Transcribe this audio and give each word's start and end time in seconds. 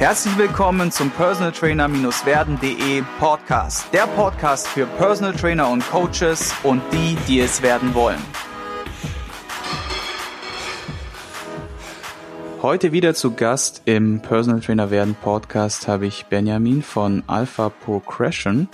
Herzlich 0.00 0.38
willkommen 0.38 0.90
zum 0.90 1.10
Personal 1.10 1.52
Trainer-werden.de 1.52 3.02
Podcast. 3.18 3.92
Der 3.92 4.06
Podcast 4.06 4.66
für 4.66 4.86
Personal 4.86 5.34
Trainer 5.34 5.68
und 5.68 5.86
Coaches 5.90 6.54
und 6.62 6.80
die, 6.90 7.18
die 7.28 7.40
es 7.40 7.60
werden 7.60 7.92
wollen. 7.92 8.18
Heute 12.62 12.92
wieder 12.92 13.12
zu 13.12 13.34
Gast 13.34 13.82
im 13.84 14.22
Personal 14.22 14.62
Trainer 14.62 14.90
werden 14.90 15.16
Podcast 15.16 15.86
habe 15.86 16.06
ich 16.06 16.24
Benjamin 16.24 16.82
von 16.82 17.22
Alpha 17.26 17.68
Progression. 17.68 18.70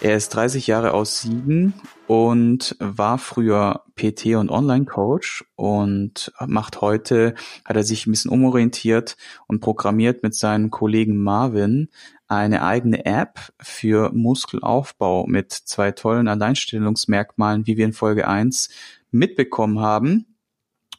Er 0.00 0.16
ist 0.16 0.30
30 0.30 0.66
Jahre 0.66 0.92
aus 0.92 1.20
Siegen 1.20 1.72
und 2.08 2.74
war 2.80 3.18
früher 3.18 3.84
PT 3.94 4.36
und 4.36 4.50
Online-Coach 4.50 5.44
und 5.56 6.32
macht 6.46 6.80
heute, 6.80 7.34
hat 7.66 7.76
er 7.76 7.84
sich 7.84 8.06
ein 8.06 8.12
bisschen 8.12 8.30
umorientiert 8.30 9.18
und 9.46 9.60
programmiert 9.60 10.22
mit 10.22 10.34
seinem 10.34 10.70
Kollegen 10.70 11.18
Marvin 11.18 11.90
eine 12.26 12.62
eigene 12.62 13.04
App 13.04 13.52
für 13.60 14.10
Muskelaufbau 14.14 15.26
mit 15.26 15.52
zwei 15.52 15.92
tollen 15.92 16.28
Alleinstellungsmerkmalen, 16.28 17.66
wie 17.66 17.76
wir 17.76 17.84
in 17.84 17.92
Folge 17.92 18.26
1 18.26 18.70
mitbekommen 19.10 19.80
haben. 19.80 20.34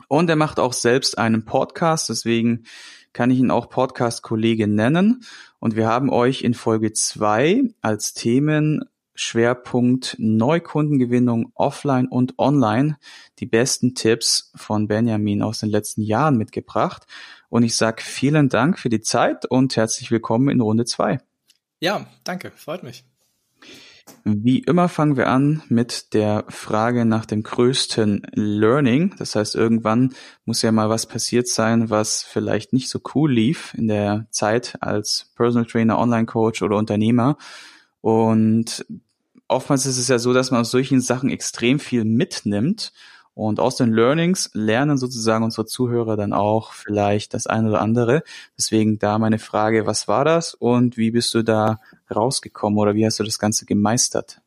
Und 0.09 0.29
er 0.29 0.35
macht 0.35 0.59
auch 0.59 0.73
selbst 0.73 1.17
einen 1.17 1.43
Podcast, 1.43 2.09
deswegen 2.09 2.65
kann 3.13 3.31
ich 3.31 3.39
ihn 3.39 3.49
auch 3.49 3.69
Podcast-Kollege 3.69 4.67
nennen. 4.67 5.23
Und 5.57 5.75
wir 5.75 5.87
haben 5.87 6.11
euch 6.11 6.43
in 6.43 6.53
Folge 6.53 6.93
2 6.93 7.63
als 7.81 8.13
Themen 8.13 8.85
Schwerpunkt 9.19 10.15
Neukundengewinnung 10.17 11.51
offline 11.53 12.07
und 12.07 12.39
online 12.39 12.97
die 13.39 13.45
besten 13.45 13.93
Tipps 13.93 14.51
von 14.55 14.87
Benjamin 14.87 15.43
aus 15.43 15.59
den 15.59 15.69
letzten 15.69 16.01
Jahren 16.01 16.37
mitgebracht. 16.37 17.05
Und 17.49 17.63
ich 17.63 17.75
sage 17.75 18.01
vielen 18.01 18.47
Dank 18.47 18.79
für 18.79 18.89
die 18.89 19.01
Zeit 19.01 19.45
und 19.45 19.75
herzlich 19.75 20.09
willkommen 20.09 20.49
in 20.49 20.61
Runde 20.61 20.85
zwei. 20.85 21.19
Ja, 21.81 22.07
danke, 22.23 22.51
freut 22.51 22.83
mich. 22.83 23.03
Wie 24.23 24.59
immer 24.59 24.89
fangen 24.89 25.17
wir 25.17 25.27
an 25.27 25.63
mit 25.67 26.13
der 26.13 26.45
Frage 26.47 27.05
nach 27.05 27.25
dem 27.25 27.43
größten 27.43 28.25
Learning. 28.33 29.15
Das 29.17 29.35
heißt, 29.35 29.53
irgendwann 29.55 30.13
muss 30.45 30.61
ja 30.61 30.71
mal 30.71 30.89
was 30.89 31.05
passiert 31.07 31.47
sein, 31.47 31.89
was 31.89 32.23
vielleicht 32.23 32.73
nicht 32.73 32.89
so 32.89 32.99
cool 33.13 33.31
lief 33.31 33.73
in 33.75 33.87
der 33.87 34.27
Zeit 34.31 34.77
als 34.79 35.31
Personal 35.35 35.65
Trainer, 35.65 35.99
Online 35.99 36.25
Coach 36.25 36.61
oder 36.61 36.77
Unternehmer. 36.77 37.37
Und 38.01 38.85
oftmals 39.49 39.85
ist 39.85 39.97
es 39.97 40.07
ja 40.07 40.19
so, 40.19 40.33
dass 40.33 40.51
man 40.51 40.61
aus 40.61 40.71
solchen 40.71 41.01
Sachen 41.01 41.29
extrem 41.29 41.79
viel 41.79 42.05
mitnimmt 42.05 42.93
und 43.33 43.59
aus 43.59 43.75
den 43.75 43.93
Learnings 43.93 44.49
lernen 44.53 44.97
sozusagen 44.97 45.43
unsere 45.43 45.65
Zuhörer 45.65 46.17
dann 46.17 46.33
auch 46.33 46.73
vielleicht 46.73 47.33
das 47.33 47.47
eine 47.47 47.69
oder 47.69 47.81
andere. 47.81 48.23
Deswegen 48.57 48.99
da 48.99 49.17
meine 49.17 49.39
Frage, 49.39 49.85
was 49.85 50.07
war 50.07 50.25
das 50.25 50.53
und 50.53 50.97
wie 50.97 51.11
bist 51.11 51.33
du 51.33 51.43
da 51.43 51.79
rausgekommen 52.13 52.77
oder 52.77 52.95
wie 52.95 53.05
hast 53.05 53.19
du 53.19 53.23
das 53.23 53.39
Ganze 53.39 53.65
gemeistert? 53.65 54.41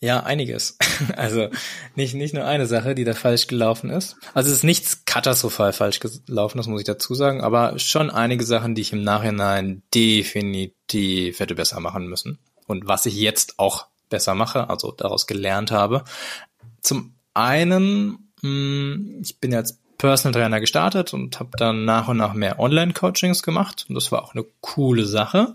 Ja, 0.00 0.22
einiges. 0.22 0.78
Also 1.16 1.48
nicht, 1.94 2.14
nicht 2.14 2.34
nur 2.34 2.44
eine 2.44 2.66
Sache, 2.66 2.94
die 2.94 3.04
da 3.04 3.14
falsch 3.14 3.46
gelaufen 3.46 3.88
ist. 3.88 4.16
Also 4.34 4.50
es 4.50 4.58
ist 4.58 4.64
nichts 4.64 5.04
katastrophal 5.04 5.72
falsch 5.72 6.00
gelaufen, 6.00 6.58
das 6.58 6.66
muss 6.66 6.80
ich 6.80 6.86
dazu 6.86 7.14
sagen, 7.14 7.40
aber 7.40 7.78
schon 7.78 8.10
einige 8.10 8.44
Sachen, 8.44 8.74
die 8.74 8.82
ich 8.82 8.92
im 8.92 9.02
Nachhinein 9.02 9.82
definitiv 9.94 11.38
hätte 11.38 11.54
besser 11.54 11.78
machen 11.80 12.08
müssen. 12.08 12.38
Und 12.66 12.86
was 12.86 13.06
ich 13.06 13.16
jetzt 13.16 13.58
auch 13.58 13.86
besser 14.08 14.34
mache, 14.34 14.68
also 14.68 14.92
daraus 14.92 15.26
gelernt 15.26 15.70
habe. 15.70 16.04
Zum 16.80 17.14
einen, 17.34 18.30
mh, 18.42 18.42
hm, 18.42 19.18
ich 19.22 19.38
bin 19.40 19.52
jetzt 19.52 19.78
Personal 19.98 20.40
Trainer 20.40 20.60
gestartet 20.60 21.12
und 21.12 21.40
habe 21.40 21.50
dann 21.56 21.84
nach 21.84 22.08
und 22.08 22.16
nach 22.16 22.32
mehr 22.32 22.60
Online-Coachings 22.60 23.42
gemacht 23.42 23.86
und 23.88 23.96
das 23.96 24.12
war 24.12 24.22
auch 24.22 24.34
eine 24.34 24.44
coole 24.60 25.04
Sache. 25.04 25.54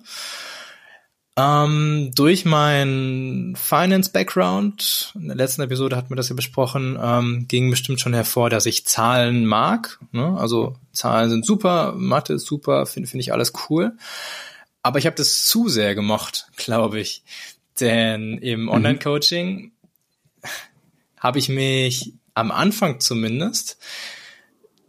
Ähm, 1.36 2.12
durch 2.14 2.46
meinen 2.46 3.56
Finance-Background, 3.56 5.14
in 5.16 5.28
der 5.28 5.36
letzten 5.36 5.64
Episode 5.64 5.96
hatten 5.96 6.12
wir 6.12 6.16
das 6.16 6.30
ja 6.30 6.36
besprochen, 6.36 7.00
ähm, 7.02 7.46
ging 7.48 7.72
bestimmt 7.72 8.00
schon 8.00 8.14
hervor, 8.14 8.52
dass 8.52 8.68
ich 8.68 8.86
Zahlen 8.86 9.46
mag. 9.46 10.00
Ne? 10.12 10.38
Also 10.38 10.76
Zahlen 10.92 11.32
sind 11.32 11.46
super, 11.46 11.94
Mathe 11.98 12.34
ist 12.34 12.46
super, 12.46 12.86
finde 12.86 13.10
find 13.10 13.22
ich 13.22 13.34
alles 13.34 13.54
cool. 13.70 13.94
Aber 14.84 15.00
ich 15.00 15.08
habe 15.08 15.16
das 15.16 15.46
zu 15.46 15.70
sehr 15.70 15.96
gemocht, 15.96 16.50
glaube 16.56 17.00
ich. 17.00 17.24
Denn 17.80 18.38
im 18.38 18.64
mhm. 18.64 18.70
Online-Coaching 18.70 19.56
mhm. 19.56 19.72
habe 21.18 21.40
ich 21.40 21.50
mich 21.50 22.14
am 22.34 22.52
Anfang 22.52 23.00
zumindest 23.00 23.78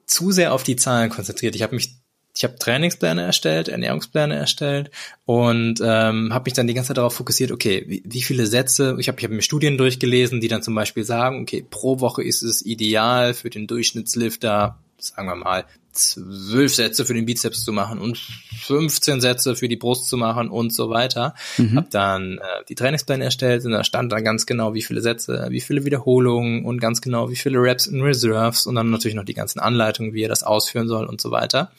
zu 0.06 0.32
sehr 0.32 0.52
auf 0.52 0.62
die 0.62 0.76
Zahlen 0.76 1.10
konzentriert. 1.10 1.54
Ich 1.54 1.62
habe 1.62 1.74
mich 1.74 1.96
ich 2.36 2.42
habe 2.42 2.58
Trainingspläne 2.58 3.22
erstellt, 3.22 3.68
Ernährungspläne 3.68 4.34
erstellt 4.34 4.90
und 5.24 5.80
ähm, 5.80 6.34
habe 6.34 6.44
mich 6.46 6.54
dann 6.54 6.66
die 6.66 6.74
ganze 6.74 6.88
Zeit 6.88 6.96
darauf 6.96 7.14
fokussiert, 7.14 7.52
okay, 7.52 7.84
wie, 7.86 8.02
wie 8.04 8.22
viele 8.22 8.46
Sätze, 8.46 8.96
ich 8.98 9.06
habe 9.06 9.18
ich 9.20 9.24
hab 9.24 9.30
mir 9.30 9.42
Studien 9.42 9.78
durchgelesen, 9.78 10.40
die 10.40 10.48
dann 10.48 10.62
zum 10.62 10.74
Beispiel 10.74 11.04
sagen, 11.04 11.42
okay, 11.42 11.64
pro 11.68 12.00
Woche 12.00 12.24
ist 12.24 12.42
es 12.42 12.64
ideal 12.66 13.34
für 13.34 13.50
den 13.50 13.68
Durchschnittslifter, 13.68 14.80
sagen 15.04 15.28
wir 15.28 15.36
mal, 15.36 15.64
zwölf 15.92 16.74
Sätze 16.74 17.04
für 17.04 17.14
den 17.14 17.26
Bizeps 17.26 17.64
zu 17.64 17.72
machen 17.72 17.98
und 18.00 18.18
15 18.18 19.20
Sätze 19.20 19.56
für 19.56 19.68
die 19.68 19.76
Brust 19.76 20.08
zu 20.08 20.16
machen 20.16 20.48
und 20.48 20.72
so 20.72 20.90
weiter. 20.90 21.34
Mhm. 21.56 21.76
Hab 21.76 21.90
dann 21.90 22.38
äh, 22.38 22.64
die 22.68 22.74
Trainingspläne 22.74 23.24
erstellt 23.24 23.64
und 23.64 23.72
da 23.72 23.84
stand 23.84 24.10
dann 24.12 24.24
ganz 24.24 24.46
genau, 24.46 24.74
wie 24.74 24.82
viele 24.82 25.00
Sätze, 25.00 25.46
wie 25.50 25.60
viele 25.60 25.84
Wiederholungen 25.84 26.64
und 26.64 26.80
ganz 26.80 27.00
genau, 27.00 27.30
wie 27.30 27.36
viele 27.36 27.60
Reps 27.60 27.86
in 27.86 28.00
Reserves 28.00 28.66
und 28.66 28.74
dann 28.74 28.90
natürlich 28.90 29.14
noch 29.14 29.24
die 29.24 29.34
ganzen 29.34 29.60
Anleitungen, 29.60 30.14
wie 30.14 30.22
er 30.22 30.28
das 30.28 30.42
ausführen 30.42 30.88
soll 30.88 31.06
und 31.06 31.20
so 31.20 31.30
weiter. 31.30 31.72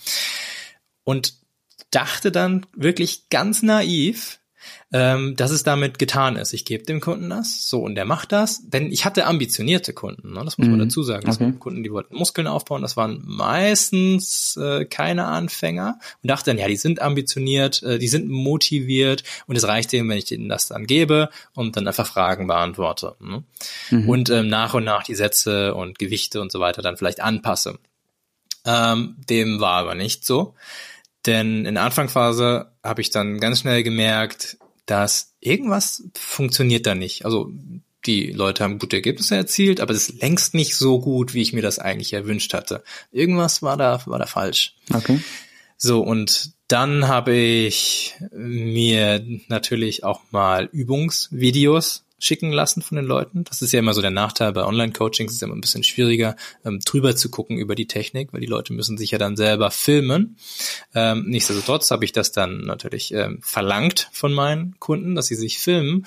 Und 1.03 1.33
dachte 1.91 2.31
dann 2.31 2.65
wirklich 2.75 3.29
ganz 3.29 3.61
naiv, 3.61 4.39
ähm, 4.93 5.35
dass 5.35 5.51
es 5.51 5.63
damit 5.63 5.99
getan 5.99 6.35
ist. 6.35 6.53
Ich 6.53 6.63
gebe 6.63 6.83
dem 6.83 7.01
Kunden 7.01 7.29
das, 7.29 7.67
so 7.69 7.81
und 7.81 7.95
der 7.95 8.05
macht 8.05 8.31
das, 8.31 8.61
denn 8.69 8.91
ich 8.91 9.03
hatte 9.05 9.25
ambitionierte 9.25 9.93
Kunden, 9.93 10.33
ne? 10.33 10.41
das 10.45 10.57
muss 10.57 10.67
man 10.67 10.77
mhm. 10.77 10.83
dazu 10.83 11.03
sagen. 11.03 11.25
Das 11.25 11.35
okay. 11.35 11.45
waren 11.45 11.59
Kunden, 11.59 11.83
die 11.83 11.91
wollten 11.91 12.15
Muskeln 12.15 12.47
aufbauen, 12.47 12.81
das 12.81 12.95
waren 12.95 13.21
meistens 13.25 14.57
äh, 14.57 14.85
keine 14.85 15.25
Anfänger 15.25 15.99
und 16.21 16.29
dachte 16.29 16.51
dann, 16.51 16.57
ja, 16.57 16.67
die 16.67 16.75
sind 16.75 17.01
ambitioniert, 17.01 17.83
äh, 17.83 17.99
die 17.99 18.07
sind 18.07 18.29
motiviert 18.29 19.23
und 19.47 19.55
es 19.55 19.67
reicht 19.67 19.93
eben, 19.93 20.07
wenn 20.09 20.17
ich 20.17 20.25
denen 20.25 20.49
das 20.49 20.67
dann 20.67 20.85
gebe 20.85 21.29
und 21.53 21.75
dann 21.75 21.87
einfach 21.87 22.07
Fragen 22.07 22.47
beantworte. 22.47 23.15
Ne? 23.19 23.43
Mhm. 23.89 24.09
Und 24.09 24.29
ähm, 24.29 24.47
nach 24.47 24.73
und 24.73 24.83
nach 24.83 25.03
die 25.03 25.15
Sätze 25.15 25.73
und 25.73 25.99
Gewichte 25.99 26.41
und 26.41 26.51
so 26.51 26.59
weiter 26.59 26.81
dann 26.81 26.97
vielleicht 26.97 27.21
anpasse. 27.21 27.79
Ähm, 28.65 29.15
dem 29.29 29.59
war 29.59 29.73
aber 29.73 29.95
nicht 29.95 30.25
so. 30.25 30.55
Denn 31.25 31.65
in 31.65 31.75
der 31.75 31.83
Anfangsphase 31.83 32.71
habe 32.83 33.01
ich 33.01 33.09
dann 33.09 33.39
ganz 33.39 33.59
schnell 33.59 33.83
gemerkt, 33.83 34.57
dass 34.85 35.33
irgendwas 35.39 36.03
funktioniert 36.13 36.85
da 36.85 36.95
nicht. 36.95 37.25
Also 37.25 37.51
die 38.05 38.31
Leute 38.31 38.63
haben 38.63 38.77
gute 38.77 38.97
Ergebnisse 38.97 39.35
erzielt, 39.35 39.79
aber 39.79 39.93
es 39.93 40.09
ist 40.09 40.21
längst 40.21 40.53
nicht 40.53 40.75
so 40.75 40.99
gut, 40.99 41.33
wie 41.33 41.41
ich 41.41 41.53
mir 41.53 41.63
das 41.63 41.79
eigentlich 41.79 42.13
erwünscht 42.13 42.53
hatte. 42.53 42.83
Irgendwas 43.11 43.63
war 43.63 43.77
da, 43.77 44.01
war 44.05 44.19
da 44.19 44.27
falsch. 44.27 44.75
Okay. 44.93 45.19
So, 45.77 46.01
und 46.01 46.51
dann 46.67 47.07
habe 47.07 47.33
ich 47.33 48.15
mir 48.31 49.25
natürlich 49.47 50.03
auch 50.03 50.21
mal 50.31 50.69
Übungsvideos 50.71 52.04
schicken 52.19 52.51
lassen 52.51 52.81
von 52.81 52.95
den 52.95 53.05
Leuten. 53.05 53.43
Das 53.43 53.61
ist 53.61 53.71
ja 53.71 53.79
immer 53.79 53.93
so 53.93 54.01
der 54.01 54.11
Nachteil 54.11 54.51
bei 54.53 54.63
Online-Coachings, 54.63 55.33
ist 55.33 55.41
ja 55.41 55.47
immer 55.47 55.55
ein 55.55 55.61
bisschen 55.61 55.83
schwieriger, 55.83 56.35
ähm, 56.63 56.79
drüber 56.79 57.15
zu 57.15 57.29
gucken 57.29 57.57
über 57.57 57.75
die 57.75 57.87
Technik, 57.87 58.33
weil 58.33 58.41
die 58.41 58.47
Leute 58.47 58.73
müssen 58.73 58.97
sich 58.97 59.11
ja 59.11 59.17
dann 59.17 59.35
selber 59.35 59.71
filmen. 59.71 60.37
Ähm, 60.93 61.25
nichtsdestotrotz 61.27 61.91
habe 61.91 62.05
ich 62.05 62.11
das 62.11 62.31
dann 62.31 62.61
natürlich 62.61 63.13
ähm, 63.13 63.39
verlangt 63.41 64.09
von 64.11 64.33
meinen 64.33 64.75
Kunden, 64.79 65.15
dass 65.15 65.27
sie 65.27 65.35
sich 65.35 65.59
filmen. 65.59 66.05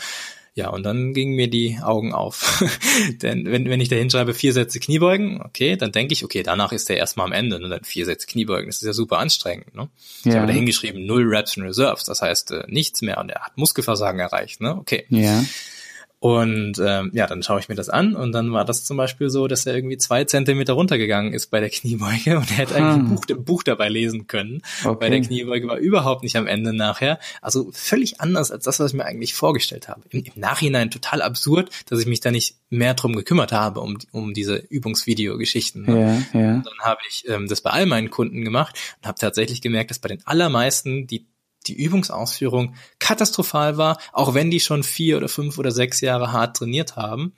Ja, 0.58 0.70
und 0.70 0.82
dann 0.82 1.14
gingen 1.14 1.36
mir 1.36 1.48
die 1.48 1.78
Augen 1.80 2.12
auf. 2.12 2.64
Denn 3.22 3.44
wenn, 3.46 3.70
wenn 3.70 3.80
ich 3.80 3.90
da 3.90 3.94
hinschreibe, 3.94 4.34
vier 4.34 4.52
Sätze 4.52 4.80
Kniebeugen, 4.80 5.40
okay, 5.40 5.76
dann 5.76 5.92
denke 5.92 6.14
ich, 6.14 6.24
okay, 6.24 6.42
danach 6.42 6.72
ist 6.72 6.88
der 6.88 6.96
erstmal 6.96 7.26
am 7.26 7.32
Ende. 7.32 7.60
Ne? 7.60 7.68
Dann 7.68 7.84
vier 7.84 8.04
Sätze 8.04 8.26
Kniebeugen, 8.26 8.66
das 8.66 8.78
ist 8.78 8.86
ja 8.86 8.92
super 8.92 9.18
anstrengend. 9.18 9.72
Ne? 9.76 9.88
Ja. 10.24 10.32
Ich 10.32 10.36
habe 10.36 10.48
da 10.48 10.52
hingeschrieben, 10.52 11.06
null 11.06 11.28
Reps 11.28 11.56
in 11.56 11.62
Reserves, 11.62 12.02
das 12.02 12.22
heißt 12.22 12.50
äh, 12.50 12.64
nichts 12.66 13.02
mehr. 13.02 13.18
Und 13.18 13.30
er 13.30 13.42
hat 13.42 13.56
Muskelversagen 13.56 14.18
erreicht. 14.18 14.60
Ne? 14.60 14.74
Okay. 14.74 15.06
Ja. 15.10 15.44
Und 16.20 16.80
ähm, 16.84 17.10
ja, 17.14 17.28
dann 17.28 17.44
schaue 17.44 17.60
ich 17.60 17.68
mir 17.68 17.76
das 17.76 17.88
an 17.88 18.16
und 18.16 18.32
dann 18.32 18.52
war 18.52 18.64
das 18.64 18.84
zum 18.84 18.96
Beispiel 18.96 19.30
so, 19.30 19.46
dass 19.46 19.66
er 19.66 19.76
irgendwie 19.76 19.98
zwei 19.98 20.24
Zentimeter 20.24 20.72
runtergegangen 20.72 21.32
ist 21.32 21.46
bei 21.46 21.60
der 21.60 21.70
Kniebeuge 21.70 22.38
und 22.38 22.50
er 22.50 22.56
hätte 22.56 22.74
eigentlich 22.74 22.96
ein 22.96 23.08
Buch, 23.08 23.22
ein 23.28 23.44
Buch 23.44 23.62
dabei 23.62 23.88
lesen 23.88 24.26
können. 24.26 24.62
Okay. 24.84 24.96
Bei 24.98 25.10
der 25.10 25.20
Kniebeuge 25.20 25.68
war 25.68 25.76
überhaupt 25.76 26.24
nicht 26.24 26.36
am 26.36 26.48
Ende 26.48 26.72
nachher. 26.72 27.20
Also 27.40 27.70
völlig 27.72 28.20
anders 28.20 28.50
als 28.50 28.64
das, 28.64 28.80
was 28.80 28.90
ich 28.90 28.96
mir 28.96 29.04
eigentlich 29.04 29.34
vorgestellt 29.34 29.88
habe. 29.88 30.02
Im, 30.10 30.24
im 30.24 30.32
Nachhinein 30.34 30.90
total 30.90 31.22
absurd, 31.22 31.70
dass 31.88 32.00
ich 32.00 32.06
mich 32.06 32.18
da 32.18 32.32
nicht 32.32 32.56
mehr 32.68 32.94
drum 32.94 33.14
gekümmert 33.14 33.52
habe, 33.52 33.80
um, 33.80 33.96
um 34.10 34.34
diese 34.34 34.56
Übungsvideogeschichten. 34.56 35.82
Ne? 35.82 36.26
Ja, 36.32 36.40
ja. 36.40 36.54
Und 36.56 36.66
dann 36.66 36.78
habe 36.82 37.00
ich 37.08 37.28
ähm, 37.28 37.46
das 37.46 37.60
bei 37.60 37.70
all 37.70 37.86
meinen 37.86 38.10
Kunden 38.10 38.44
gemacht 38.44 38.76
und 39.00 39.06
habe 39.06 39.18
tatsächlich 39.20 39.62
gemerkt, 39.62 39.90
dass 39.90 40.00
bei 40.00 40.08
den 40.08 40.26
allermeisten 40.26 41.06
die 41.06 41.26
die 41.66 41.74
Übungsausführung 41.74 42.74
katastrophal 42.98 43.76
war, 43.76 43.98
auch 44.12 44.34
wenn 44.34 44.50
die 44.50 44.60
schon 44.60 44.82
vier 44.82 45.16
oder 45.16 45.28
fünf 45.28 45.58
oder 45.58 45.70
sechs 45.70 46.00
Jahre 46.00 46.32
hart 46.32 46.56
trainiert 46.56 46.96
haben. 46.96 47.32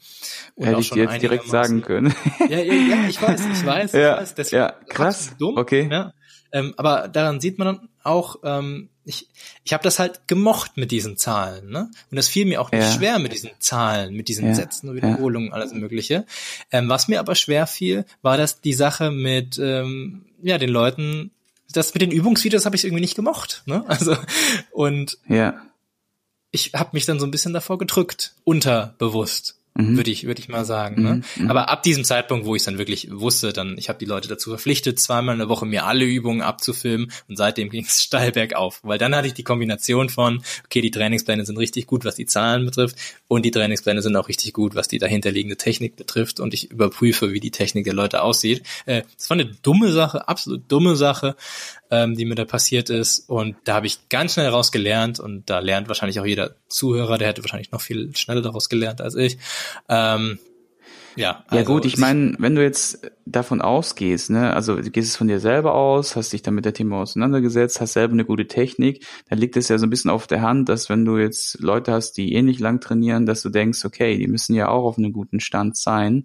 Und 0.54 0.66
Hätte 0.66 0.80
ich 0.80 0.90
dir 0.90 1.04
jetzt 1.04 1.22
direkt 1.22 1.48
sagen 1.48 1.82
können. 1.82 2.14
Ja, 2.48 2.58
ja, 2.58 2.74
ja, 2.74 3.08
ich 3.08 3.20
weiß, 3.20 3.40
ich 3.52 3.66
weiß, 3.66 3.92
ja, 3.92 4.14
ich 4.14 4.20
weiß. 4.20 4.34
Deswegen 4.34 4.62
ja, 4.62 4.74
krass. 4.88 5.30
Dumm, 5.38 5.56
okay. 5.56 5.88
Ja. 5.90 6.12
Ähm, 6.52 6.74
aber 6.76 7.08
daran 7.08 7.40
sieht 7.40 7.58
man 7.58 7.66
dann, 7.66 7.88
auch, 8.02 8.36
ähm, 8.44 8.88
ich, 9.04 9.28
ich 9.62 9.72
habe 9.72 9.82
das 9.82 9.98
halt 9.98 10.26
gemocht 10.26 10.76
mit 10.76 10.90
diesen 10.90 11.16
Zahlen, 11.16 11.68
ne? 11.70 11.90
Und 12.10 12.18
es 12.18 12.28
fiel 12.28 12.46
mir 12.46 12.60
auch 12.60 12.72
nicht 12.72 12.82
Ja. 12.82 12.90
schwer 12.92 13.18
mit 13.18 13.32
diesen 13.32 13.50
Zahlen, 13.58 14.14
mit 14.14 14.28
diesen 14.28 14.46
Ja, 14.48 14.54
Sätzen 14.54 14.88
und 14.88 14.96
Wiederholungen, 14.96 15.52
alles 15.52 15.72
Mögliche. 15.74 16.24
Ähm, 16.72 16.88
was 16.88 17.08
mir 17.08 17.20
aber 17.20 17.34
schwer 17.34 17.66
fiel, 17.66 18.04
war 18.22 18.36
das 18.36 18.60
die 18.60 18.72
Sache 18.72 19.10
mit 19.10 19.58
ähm, 19.58 20.24
ja 20.42 20.58
den 20.58 20.70
Leuten. 20.70 21.30
Das 21.72 21.94
mit 21.94 22.02
den 22.02 22.10
Übungsvideos 22.10 22.66
habe 22.66 22.76
ich 22.76 22.84
irgendwie 22.84 23.00
nicht 23.02 23.14
gemocht, 23.16 23.62
ne? 23.66 23.84
Also 23.88 24.16
und 24.72 25.18
Ja. 25.28 25.62
ich 26.50 26.72
habe 26.74 26.90
mich 26.92 27.06
dann 27.06 27.20
so 27.20 27.26
ein 27.26 27.30
bisschen 27.30 27.52
davor 27.52 27.78
gedrückt, 27.78 28.34
unterbewusst, 28.44 29.59
Mhm. 29.82 29.96
würde 29.96 30.10
ich 30.10 30.24
würde 30.26 30.40
ich 30.40 30.48
mal 30.48 30.64
sagen. 30.64 31.02
Ne? 31.02 31.22
Aber 31.48 31.68
ab 31.68 31.82
diesem 31.82 32.04
Zeitpunkt, 32.04 32.46
wo 32.46 32.54
ich 32.54 32.64
dann 32.64 32.78
wirklich 32.78 33.08
wusste, 33.10 33.52
dann 33.52 33.76
ich 33.78 33.88
habe 33.88 33.98
die 33.98 34.04
Leute 34.04 34.28
dazu 34.28 34.50
verpflichtet, 34.50 34.98
zweimal 34.98 35.34
in 35.34 35.38
der 35.38 35.48
Woche 35.48 35.66
mir 35.66 35.86
alle 35.86 36.04
Übungen 36.04 36.42
abzufilmen 36.42 37.10
und 37.28 37.36
seitdem 37.36 37.70
ging 37.70 37.84
es 37.84 38.02
steil 38.02 38.32
bergauf, 38.32 38.80
weil 38.82 38.98
dann 38.98 39.14
hatte 39.14 39.26
ich 39.26 39.34
die 39.34 39.44
Kombination 39.44 40.08
von 40.08 40.42
okay, 40.64 40.80
die 40.80 40.90
Trainingspläne 40.90 41.44
sind 41.44 41.58
richtig 41.58 41.86
gut, 41.86 42.04
was 42.04 42.14
die 42.14 42.26
Zahlen 42.26 42.64
betrifft 42.64 42.96
und 43.28 43.44
die 43.44 43.50
Trainingspläne 43.50 44.02
sind 44.02 44.16
auch 44.16 44.28
richtig 44.28 44.52
gut, 44.52 44.74
was 44.74 44.88
die 44.88 44.98
dahinterliegende 44.98 45.56
Technik 45.56 45.96
betrifft 45.96 46.40
und 46.40 46.54
ich 46.54 46.70
überprüfe, 46.70 47.32
wie 47.32 47.40
die 47.40 47.50
Technik 47.50 47.84
der 47.84 47.94
Leute 47.94 48.22
aussieht. 48.22 48.62
Äh, 48.86 49.02
das 49.16 49.30
war 49.30 49.38
eine 49.38 49.46
dumme 49.46 49.92
Sache, 49.92 50.28
absolut 50.28 50.70
dumme 50.70 50.96
Sache, 50.96 51.36
ähm, 51.90 52.16
die 52.16 52.24
mir 52.24 52.34
da 52.34 52.44
passiert 52.44 52.90
ist. 52.90 53.28
Und 53.28 53.56
da 53.64 53.74
habe 53.74 53.86
ich 53.86 54.08
ganz 54.08 54.34
schnell 54.34 54.46
daraus 54.46 54.72
gelernt 54.72 55.20
und 55.20 55.48
da 55.50 55.58
lernt 55.58 55.88
wahrscheinlich 55.88 56.20
auch 56.20 56.26
jeder 56.26 56.54
Zuhörer, 56.68 57.18
der 57.18 57.28
hätte 57.28 57.42
wahrscheinlich 57.42 57.72
noch 57.72 57.80
viel 57.80 58.16
schneller 58.16 58.42
daraus 58.42 58.68
gelernt 58.68 59.00
als 59.00 59.14
ich. 59.14 59.38
Ähm, 59.88 60.38
ja, 61.16 61.44
Ja 61.50 61.58
also 61.58 61.74
gut, 61.74 61.84
ich 61.84 61.96
meine, 61.96 62.34
wenn 62.38 62.54
du 62.54 62.62
jetzt 62.62 63.10
davon 63.26 63.60
ausgehst, 63.60 64.30
ne, 64.30 64.54
also 64.54 64.76
du 64.76 64.90
gehst 64.90 65.10
es 65.10 65.16
von 65.16 65.28
dir 65.28 65.40
selber 65.40 65.74
aus, 65.74 66.16
hast 66.16 66.32
dich 66.32 66.42
dann 66.42 66.54
mit 66.54 66.64
der 66.64 66.72
Thema 66.72 67.00
auseinandergesetzt, 67.02 67.80
hast 67.80 67.94
selber 67.94 68.12
eine 68.14 68.24
gute 68.24 68.46
Technik, 68.46 69.04
dann 69.28 69.38
liegt 69.38 69.56
es 69.56 69.68
ja 69.68 69.78
so 69.78 69.86
ein 69.86 69.90
bisschen 69.90 70.10
auf 70.10 70.26
der 70.26 70.42
Hand, 70.42 70.68
dass 70.68 70.88
wenn 70.88 71.04
du 71.04 71.18
jetzt 71.18 71.60
Leute 71.60 71.92
hast, 71.92 72.12
die 72.12 72.32
ähnlich 72.32 72.58
lang 72.60 72.80
trainieren, 72.80 73.26
dass 73.26 73.42
du 73.42 73.50
denkst, 73.50 73.84
okay, 73.84 74.18
die 74.18 74.28
müssen 74.28 74.54
ja 74.54 74.68
auch 74.68 74.84
auf 74.84 74.98
einem 74.98 75.12
guten 75.12 75.40
Stand 75.40 75.76
sein. 75.76 76.24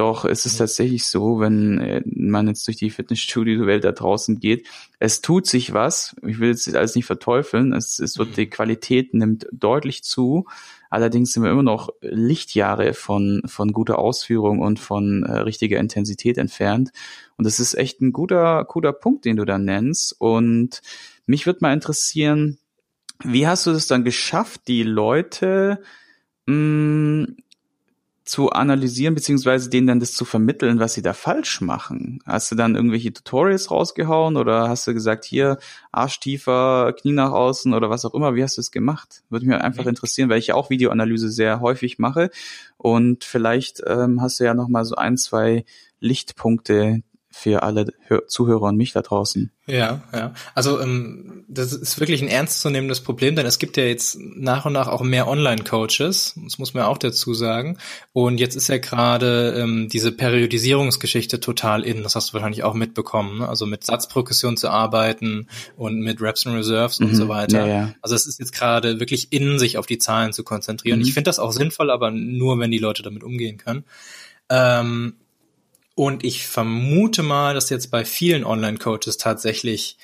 Doch 0.00 0.24
es 0.24 0.46
ist 0.46 0.56
tatsächlich 0.56 1.04
so, 1.04 1.40
wenn 1.40 1.78
äh, 1.78 2.02
man 2.06 2.48
jetzt 2.48 2.66
durch 2.66 2.78
die 2.78 2.88
Fitnessstudio-Welt 2.88 3.84
da 3.84 3.92
draußen 3.92 4.40
geht, 4.40 4.66
es 4.98 5.20
tut 5.20 5.46
sich 5.46 5.74
was. 5.74 6.16
Ich 6.26 6.38
will 6.38 6.48
jetzt 6.48 6.74
alles 6.74 6.94
nicht 6.94 7.04
verteufeln. 7.04 7.74
Es, 7.74 7.98
es 7.98 8.16
wird, 8.16 8.38
die 8.38 8.48
Qualität 8.48 9.12
nimmt 9.12 9.46
deutlich 9.52 10.02
zu. 10.02 10.46
Allerdings 10.88 11.32
sind 11.32 11.42
wir 11.42 11.50
immer 11.50 11.62
noch 11.62 11.90
Lichtjahre 12.00 12.94
von, 12.94 13.42
von 13.44 13.74
guter 13.74 13.98
Ausführung 13.98 14.60
und 14.60 14.80
von 14.80 15.22
äh, 15.24 15.40
richtiger 15.40 15.78
Intensität 15.78 16.38
entfernt. 16.38 16.92
Und 17.36 17.44
das 17.44 17.60
ist 17.60 17.74
echt 17.74 18.00
ein 18.00 18.14
guter, 18.14 18.64
guter 18.64 18.94
Punkt, 18.94 19.26
den 19.26 19.36
du 19.36 19.44
da 19.44 19.58
nennst. 19.58 20.18
Und 20.18 20.80
mich 21.26 21.44
würde 21.44 21.58
mal 21.60 21.74
interessieren, 21.74 22.56
wie 23.22 23.46
hast 23.46 23.66
du 23.66 23.72
das 23.72 23.86
dann 23.86 24.04
geschafft, 24.04 24.62
die 24.66 24.82
Leute 24.82 25.82
mh, 26.46 27.26
zu 28.30 28.50
analysieren, 28.50 29.16
beziehungsweise 29.16 29.68
denen 29.68 29.88
dann 29.88 29.98
das 29.98 30.12
zu 30.12 30.24
vermitteln, 30.24 30.78
was 30.78 30.94
sie 30.94 31.02
da 31.02 31.14
falsch 31.14 31.60
machen? 31.60 32.20
Hast 32.24 32.52
du 32.52 32.54
dann 32.54 32.76
irgendwelche 32.76 33.12
Tutorials 33.12 33.72
rausgehauen 33.72 34.36
oder 34.36 34.68
hast 34.68 34.86
du 34.86 34.94
gesagt, 34.94 35.24
hier, 35.24 35.58
Arsch 35.90 36.20
tiefer, 36.20 36.92
Knie 36.92 37.12
nach 37.12 37.32
außen 37.32 37.74
oder 37.74 37.90
was 37.90 38.04
auch 38.04 38.14
immer? 38.14 38.36
Wie 38.36 38.42
hast 38.44 38.56
du 38.56 38.60
es 38.60 38.70
gemacht? 38.70 39.24
Würde 39.30 39.46
mich 39.46 39.56
einfach 39.56 39.86
interessieren, 39.86 40.30
weil 40.30 40.38
ich 40.38 40.46
ja 40.46 40.54
auch 40.54 40.70
Videoanalyse 40.70 41.28
sehr 41.28 41.60
häufig 41.60 41.98
mache 41.98 42.30
und 42.76 43.24
vielleicht 43.24 43.82
ähm, 43.84 44.22
hast 44.22 44.38
du 44.38 44.44
ja 44.44 44.54
noch 44.54 44.68
mal 44.68 44.84
so 44.84 44.94
ein, 44.94 45.16
zwei 45.16 45.64
Lichtpunkte 45.98 47.02
für 47.32 47.62
alle 47.62 47.86
Hör 48.06 48.26
Zuhörer 48.26 48.62
und 48.68 48.76
mich 48.76 48.92
da 48.92 49.02
draußen. 49.02 49.52
Ja, 49.66 50.02
ja. 50.12 50.34
Also 50.54 50.80
ähm, 50.80 51.44
das 51.48 51.72
ist 51.72 52.00
wirklich 52.00 52.22
ein 52.22 52.28
ernstzunehmendes 52.28 53.00
Problem, 53.00 53.36
denn 53.36 53.46
es 53.46 53.60
gibt 53.60 53.76
ja 53.76 53.84
jetzt 53.84 54.18
nach 54.18 54.64
und 54.66 54.72
nach 54.72 54.88
auch 54.88 55.02
mehr 55.02 55.28
Online-Coaches, 55.28 56.34
das 56.44 56.58
muss 56.58 56.74
man 56.74 56.82
auch 56.84 56.98
dazu 56.98 57.32
sagen. 57.34 57.78
Und 58.12 58.38
jetzt 58.40 58.56
ist 58.56 58.68
ja 58.68 58.78
gerade 58.78 59.54
ähm, 59.56 59.88
diese 59.88 60.10
Periodisierungsgeschichte 60.10 61.38
total 61.38 61.84
in, 61.84 62.02
das 62.02 62.16
hast 62.16 62.30
du 62.30 62.32
wahrscheinlich 62.34 62.64
auch 62.64 62.74
mitbekommen, 62.74 63.38
ne? 63.38 63.48
also 63.48 63.64
mit 63.64 63.84
Satzprogression 63.84 64.56
zu 64.56 64.68
arbeiten 64.68 65.46
und 65.76 66.00
mit 66.00 66.20
Reps 66.20 66.46
and 66.46 66.56
Reserves 66.56 66.98
und 66.98 67.12
Mhm, 67.12 67.14
so 67.14 67.28
weiter. 67.28 67.66
ja, 67.66 67.66
ja. 67.66 67.94
Also 68.02 68.16
es 68.16 68.26
ist 68.26 68.40
jetzt 68.40 68.52
gerade 68.52 68.98
wirklich 68.98 69.32
in, 69.32 69.60
sich 69.60 69.78
auf 69.78 69.86
die 69.86 69.98
Zahlen 69.98 70.32
zu 70.32 70.42
konzentrieren. 70.42 70.98
Mhm. 70.98 71.04
Ich 71.06 71.14
finde 71.14 71.28
das 71.28 71.38
auch 71.38 71.52
sinnvoll, 71.52 71.90
aber 71.92 72.10
nur, 72.10 72.58
wenn 72.58 72.72
die 72.72 72.78
Leute 72.78 73.02
damit 73.04 73.22
umgehen 73.22 73.56
können. 73.56 73.84
Ähm, 74.48 75.14
und 76.00 76.24
ich 76.24 76.46
vermute 76.46 77.22
mal, 77.22 77.52
dass 77.52 77.68
jetzt 77.68 77.90
bei 77.90 78.06
vielen 78.06 78.42
Online-Coaches 78.42 79.18
tatsächlich 79.18 79.98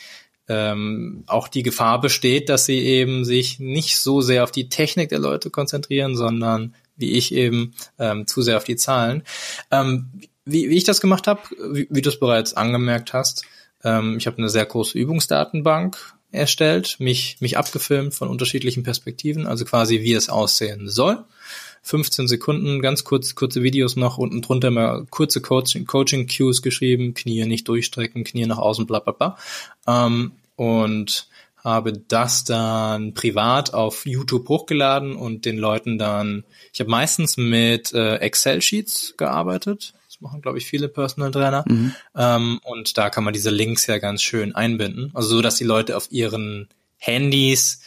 ähm, 0.46 1.24
auch 1.26 1.48
die 1.48 1.62
Gefahr 1.62 2.02
besteht, 2.02 2.50
dass 2.50 2.66
sie 2.66 2.80
eben 2.80 3.24
sich 3.24 3.60
nicht 3.60 3.96
so 3.96 4.20
sehr 4.20 4.44
auf 4.44 4.50
die 4.50 4.68
Technik 4.68 5.08
der 5.08 5.20
Leute 5.20 5.48
konzentrieren, 5.48 6.14
sondern 6.14 6.74
wie 6.98 7.12
ich 7.12 7.32
eben 7.32 7.72
ähm, 7.98 8.26
zu 8.26 8.42
sehr 8.42 8.58
auf 8.58 8.64
die 8.64 8.76
Zahlen. 8.76 9.22
Ähm, 9.70 10.10
wie, 10.44 10.68
wie 10.68 10.76
ich 10.76 10.84
das 10.84 11.00
gemacht 11.00 11.26
habe, 11.26 11.40
wie, 11.72 11.88
wie 11.88 12.02
du 12.02 12.10
es 12.10 12.20
bereits 12.20 12.52
angemerkt 12.52 13.14
hast, 13.14 13.46
ähm, 13.82 14.18
ich 14.18 14.26
habe 14.26 14.36
eine 14.36 14.50
sehr 14.50 14.66
große 14.66 14.98
Übungsdatenbank 14.98 15.96
erstellt, 16.30 16.96
mich, 16.98 17.38
mich 17.40 17.56
abgefilmt 17.56 18.12
von 18.12 18.28
unterschiedlichen 18.28 18.82
Perspektiven, 18.82 19.46
also 19.46 19.64
quasi 19.64 20.02
wie 20.02 20.12
es 20.12 20.28
aussehen 20.28 20.90
soll. 20.90 21.24
15 21.86 22.26
Sekunden, 22.26 22.82
ganz 22.82 23.04
kurz, 23.04 23.36
kurze 23.36 23.62
Videos 23.62 23.94
noch, 23.94 24.18
unten 24.18 24.42
drunter 24.42 24.72
mal 24.72 25.06
kurze 25.08 25.40
Coaching, 25.40 25.86
Coaching 25.86 26.26
Cues 26.26 26.60
geschrieben, 26.60 27.14
Knie 27.14 27.46
nicht 27.46 27.68
durchstrecken, 27.68 28.24
Knie 28.24 28.44
nach 28.46 28.58
außen, 28.58 28.86
bla 28.86 28.98
bla 28.98 29.12
bla. 29.12 29.36
Ähm, 29.86 30.32
und 30.56 31.28
habe 31.62 31.92
das 31.92 32.42
dann 32.42 33.14
privat 33.14 33.72
auf 33.72 34.04
YouTube 34.04 34.48
hochgeladen 34.48 35.14
und 35.14 35.44
den 35.44 35.58
Leuten 35.58 35.96
dann, 35.96 36.42
ich 36.72 36.80
habe 36.80 36.90
meistens 36.90 37.36
mit 37.36 37.92
äh, 37.92 38.16
Excel-Sheets 38.16 39.14
gearbeitet. 39.16 39.94
Das 40.08 40.20
machen, 40.20 40.42
glaube 40.42 40.58
ich, 40.58 40.66
viele 40.66 40.88
Personal 40.88 41.30
Trainer. 41.30 41.64
Ähm, 42.16 42.58
und 42.64 42.98
da 42.98 43.10
kann 43.10 43.22
man 43.22 43.32
diese 43.32 43.50
Links 43.50 43.86
ja 43.86 43.98
ganz 43.98 44.22
schön 44.22 44.56
einbinden. 44.56 45.12
Also 45.14 45.28
so, 45.28 45.40
dass 45.42 45.54
die 45.54 45.64
Leute 45.64 45.96
auf 45.96 46.10
ihren 46.10 46.68
Handys 46.98 47.80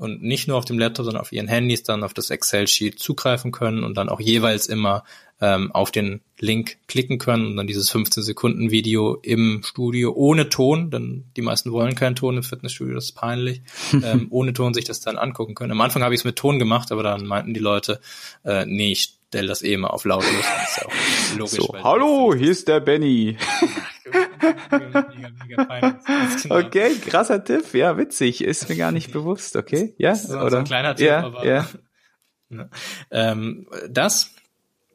und 0.00 0.22
nicht 0.22 0.48
nur 0.48 0.56
auf 0.56 0.64
dem 0.64 0.78
Laptop, 0.78 1.04
sondern 1.04 1.20
auf 1.20 1.30
ihren 1.30 1.46
Handys 1.46 1.82
dann 1.82 2.04
auf 2.04 2.14
das 2.14 2.30
Excel-Sheet 2.30 2.98
zugreifen 2.98 3.52
können 3.52 3.84
und 3.84 3.98
dann 3.98 4.08
auch 4.08 4.18
jeweils 4.18 4.66
immer 4.66 5.04
ähm, 5.42 5.72
auf 5.72 5.90
den 5.90 6.22
Link 6.38 6.78
klicken 6.88 7.18
können 7.18 7.44
und 7.46 7.56
dann 7.56 7.66
dieses 7.66 7.92
15-Sekunden-Video 7.92 9.16
im 9.16 9.60
Studio 9.62 10.14
ohne 10.14 10.48
Ton, 10.48 10.90
denn 10.90 11.24
die 11.36 11.42
meisten 11.42 11.70
wollen 11.70 11.96
keinen 11.96 12.16
Ton 12.16 12.38
im 12.38 12.42
Fitnessstudio, 12.42 12.94
das 12.94 13.06
ist 13.06 13.12
peinlich, 13.12 13.60
ähm, 13.92 14.28
ohne 14.30 14.54
Ton 14.54 14.72
sich 14.72 14.86
das 14.86 15.00
dann 15.00 15.18
angucken 15.18 15.54
können. 15.54 15.72
Am 15.72 15.80
Anfang 15.82 16.02
habe 16.02 16.14
ich 16.14 16.22
es 16.22 16.24
mit 16.24 16.36
Ton 16.36 16.58
gemacht, 16.58 16.92
aber 16.92 17.02
dann 17.02 17.26
meinten 17.26 17.52
die 17.52 17.60
Leute, 17.60 18.00
äh, 18.42 18.64
nee, 18.64 18.92
ich 18.92 19.16
stell 19.28 19.48
das 19.48 19.60
eh 19.60 19.76
mal 19.76 19.88
auf 19.88 20.06
lautlos. 20.06 20.32
Das 20.32 20.70
ist 20.70 20.76
ja 20.78 20.86
auch 20.86 21.38
logisch. 21.38 21.58
So, 21.58 21.74
hallo, 21.84 22.34
hier 22.34 22.50
ist 22.50 22.68
der 22.68 22.80
Benny. 22.80 23.36
Mega, 24.70 25.06
mega 25.66 26.00
Okay, 26.50 26.94
krasser 26.96 27.44
Tipp. 27.44 27.72
Ja, 27.74 27.96
witzig. 27.98 28.42
Ist 28.42 28.68
mir 28.68 28.76
gar 28.76 28.92
nicht 28.92 29.12
bewusst. 29.12 29.56
Okay, 29.56 29.94
ja, 29.98 30.10
Das 30.10 30.24
ist 30.24 30.30
so 30.30 30.38
oder? 30.38 30.58
ein 30.58 30.64
kleiner 30.64 30.94
Tipp, 30.94 31.06
ja, 31.06 31.24
aber 31.24 31.46
ja. 31.46 31.66
Ne? 32.52 32.68
Ähm, 33.12 33.68
das, 33.88 34.34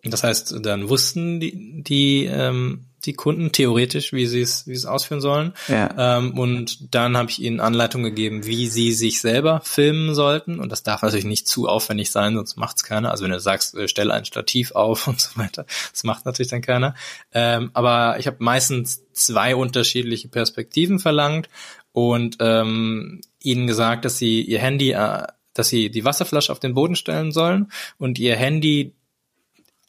das 0.03 0.25
heißt, 0.25 0.65
dann 0.65 0.89
wussten 0.89 1.39
die, 1.39 1.81
die, 1.83 2.25
ähm, 2.25 2.87
die 3.05 3.13
Kunden 3.13 3.51
theoretisch, 3.51 4.13
wie 4.13 4.25
sie 4.25 4.41
es, 4.41 4.67
wie 4.67 4.73
es 4.73 4.85
ausführen 4.85 5.21
sollen. 5.21 5.53
Ja. 5.67 6.17
Ähm, 6.17 6.37
und 6.37 6.93
dann 6.93 7.17
habe 7.17 7.29
ich 7.29 7.41
ihnen 7.41 7.59
Anleitungen 7.59 8.05
gegeben, 8.05 8.45
wie 8.45 8.67
sie 8.67 8.91
sich 8.91 9.21
selber 9.21 9.61
filmen 9.63 10.15
sollten. 10.15 10.59
Und 10.59 10.71
das 10.71 10.83
darf 10.83 11.01
natürlich 11.01 11.25
nicht 11.25 11.47
zu 11.47 11.67
aufwendig 11.67 12.11
sein, 12.11 12.35
sonst 12.35 12.57
macht's 12.57 12.83
keiner. 12.83 13.11
Also 13.11 13.23
wenn 13.23 13.31
du 13.31 13.39
sagst, 13.39 13.75
äh, 13.75 13.87
stell 13.87 14.11
ein 14.11 14.25
Stativ 14.25 14.71
auf 14.71 15.07
und 15.07 15.19
so 15.19 15.39
weiter, 15.39 15.65
das 15.91 16.03
macht 16.03 16.25
natürlich 16.25 16.49
dann 16.49 16.61
keiner. 16.61 16.95
Ähm, 17.33 17.71
aber 17.73 18.19
ich 18.19 18.27
habe 18.27 18.37
meistens 18.39 19.03
zwei 19.13 19.55
unterschiedliche 19.55 20.27
Perspektiven 20.27 20.99
verlangt 20.99 21.49
und 21.91 22.37
ähm, 22.39 23.21
ihnen 23.41 23.67
gesagt, 23.67 24.05
dass 24.05 24.17
sie 24.17 24.41
ihr 24.41 24.59
Handy, 24.59 24.91
äh, 24.91 25.23
dass 25.53 25.69
sie 25.69 25.89
die 25.89 26.03
Wasserflasche 26.03 26.51
auf 26.51 26.59
den 26.59 26.73
Boden 26.73 26.95
stellen 26.95 27.31
sollen 27.31 27.71
und 27.97 28.19
ihr 28.19 28.35
Handy 28.35 28.93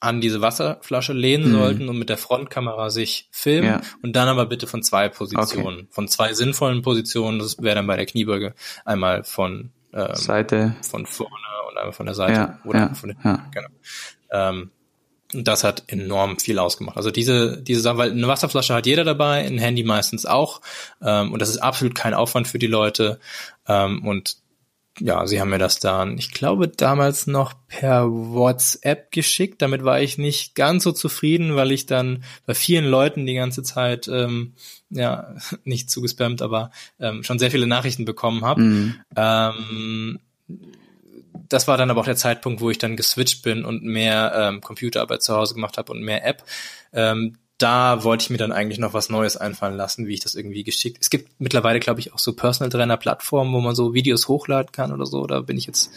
an 0.00 0.20
diese 0.20 0.40
Wasserflasche 0.42 1.12
lehnen 1.12 1.48
Mhm. 1.52 1.56
sollten 1.56 1.88
und 1.88 1.98
mit 1.98 2.08
der 2.08 2.18
Frontkamera 2.18 2.90
sich 2.90 3.28
filmen 3.30 3.68
Ja. 3.68 3.80
und 4.02 4.14
dann 4.14 4.28
aber 4.28 4.46
bitte 4.46 4.66
von 4.66 4.82
zwei 4.82 5.08
Positionen, 5.08 5.88
von 5.90 6.06
zwei 6.08 6.34
sinnvollen 6.34 6.82
Positionen. 6.82 7.38
Das 7.38 7.60
wäre 7.62 7.76
dann 7.76 7.86
bei 7.86 7.96
der 7.96 8.06
Kniebeuge 8.06 8.54
einmal 8.84 9.24
von 9.24 9.70
ähm, 9.94 10.14
Seite. 10.14 10.76
von 10.82 11.06
vorne 11.06 11.32
und 11.70 11.78
einmal 11.78 11.92
von 11.94 12.06
der 12.06 12.14
Seite 12.14 12.32
Ja, 12.34 12.58
oder 12.64 12.78
ja, 12.78 12.94
von 12.94 13.08
den, 13.10 13.18
ja. 13.24 13.46
genau. 13.52 13.68
Ähm, 14.30 14.70
und 15.34 15.48
das 15.48 15.64
hat 15.64 15.84
enorm 15.88 16.38
viel 16.38 16.58
ausgemacht. 16.58 16.96
Also 16.96 17.10
diese, 17.10 17.60
diese 17.60 17.80
Sache, 17.80 17.96
weil 17.98 18.10
eine 18.12 18.28
Wasserflasche 18.28 18.74
hat 18.74 18.86
jeder 18.86 19.02
dabei, 19.04 19.44
ein 19.44 19.58
Handy 19.58 19.82
meistens 19.82 20.24
auch. 20.24 20.60
Ähm, 21.02 21.32
und 21.32 21.40
das 21.42 21.48
ist 21.48 21.58
absolut 21.58 21.94
kein 21.96 22.14
Aufwand 22.14 22.46
für 22.46 22.58
die 22.60 22.68
Leute. 22.68 23.18
Ähm, 23.66 24.06
und 24.06 24.36
ja, 24.98 25.26
sie 25.26 25.40
haben 25.40 25.50
mir 25.50 25.58
das 25.58 25.78
dann, 25.78 26.16
ich 26.16 26.30
glaube, 26.30 26.68
damals 26.68 27.26
noch 27.26 27.54
per 27.68 28.10
WhatsApp 28.10 29.10
geschickt. 29.10 29.60
Damit 29.60 29.84
war 29.84 30.00
ich 30.00 30.16
nicht 30.16 30.54
ganz 30.54 30.84
so 30.84 30.92
zufrieden, 30.92 31.54
weil 31.54 31.72
ich 31.72 31.86
dann 31.86 32.24
bei 32.46 32.54
vielen 32.54 32.86
Leuten 32.86 33.26
die 33.26 33.34
ganze 33.34 33.62
Zeit, 33.62 34.08
ähm, 34.08 34.54
ja, 34.88 35.34
nicht 35.64 35.90
zugespammt, 35.90 36.40
aber 36.40 36.70
ähm, 36.98 37.22
schon 37.22 37.38
sehr 37.38 37.50
viele 37.50 37.66
Nachrichten 37.66 38.04
bekommen 38.04 38.44
habe. 38.44 38.60
Mhm. 38.62 38.94
Ähm, 39.16 40.18
das 41.48 41.68
war 41.68 41.76
dann 41.76 41.90
aber 41.90 42.00
auch 42.00 42.06
der 42.06 42.16
Zeitpunkt, 42.16 42.60
wo 42.60 42.70
ich 42.70 42.78
dann 42.78 42.96
geswitcht 42.96 43.42
bin 43.42 43.64
und 43.64 43.82
mehr 43.84 44.32
ähm, 44.34 44.60
Computerarbeit 44.60 45.22
zu 45.22 45.34
Hause 45.34 45.54
gemacht 45.54 45.76
habe 45.78 45.92
und 45.92 46.02
mehr 46.02 46.26
App. 46.26 46.42
Ähm, 46.92 47.36
da 47.58 48.04
wollte 48.04 48.22
ich 48.22 48.30
mir 48.30 48.36
dann 48.36 48.52
eigentlich 48.52 48.78
noch 48.78 48.92
was 48.92 49.08
Neues 49.08 49.36
einfallen 49.36 49.76
lassen, 49.76 50.06
wie 50.06 50.14
ich 50.14 50.20
das 50.20 50.34
irgendwie 50.34 50.64
geschickt. 50.64 50.98
Es 51.00 51.10
gibt 51.10 51.40
mittlerweile, 51.40 51.80
glaube 51.80 52.00
ich, 52.00 52.12
auch 52.12 52.18
so 52.18 52.34
Personal 52.34 52.70
Trainer 52.70 52.96
Plattformen, 52.96 53.52
wo 53.52 53.60
man 53.60 53.74
so 53.74 53.94
Videos 53.94 54.28
hochladen 54.28 54.72
kann 54.72 54.92
oder 54.92 55.06
so. 55.06 55.26
Da 55.26 55.40
bin 55.40 55.56
ich 55.56 55.66
jetzt 55.66 55.90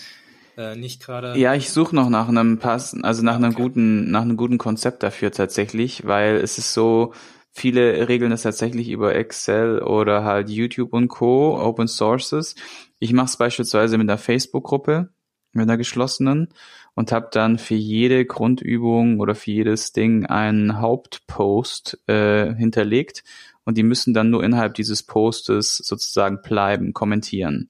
äh, 0.58 0.76
nicht 0.76 1.02
gerade. 1.02 1.38
Ja, 1.38 1.56
ich 1.56 1.70
suche 1.70 1.96
noch 1.96 2.10
nach 2.10 2.30
einem 2.30 2.60
passen, 2.60 3.04
also 3.04 3.24
nach 3.24 3.36
okay. 3.36 3.46
einem 3.46 3.54
guten, 3.56 4.12
nach 4.12 4.22
einem 4.22 4.38
guten 4.38 4.58
Konzept 4.58 5.04
dafür 5.04 5.32
tatsächlich, 5.32 6.06
weil 6.06 6.38
es 6.38 6.58
ist 6.58 6.74
so, 6.74 7.14
viele 7.52 8.08
regeln 8.08 8.32
das 8.32 8.44
tatsächlich 8.44 8.90
über 8.90 9.16
Excel 9.16 9.82
oder 9.82 10.24
halt 10.24 10.50
YouTube 10.50 10.94
und 10.94 11.08
Co. 11.08 11.60
Open 11.60 11.88
Sources. 11.88 12.56
Ich 13.00 13.14
mache 13.14 13.28
es 13.28 13.38
beispielsweise 13.38 13.98
mit 13.98 14.10
einer 14.10 14.18
Facebook-Gruppe, 14.18 15.10
mit 15.52 15.64
einer 15.64 15.78
geschlossenen 15.78 16.50
und 16.96 17.12
habe 17.12 17.30
dann 17.32 17.58
für 17.58 17.76
jede 17.76 18.26
Grundübung 18.26 19.20
oder 19.20 19.36
für 19.36 19.52
jedes 19.52 19.94
Ding 19.94 20.26
einen 20.26 20.80
Hauptpost 20.80 22.00
äh, 22.08 22.54
hinterlegt 22.54 23.24
und 23.64 23.78
die 23.78 23.84
müssen 23.84 24.14
dann 24.14 24.30
nur 24.30 24.44
innerhalb 24.44 24.74
dieses 24.74 25.04
Postes 25.04 25.78
sozusagen 25.78 26.42
bleiben, 26.42 26.94
kommentieren. 26.94 27.70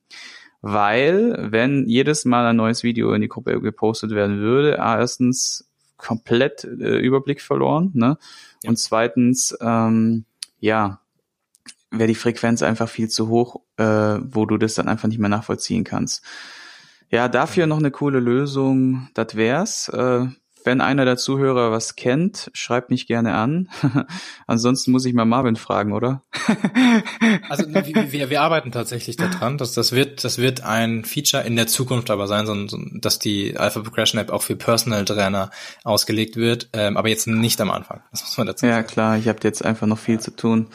Weil, 0.62 1.51
wenn 1.51 1.88
jedes 1.88 2.25
Mal 2.25 2.45
ein 2.45 2.57
neues 2.57 2.83
Video 2.83 3.13
in 3.13 3.21
die 3.21 3.29
Gruppe 3.29 3.59
gepostet 3.62 4.12
werden 4.12 4.39
würde, 4.39 4.75
erstens 4.77 5.69
komplett 5.95 6.63
äh, 6.63 7.00
Überblick 7.00 7.41
verloren, 7.41 7.91
ne? 7.93 8.17
Ja. 8.63 8.69
Und 8.69 8.77
zweitens, 8.77 9.57
ähm, 9.62 10.25
ja, 10.59 11.01
wäre 11.91 12.07
die 12.07 12.15
Frequenz 12.15 12.62
einfach 12.62 12.89
viel 12.89 13.09
zu 13.09 13.29
hoch, 13.29 13.62
äh, 13.77 13.83
wo 13.83 14.45
du 14.45 14.57
das 14.57 14.75
dann 14.75 14.88
einfach 14.88 15.07
nicht 15.07 15.19
mehr 15.19 15.29
nachvollziehen 15.29 15.83
kannst. 15.83 16.24
Ja, 17.09 17.27
dafür 17.27 17.67
noch 17.67 17.79
eine 17.79 17.91
coole 17.91 18.19
Lösung, 18.19 19.09
das 19.13 19.35
wär's. 19.35 19.89
Äh, 19.89 20.27
wenn 20.63 20.81
einer 20.81 21.05
der 21.05 21.17
Zuhörer 21.17 21.71
was 21.71 21.95
kennt, 21.95 22.51
schreibt 22.53 22.89
mich 22.89 23.07
gerne 23.07 23.33
an. 23.33 23.69
Ansonsten 24.47 24.91
muss 24.91 25.05
ich 25.05 25.13
mal 25.13 25.25
Marvin 25.25 25.55
fragen, 25.55 25.93
oder? 25.93 26.21
also 27.49 27.65
wir, 27.67 28.29
wir 28.29 28.41
arbeiten 28.41 28.71
tatsächlich 28.71 29.15
daran. 29.15 29.57
dass 29.57 29.73
das 29.73 29.93
wird, 29.93 30.23
das 30.23 30.37
wird 30.37 30.61
ein 30.63 31.05
Feature 31.05 31.43
in 31.43 31.55
der 31.55 31.67
Zukunft 31.67 32.09
aber 32.11 32.27
sein, 32.27 32.45
so, 32.45 32.55
dass 32.99 33.19
die 33.19 33.57
Alpha 33.57 33.79
Progression 33.81 34.19
App 34.19 34.31
auch 34.31 34.43
für 34.43 34.55
Personal 34.55 35.05
Trainer 35.05 35.49
ausgelegt 35.83 36.35
wird, 36.35 36.69
ähm, 36.73 36.97
aber 36.97 37.09
jetzt 37.09 37.27
nicht 37.27 37.59
am 37.61 37.71
Anfang. 37.71 38.01
Das 38.11 38.21
muss 38.21 38.37
man 38.37 38.47
dazu 38.47 38.65
sagen. 38.65 38.73
Ja 38.73 38.83
klar, 38.83 39.17
ich 39.17 39.27
habe 39.27 39.39
jetzt 39.43 39.63
einfach 39.63 39.87
noch 39.87 39.99
viel 39.99 40.19
zu 40.19 40.35
tun. 40.35 40.67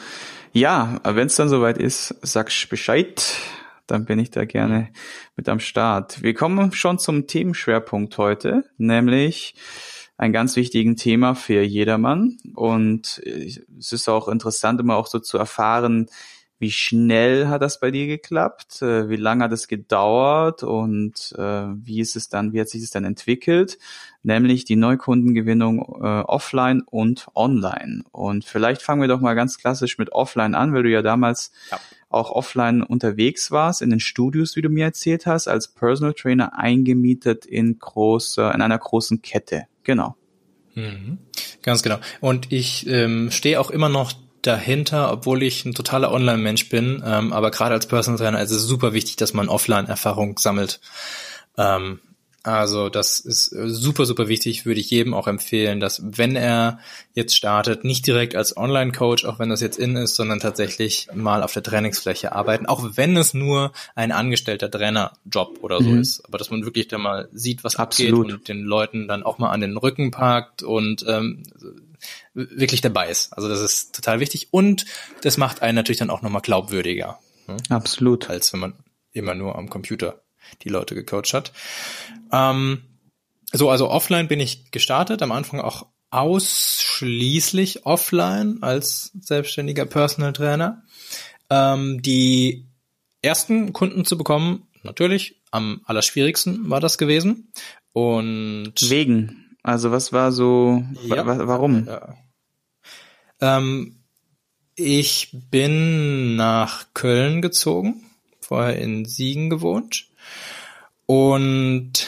Ja, 0.51 0.99
wenn 1.03 1.27
es 1.27 1.35
dann 1.35 1.49
soweit 1.49 1.77
ist, 1.77 2.15
sagst 2.21 2.69
Bescheid 2.69 3.37
dann 3.87 4.05
bin 4.05 4.19
ich 4.19 4.31
da 4.31 4.45
gerne 4.45 4.89
mit 5.35 5.49
am 5.49 5.59
Start. 5.59 6.21
Wir 6.21 6.33
kommen 6.33 6.71
schon 6.71 6.99
zum 6.99 7.27
Themenschwerpunkt 7.27 8.17
heute, 8.17 8.63
nämlich 8.77 9.55
ein 10.17 10.31
ganz 10.31 10.55
wichtigen 10.55 10.95
Thema 10.95 11.35
für 11.35 11.61
jedermann. 11.61 12.37
Und 12.55 13.21
es 13.77 13.91
ist 13.91 14.09
auch 14.09 14.27
interessant, 14.27 14.79
immer 14.79 14.95
auch 14.95 15.07
so 15.07 15.19
zu 15.19 15.37
erfahren, 15.37 16.07
wie 16.57 16.71
schnell 16.71 17.49
hat 17.49 17.61
das 17.61 17.81
bei 17.81 17.91
dir 17.91 18.07
geklappt? 18.07 18.81
Äh, 18.81 19.09
wie 19.09 19.17
lange 19.17 19.43
hat 19.43 19.51
es 19.51 19.67
gedauert? 19.67 20.63
Und 20.63 21.35
äh, 21.37 21.65
wie 21.67 21.99
ist 21.99 22.15
es 22.15 22.29
dann, 22.29 22.53
wie 22.53 22.61
hat 22.61 22.69
sich 22.69 22.81
es 22.81 22.91
dann 22.91 23.03
entwickelt? 23.03 23.77
Nämlich 24.23 24.63
die 24.63 24.77
Neukundengewinnung 24.77 25.79
äh, 26.01 26.21
offline 26.21 26.81
und 26.85 27.27
online. 27.35 28.03
Und 28.11 28.45
vielleicht 28.45 28.81
fangen 28.81 29.01
wir 29.01 29.09
doch 29.09 29.19
mal 29.19 29.33
ganz 29.33 29.57
klassisch 29.57 29.97
mit 29.97 30.13
offline 30.13 30.55
an, 30.55 30.73
weil 30.73 30.83
du 30.83 30.89
ja 30.89 31.01
damals 31.01 31.51
ja 31.69 31.79
auch 32.09 32.31
offline 32.31 32.83
unterwegs 32.83 33.51
warst, 33.51 33.81
in 33.81 33.89
den 33.89 33.99
Studios, 33.99 34.55
wie 34.55 34.61
du 34.61 34.69
mir 34.69 34.85
erzählt 34.85 35.25
hast, 35.25 35.47
als 35.47 35.67
Personal 35.67 36.13
Trainer 36.13 36.57
eingemietet 36.57 37.45
in 37.45 37.77
großer, 37.79 38.53
in 38.53 38.61
einer 38.61 38.77
großen 38.77 39.21
Kette. 39.21 39.63
Genau. 39.83 40.15
Mhm. 40.75 41.17
Ganz 41.61 41.83
genau. 41.83 41.97
Und 42.21 42.51
ich 42.51 42.87
ähm, 42.87 43.31
stehe 43.31 43.59
auch 43.59 43.71
immer 43.71 43.89
noch 43.89 44.13
dahinter, 44.41 45.11
obwohl 45.11 45.43
ich 45.43 45.65
ein 45.65 45.73
totaler 45.73 46.11
Online-Mensch 46.11 46.69
bin. 46.69 47.01
Ähm, 47.05 47.33
aber 47.33 47.51
gerade 47.51 47.73
als 47.73 47.87
Personal 47.87 48.19
Trainer 48.19 48.41
ist 48.41 48.51
es 48.51 48.63
super 48.63 48.93
wichtig, 48.93 49.15
dass 49.15 49.33
man 49.33 49.49
Offline-Erfahrung 49.49 50.37
sammelt. 50.37 50.79
Ähm, 51.57 51.99
also 52.45 52.89
das 52.89 53.19
ist 53.19 53.51
äh, 53.53 53.67
super, 53.67 54.05
super 54.05 54.27
wichtig, 54.27 54.67
würde 54.67 54.79
ich 54.79 54.91
jedem 54.91 55.15
auch 55.15 55.27
empfehlen, 55.27 55.79
dass 55.79 56.01
wenn 56.03 56.35
er 56.35 56.79
jetzt 57.15 57.35
startet, 57.35 57.83
nicht 57.83 58.05
direkt 58.05 58.35
als 58.35 58.55
Online-Coach, 58.55 59.25
auch 59.25 59.39
wenn 59.39 59.49
das 59.49 59.61
jetzt 59.61 59.79
in 59.79 59.95
ist, 59.95 60.15
sondern 60.15 60.39
tatsächlich 60.39 61.07
mal 61.11 61.41
auf 61.41 61.53
der 61.53 61.63
Trainingsfläche 61.63 62.33
arbeiten, 62.33 62.67
auch 62.67 62.97
wenn 62.97 63.17
es 63.17 63.33
nur 63.33 63.71
ein 63.95 64.11
angestellter 64.11 64.69
Trainer-Job 64.69 65.57
oder 65.61 65.81
so 65.81 65.89
mhm. 65.89 66.01
ist. 66.01 66.23
Aber 66.25 66.37
dass 66.37 66.51
man 66.51 66.63
wirklich 66.65 66.87
da 66.87 66.99
mal 66.99 67.29
sieht, 67.31 67.63
was 67.63 67.77
Absolut. 67.77 68.19
abgeht 68.19 68.33
und 68.35 68.47
den 68.47 68.63
Leuten 68.63 69.07
dann 69.07 69.23
auch 69.23 69.39
mal 69.39 69.49
an 69.49 69.61
den 69.61 69.75
Rücken 69.75 70.11
packt 70.11 70.61
und 70.61 71.03
ähm, 71.07 71.41
wirklich 72.35 72.81
dabei 72.81 73.09
ist. 73.09 73.33
Also 73.33 73.49
das 73.49 73.61
ist 73.61 73.95
total 73.95 74.19
wichtig 74.19 74.49
und 74.51 74.85
das 75.21 75.37
macht 75.37 75.63
einen 75.63 75.75
natürlich 75.75 75.97
dann 75.97 76.11
auch 76.11 76.21
nochmal 76.21 76.43
glaubwürdiger. 76.43 77.17
Ne? 77.47 77.57
Absolut. 77.69 78.29
Als 78.29 78.53
wenn 78.53 78.59
man 78.59 78.73
immer 79.13 79.33
nur 79.33 79.55
am 79.55 79.67
Computer 79.67 80.21
die 80.63 80.69
Leute 80.69 80.95
gecoacht 80.95 81.33
hat. 81.33 81.51
Ähm, 82.31 82.81
so, 83.51 83.69
also 83.69 83.89
offline 83.89 84.27
bin 84.27 84.39
ich 84.39 84.71
gestartet, 84.71 85.21
am 85.21 85.31
Anfang 85.31 85.59
auch 85.59 85.87
ausschließlich 86.11 87.85
offline 87.85 88.59
als 88.61 89.11
selbstständiger 89.19 89.85
Personal 89.85 90.33
Trainer. 90.33 90.83
Ähm, 91.49 92.01
die 92.01 92.65
ersten 93.21 93.73
Kunden 93.73 94.05
zu 94.05 94.17
bekommen, 94.17 94.67
natürlich, 94.83 95.41
am 95.51 95.81
allerschwierigsten 95.85 96.69
war 96.69 96.79
das 96.79 96.97
gewesen. 96.97 97.51
Und 97.93 98.73
wegen, 98.89 99.57
also 99.63 99.91
was 99.91 100.11
war 100.11 100.31
so, 100.31 100.83
ja, 101.05 101.25
warum? 101.25 101.87
Ja. 101.87 102.15
Ähm, 103.41 103.97
ich 104.75 105.29
bin 105.49 106.35
nach 106.35 106.87
Köln 106.93 107.41
gezogen, 107.41 108.03
vorher 108.41 108.77
in 108.77 109.05
Siegen 109.05 109.49
gewohnt 109.49 110.07
und 111.05 112.07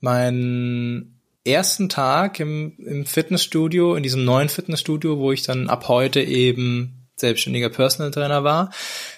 meinen 0.00 1.20
ersten 1.44 1.88
Tag 1.88 2.40
im, 2.40 2.74
im 2.78 3.06
Fitnessstudio, 3.06 3.94
in 3.94 4.02
diesem 4.02 4.24
neuen 4.24 4.48
Fitnessstudio, 4.48 5.18
wo 5.18 5.32
ich 5.32 5.42
dann 5.42 5.68
ab 5.68 5.88
heute 5.88 6.20
eben 6.20 7.06
selbstständiger 7.16 7.70
Personal 7.70 8.10
Trainer 8.10 8.44
war. 8.44 8.70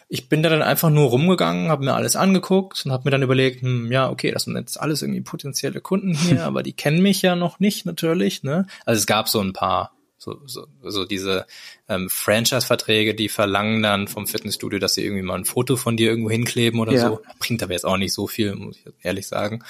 Ich 0.09 0.29
bin 0.29 0.43
da 0.43 0.49
dann 0.49 0.63
einfach 0.63 0.89
nur 0.89 1.09
rumgegangen, 1.09 1.69
habe 1.69 1.85
mir 1.85 1.95
alles 1.95 2.17
angeguckt 2.17 2.85
und 2.87 2.93
habe 2.93 3.05
mir 3.05 3.11
dann 3.11 3.23
überlegt, 3.23 3.63
hm, 3.63 3.91
ja, 3.91 4.09
okay, 4.09 4.31
das 4.31 4.45
sind 4.45 4.57
jetzt 4.57 4.81
alles 4.81 5.03
irgendwie 5.03 5.21
potenzielle 5.21 5.81
Kunden 5.81 6.15
hier, 6.15 6.45
aber 6.47 6.63
die 6.63 6.73
kennen 6.73 7.03
mich 7.03 7.23
ja 7.23 7.35
noch 7.35 7.59
nicht 7.59 7.87
natürlich. 7.87 8.45
Ne? 8.45 8.67
Also 8.87 9.01
es 9.01 9.07
gab 9.07 9.29
so 9.29 9.41
ein 9.41 9.53
paar 9.53 9.98
so, 10.19 10.41
so, 10.47 10.67
so 10.83 11.05
diese 11.05 11.47
ähm, 11.89 12.11
Franchise-Verträge, 12.11 13.15
die 13.15 13.29
verlangen 13.29 13.83
dann 13.83 14.09
vom 14.09 14.27
Fitnessstudio, 14.27 14.81
dass 14.81 14.95
sie 14.95 15.05
irgendwie 15.05 15.23
mal 15.23 15.37
ein 15.37 15.45
Foto 15.45 15.77
von 15.77 15.97
dir 15.97 16.11
irgendwo 16.11 16.31
hinkleben 16.31 16.81
oder 16.81 16.93
ja. 16.93 17.09
so. 17.09 17.21
Bringt 17.39 17.63
aber 17.63 17.73
jetzt 17.73 17.87
auch 17.87 17.97
nicht 17.97 18.13
so 18.13 18.27
viel, 18.27 18.55
muss 18.57 18.77
ich 18.77 18.93
ehrlich 19.03 19.29
sagen. 19.29 19.65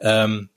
Ähm, 0.00 0.48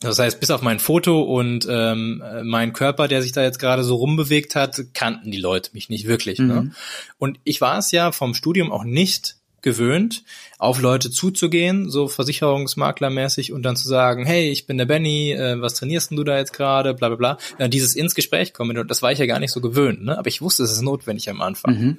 das 0.00 0.18
heißt, 0.18 0.40
bis 0.40 0.50
auf 0.50 0.62
mein 0.62 0.78
Foto 0.78 1.22
und 1.22 1.68
ähm, 1.70 2.22
mein 2.42 2.72
Körper, 2.72 3.06
der 3.06 3.22
sich 3.22 3.32
da 3.32 3.42
jetzt 3.42 3.58
gerade 3.58 3.84
so 3.84 3.96
rumbewegt 3.96 4.56
hat, 4.56 4.80
kannten 4.94 5.30
die 5.30 5.40
Leute 5.40 5.70
mich 5.74 5.90
nicht 5.90 6.06
wirklich. 6.06 6.38
Ne? 6.38 6.44
Mhm. 6.46 6.52
Ne? 6.52 6.72
Und 7.18 7.38
ich 7.44 7.60
war 7.60 7.78
es 7.78 7.92
ja 7.92 8.10
vom 8.10 8.34
Studium 8.34 8.72
auch 8.72 8.84
nicht 8.84 9.36
gewöhnt, 9.62 10.24
auf 10.58 10.80
Leute 10.80 11.10
zuzugehen, 11.10 11.90
so 11.90 12.08
versicherungsmaklermäßig 12.08 13.52
und 13.52 13.62
dann 13.62 13.76
zu 13.76 13.88
sagen, 13.88 14.24
hey, 14.24 14.50
ich 14.50 14.66
bin 14.66 14.78
der 14.78 14.86
Benny, 14.86 15.32
äh, 15.32 15.60
was 15.60 15.74
trainierst 15.74 16.10
denn 16.10 16.16
du 16.16 16.24
da 16.24 16.38
jetzt 16.38 16.52
gerade, 16.52 16.94
bla 16.94 17.08
bla 17.08 17.16
bla. 17.16 17.38
Äh, 17.58 17.68
dieses 17.68 17.94
ins 17.94 18.14
Gespräch 18.14 18.52
kommen, 18.52 18.76
und 18.76 18.90
das 18.90 19.02
war 19.02 19.12
ich 19.12 19.18
ja 19.18 19.26
gar 19.26 19.38
nicht 19.38 19.52
so 19.52 19.60
gewöhnt, 19.60 20.04
ne? 20.04 20.18
aber 20.18 20.28
ich 20.28 20.42
wusste, 20.42 20.62
es 20.62 20.72
ist 20.72 20.82
notwendig 20.82 21.28
am 21.30 21.40
Anfang. 21.40 21.74
Mhm. 21.74 21.98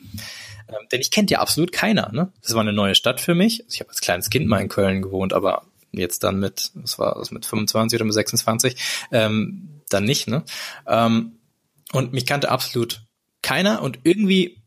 Ähm, 0.68 0.88
denn 0.92 1.02
ich 1.02 1.12
kennt 1.12 1.32
ja 1.32 1.40
absolut 1.40 1.72
keiner. 1.72 2.12
Ne? 2.12 2.32
Das 2.42 2.54
war 2.54 2.62
eine 2.62 2.74
neue 2.74 2.96
Stadt 2.96 3.20
für 3.20 3.36
mich. 3.36 3.62
Also 3.64 3.74
ich 3.74 3.80
habe 3.82 3.90
als 3.90 4.02
kleines 4.02 4.30
Kind 4.30 4.48
mal 4.48 4.60
in 4.60 4.70
Köln 4.70 5.02
gewohnt, 5.02 5.34
aber 5.34 5.64
jetzt 5.92 6.24
dann 6.24 6.40
mit, 6.40 6.72
was 6.76 6.98
war 7.00 7.16
das, 7.18 7.32
mit 7.32 7.46
25 7.46 7.98
oder 7.98 8.06
mit 8.06 8.14
26, 8.14 8.76
ähm, 9.12 9.82
dann 9.90 10.06
nicht. 10.06 10.28
Ne? 10.28 10.44
Ähm, 10.88 11.34
und 11.92 12.14
mich 12.14 12.26
kannte 12.26 12.50
absolut 12.50 13.02
keiner 13.42 13.82
und 13.82 14.00
irgendwie 14.04 14.61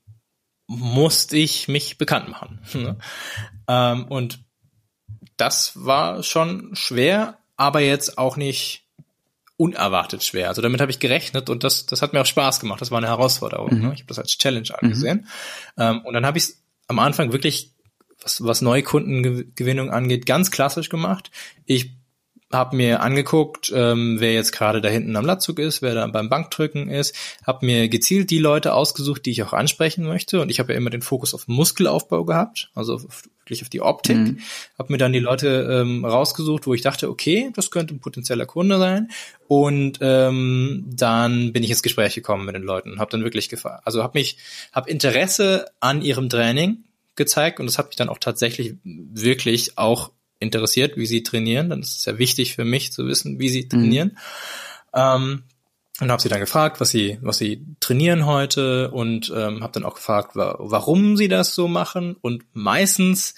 musste 0.66 1.37
ich 1.37 1.68
mich 1.68 1.99
bekannt 1.99 2.28
machen. 2.28 2.61
Ne? 2.75 2.99
Ähm, 3.66 4.04
und 4.09 4.40
das 5.37 5.73
war 5.85 6.23
schon 6.23 6.75
schwer, 6.75 7.38
aber 7.56 7.80
jetzt 7.80 8.18
auch 8.18 8.37
nicht 8.37 8.85
unerwartet 9.56 10.25
schwer. 10.25 10.49
Also 10.49 10.62
damit 10.62 10.80
habe 10.80 10.90
ich 10.90 10.99
gerechnet 10.99 11.49
und 11.49 11.64
das, 11.64 11.87
das 11.87 12.02
hat 12.02 12.12
mir 12.12 12.21
auch 12.21 12.26
Spaß 12.26 12.61
gemacht. 12.61 12.80
Das 12.80 12.90
war 12.90 12.99
eine 12.99 13.06
Herausforderung. 13.06 13.73
Mhm. 13.73 13.80
Ne? 13.80 13.92
Ich 13.94 14.00
habe 14.00 14.09
das 14.09 14.18
als 14.18 14.37
Challenge 14.37 14.68
angesehen. 14.76 15.28
Mhm. 15.76 15.83
Ähm, 15.83 16.00
und 16.04 16.14
dann 16.14 16.26
habe 16.26 16.38
ich 16.38 16.44
es 16.44 16.62
am 16.88 16.99
Anfang 16.99 17.33
wirklich 17.33 17.73
was, 18.23 18.42
was 18.44 18.62
Neukundengewinnung 18.62 19.90
angeht, 19.90 20.26
ganz 20.26 20.50
klassisch 20.50 20.88
gemacht. 20.88 21.30
Ich 21.66 21.92
habe 22.54 22.76
mir 22.76 23.00
angeguckt, 23.00 23.73
ähm, 23.75 24.16
wer 24.20 24.32
jetzt 24.32 24.52
gerade 24.52 24.80
da 24.80 24.88
hinten 24.88 25.16
am 25.16 25.26
Latzug 25.26 25.58
ist, 25.58 25.82
wer 25.82 25.94
da 25.94 26.06
beim 26.06 26.28
Bankdrücken 26.28 26.88
ist, 26.88 27.14
habe 27.46 27.66
mir 27.66 27.88
gezielt 27.88 28.30
die 28.30 28.38
Leute 28.38 28.75
ausgesucht, 28.75 29.26
die 29.26 29.30
ich 29.32 29.42
auch 29.42 29.52
ansprechen 29.52 30.04
möchte. 30.04 30.40
Und 30.40 30.50
ich 30.50 30.61
habe 30.61 30.73
ja 30.73 30.78
immer 30.78 30.90
den 30.90 31.02
Fokus 31.02 31.34
auf 31.34 31.49
Muskelaufbau 31.49 32.25
gehabt, 32.25 32.70
also 32.75 32.94
auf, 32.94 33.25
wirklich 33.40 33.62
auf 33.62 33.68
die 33.68 33.82
Optik, 33.82 34.16
mhm. 34.16 34.38
habe 34.78 34.92
mir 34.92 34.99
dann 34.99 35.12
die 35.12 35.18
Leute 35.18 35.68
ähm, 35.70 36.04
rausgesucht, 36.04 36.66
wo 36.66 36.75
ich 36.75 36.82
dachte, 36.82 37.11
okay, 37.11 37.50
das 37.54 37.70
könnte 37.70 37.94
ein 37.94 38.00
potenzieller 38.00 38.46
Kunde 38.46 38.78
sein. 38.78 39.11
Und 39.49 39.99
ähm, 40.00 40.84
dann 40.87 41.52
bin 41.52 41.62
ich 41.62 41.70
ins 41.70 41.82
Gespräch 41.82 42.14
gekommen 42.14 42.46
mit 42.46 42.54
den 42.54 42.62
Leuten 42.62 42.92
und 42.92 43.00
habe 43.00 43.11
dann 43.11 43.25
wirklich 43.25 43.49
gefragt, 43.49 43.82
also 43.84 44.02
habe 44.02 44.18
mich, 44.18 44.38
habe 44.73 44.88
Interesse 44.88 45.66
an 45.80 46.00
ihrem 46.02 46.28
Training 46.28 46.84
gezeigt 47.16 47.61
und 47.61 47.66
das 47.66 47.78
hat 47.78 47.88
mich 47.88 47.96
dann 47.96 48.08
auch 48.08 48.18
tatsächlich 48.18 48.75
wirklich 48.82 49.78
auch 49.78 50.11
interessiert, 50.38 50.96
wie 50.96 51.06
sie 51.06 51.22
trainieren. 51.22 51.70
Dann 51.70 51.80
ist 51.80 51.98
es 51.98 52.04
ja 52.04 52.18
wichtig 52.18 52.54
für 52.54 52.64
mich 52.64 52.92
zu 52.92 53.06
wissen, 53.06 53.38
wie 53.38 53.48
sie 53.48 53.68
trainieren. 53.68 54.16
Mhm. 54.94 55.00
Ähm, 55.00 55.42
und 56.00 56.10
habe 56.10 56.20
sie 56.20 56.28
dann 56.28 56.40
gefragt, 56.40 56.80
was 56.80 56.90
sie, 56.90 57.18
was 57.22 57.38
sie 57.38 57.64
trainieren 57.78 58.26
heute 58.26 58.90
und 58.90 59.32
ähm, 59.34 59.62
habe 59.62 59.72
dann 59.72 59.84
auch 59.84 59.94
gefragt, 59.94 60.32
warum 60.34 61.16
sie 61.16 61.28
das 61.28 61.54
so 61.54 61.68
machen. 61.68 62.16
Und 62.20 62.44
meistens 62.52 63.34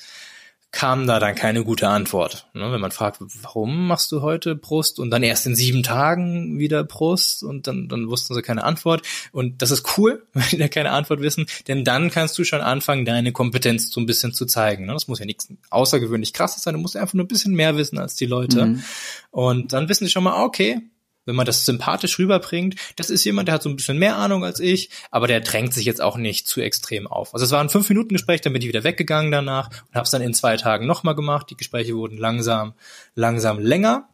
kam 0.76 1.06
da 1.06 1.18
dann 1.18 1.34
keine 1.34 1.64
gute 1.64 1.88
Antwort. 1.88 2.48
Ne? 2.52 2.70
Wenn 2.70 2.82
man 2.82 2.90
fragt, 2.90 3.22
warum 3.40 3.88
machst 3.88 4.12
du 4.12 4.20
heute 4.20 4.54
Brust 4.54 5.00
und 5.00 5.10
dann 5.10 5.22
erst 5.22 5.46
in 5.46 5.56
sieben 5.56 5.82
Tagen 5.82 6.58
wieder 6.58 6.84
Brust 6.84 7.42
und 7.42 7.66
dann, 7.66 7.88
dann 7.88 8.10
wussten 8.10 8.34
sie 8.34 8.42
keine 8.42 8.62
Antwort. 8.62 9.00
Und 9.32 9.62
das 9.62 9.70
ist 9.70 9.96
cool, 9.96 10.26
wenn 10.34 10.44
die 10.50 10.58
da 10.58 10.68
keine 10.68 10.90
Antwort 10.90 11.22
wissen, 11.22 11.46
denn 11.66 11.82
dann 11.82 12.10
kannst 12.10 12.36
du 12.36 12.44
schon 12.44 12.60
anfangen, 12.60 13.06
deine 13.06 13.32
Kompetenz 13.32 13.90
so 13.90 14.02
ein 14.02 14.06
bisschen 14.06 14.34
zu 14.34 14.44
zeigen. 14.44 14.84
Ne? 14.84 14.92
Das 14.92 15.08
muss 15.08 15.18
ja 15.18 15.24
nichts 15.24 15.48
außergewöhnlich 15.70 16.34
krasses 16.34 16.62
sein, 16.62 16.74
du 16.74 16.80
musst 16.80 16.94
einfach 16.94 17.14
nur 17.14 17.24
ein 17.24 17.28
bisschen 17.28 17.54
mehr 17.54 17.78
wissen 17.78 17.98
als 17.98 18.14
die 18.14 18.26
Leute. 18.26 18.66
Mhm. 18.66 18.84
Und 19.30 19.72
dann 19.72 19.88
wissen 19.88 20.04
sie 20.04 20.10
schon 20.10 20.24
mal, 20.24 20.44
okay, 20.44 20.82
wenn 21.26 21.36
man 21.36 21.44
das 21.44 21.66
sympathisch 21.66 22.18
rüberbringt, 22.18 22.76
das 22.96 23.10
ist 23.10 23.24
jemand, 23.24 23.48
der 23.48 23.56
hat 23.56 23.62
so 23.62 23.68
ein 23.68 23.76
bisschen 23.76 23.98
mehr 23.98 24.16
Ahnung 24.16 24.44
als 24.44 24.60
ich, 24.60 24.90
aber 25.10 25.26
der 25.26 25.40
drängt 25.40 25.74
sich 25.74 25.84
jetzt 25.84 26.00
auch 26.00 26.16
nicht 26.16 26.46
zu 26.46 26.60
extrem 26.60 27.06
auf. 27.06 27.34
Also 27.34 27.44
es 27.44 27.52
war 27.52 27.60
ein 27.60 27.68
fünf 27.68 27.88
Minuten 27.88 28.14
Gespräch, 28.14 28.40
dann 28.40 28.52
bin 28.52 28.62
ich 28.62 28.68
wieder 28.68 28.84
weggegangen 28.84 29.30
danach 29.30 29.68
und 29.68 29.94
habe 29.94 30.04
es 30.04 30.10
dann 30.10 30.22
in 30.22 30.32
zwei 30.32 30.56
Tagen 30.56 30.86
nochmal 30.86 31.14
gemacht. 31.14 31.50
Die 31.50 31.56
Gespräche 31.56 31.94
wurden 31.94 32.16
langsam, 32.16 32.72
langsam 33.14 33.58
länger. 33.58 34.08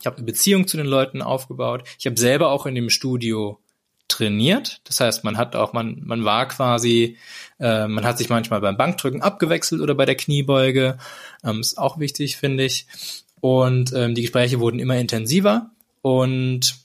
Ich 0.00 0.06
habe 0.06 0.16
eine 0.16 0.26
Beziehung 0.26 0.66
zu 0.66 0.76
den 0.76 0.86
Leuten 0.86 1.22
aufgebaut. 1.22 1.84
Ich 1.98 2.06
habe 2.06 2.18
selber 2.18 2.50
auch 2.50 2.66
in 2.66 2.74
dem 2.74 2.90
Studio 2.90 3.60
trainiert. 4.08 4.80
Das 4.84 5.00
heißt, 5.00 5.24
man 5.24 5.36
hat 5.38 5.56
auch, 5.56 5.72
man, 5.72 6.02
man 6.04 6.24
war 6.24 6.46
quasi, 6.48 7.16
äh, 7.58 7.86
man 7.86 8.04
hat 8.04 8.18
sich 8.18 8.28
manchmal 8.28 8.60
beim 8.60 8.76
Bankdrücken 8.76 9.22
abgewechselt 9.22 9.80
oder 9.80 9.94
bei 9.94 10.04
der 10.04 10.16
Kniebeuge. 10.16 10.98
Ähm, 11.44 11.60
ist 11.60 11.78
auch 11.78 11.98
wichtig, 11.98 12.36
finde 12.36 12.64
ich. 12.64 12.86
Und 13.40 13.92
ähm, 13.94 14.14
die 14.14 14.22
Gespräche 14.22 14.60
wurden 14.60 14.78
immer 14.78 14.96
intensiver. 14.96 15.70
Und 16.02 16.76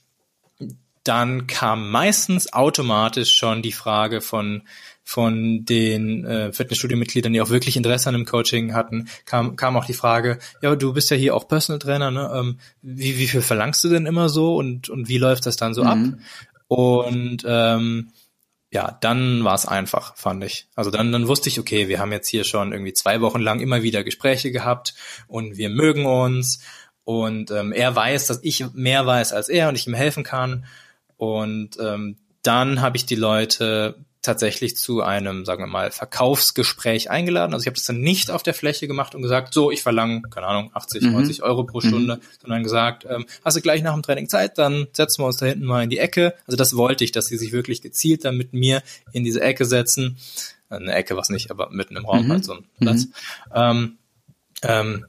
dann 1.03 1.47
kam 1.47 1.89
meistens 1.89 2.53
automatisch 2.53 3.33
schon 3.33 3.61
die 3.61 3.71
Frage 3.71 4.21
von 4.21 4.63
von 5.07 5.63
den 5.63 6.25
äh, 6.25 6.51
Fitnessstudio-Mitgliedern, 6.51 7.31
die 7.31 7.39
auch 7.39 7.49
wirklich 7.49 7.77
Interesse 7.77 8.09
an 8.09 8.13
dem 8.15 8.25
Coaching 8.25 8.73
hatten, 8.73 9.07
kam, 9.23 9.55
kam 9.55 9.77
auch 9.77 9.85
die 9.85 9.93
Frage, 9.93 10.37
ja, 10.61 10.75
du 10.75 10.91
bist 10.91 11.09
ja 11.09 11.15
hier 11.15 11.33
auch 11.33 11.47
Personal 11.47 11.79
Trainer, 11.79 12.11
ne? 12.11 12.29
Ähm, 12.35 12.59
wie, 12.81 13.17
wie 13.17 13.27
viel 13.29 13.41
verlangst 13.41 13.81
du 13.85 13.87
denn 13.87 14.05
immer 14.05 14.27
so 14.27 14.57
und, 14.57 14.89
und 14.89 15.07
wie 15.07 15.17
läuft 15.17 15.45
das 15.45 15.55
dann 15.55 15.73
so 15.73 15.85
mhm. 15.85 15.87
ab? 15.87 15.97
Und 16.67 17.45
ähm, 17.47 18.09
ja, 18.69 18.97
dann 18.99 19.45
war 19.45 19.55
es 19.55 19.65
einfach, 19.65 20.17
fand 20.17 20.43
ich. 20.43 20.67
Also 20.75 20.91
dann, 20.91 21.13
dann 21.13 21.29
wusste 21.29 21.47
ich, 21.47 21.57
okay, 21.57 21.87
wir 21.87 21.99
haben 21.99 22.11
jetzt 22.11 22.27
hier 22.27 22.43
schon 22.43 22.73
irgendwie 22.73 22.91
zwei 22.91 23.21
Wochen 23.21 23.39
lang 23.39 23.61
immer 23.61 23.83
wieder 23.83 24.03
Gespräche 24.03 24.51
gehabt 24.51 24.93
und 25.27 25.55
wir 25.55 25.69
mögen 25.69 26.05
uns 26.05 26.59
und 27.07 27.51
ähm, 27.51 27.71
er 27.71 27.95
weiß, 27.95 28.27
dass 28.27 28.43
ich 28.43 28.65
mehr 28.73 29.05
weiß 29.05 29.31
als 29.31 29.47
er 29.47 29.69
und 29.69 29.75
ich 29.75 29.87
ihm 29.87 29.93
helfen 29.93 30.25
kann. 30.25 30.65
Und 31.15 31.77
ähm, 31.79 32.17
dann 32.43 32.81
habe 32.81 32.97
ich 32.97 33.05
die 33.05 33.15
Leute 33.15 33.95
tatsächlich 34.21 34.75
zu 34.75 35.01
einem, 35.01 35.45
sagen 35.45 35.63
wir 35.63 35.67
mal, 35.67 35.91
Verkaufsgespräch 35.91 37.09
eingeladen. 37.09 37.53
Also 37.53 37.63
ich 37.63 37.67
habe 37.67 37.77
das 37.77 37.85
dann 37.85 38.01
nicht 38.01 38.29
auf 38.29 38.43
der 38.43 38.53
Fläche 38.53 38.89
gemacht 38.89 39.15
und 39.15 39.21
gesagt, 39.21 39.53
so, 39.53 39.71
ich 39.71 39.83
verlange, 39.83 40.21
keine 40.29 40.47
Ahnung, 40.47 40.69
80, 40.73 41.03
mhm. 41.03 41.13
90 41.13 41.43
Euro 41.43 41.63
pro 41.63 41.79
Stunde, 41.79 42.17
mhm. 42.17 42.21
sondern 42.41 42.63
gesagt, 42.63 43.05
ähm, 43.09 43.25
hast 43.45 43.55
du 43.55 43.61
gleich 43.61 43.81
nach 43.83 43.93
dem 43.93 44.03
Training 44.03 44.27
Zeit, 44.27 44.57
dann 44.57 44.87
setzen 44.91 45.21
wir 45.21 45.27
uns 45.27 45.37
da 45.37 45.45
hinten 45.45 45.63
mal 45.63 45.83
in 45.85 45.89
die 45.89 45.99
Ecke. 45.99 46.33
Also 46.45 46.57
das 46.57 46.75
wollte 46.75 47.05
ich, 47.05 47.13
dass 47.13 47.27
sie 47.27 47.37
sich 47.37 47.53
wirklich 47.53 47.81
gezielt 47.81 48.25
dann 48.25 48.35
mit 48.35 48.51
mir 48.51 48.83
in 49.13 49.23
diese 49.23 49.39
Ecke 49.39 49.63
setzen. 49.63 50.17
Eine 50.69 50.91
Ecke, 50.91 51.15
was 51.15 51.29
nicht, 51.29 51.51
aber 51.51 51.69
mitten 51.69 51.95
im 51.95 52.05
Raum 52.05 52.25
mhm. 52.25 52.31
halt 52.33 52.43
so 52.43 52.51
ein 52.51 52.65
Platz. 52.81 53.05
Mhm. 53.05 53.11
Ähm, 53.55 53.97
ähm, 54.63 55.05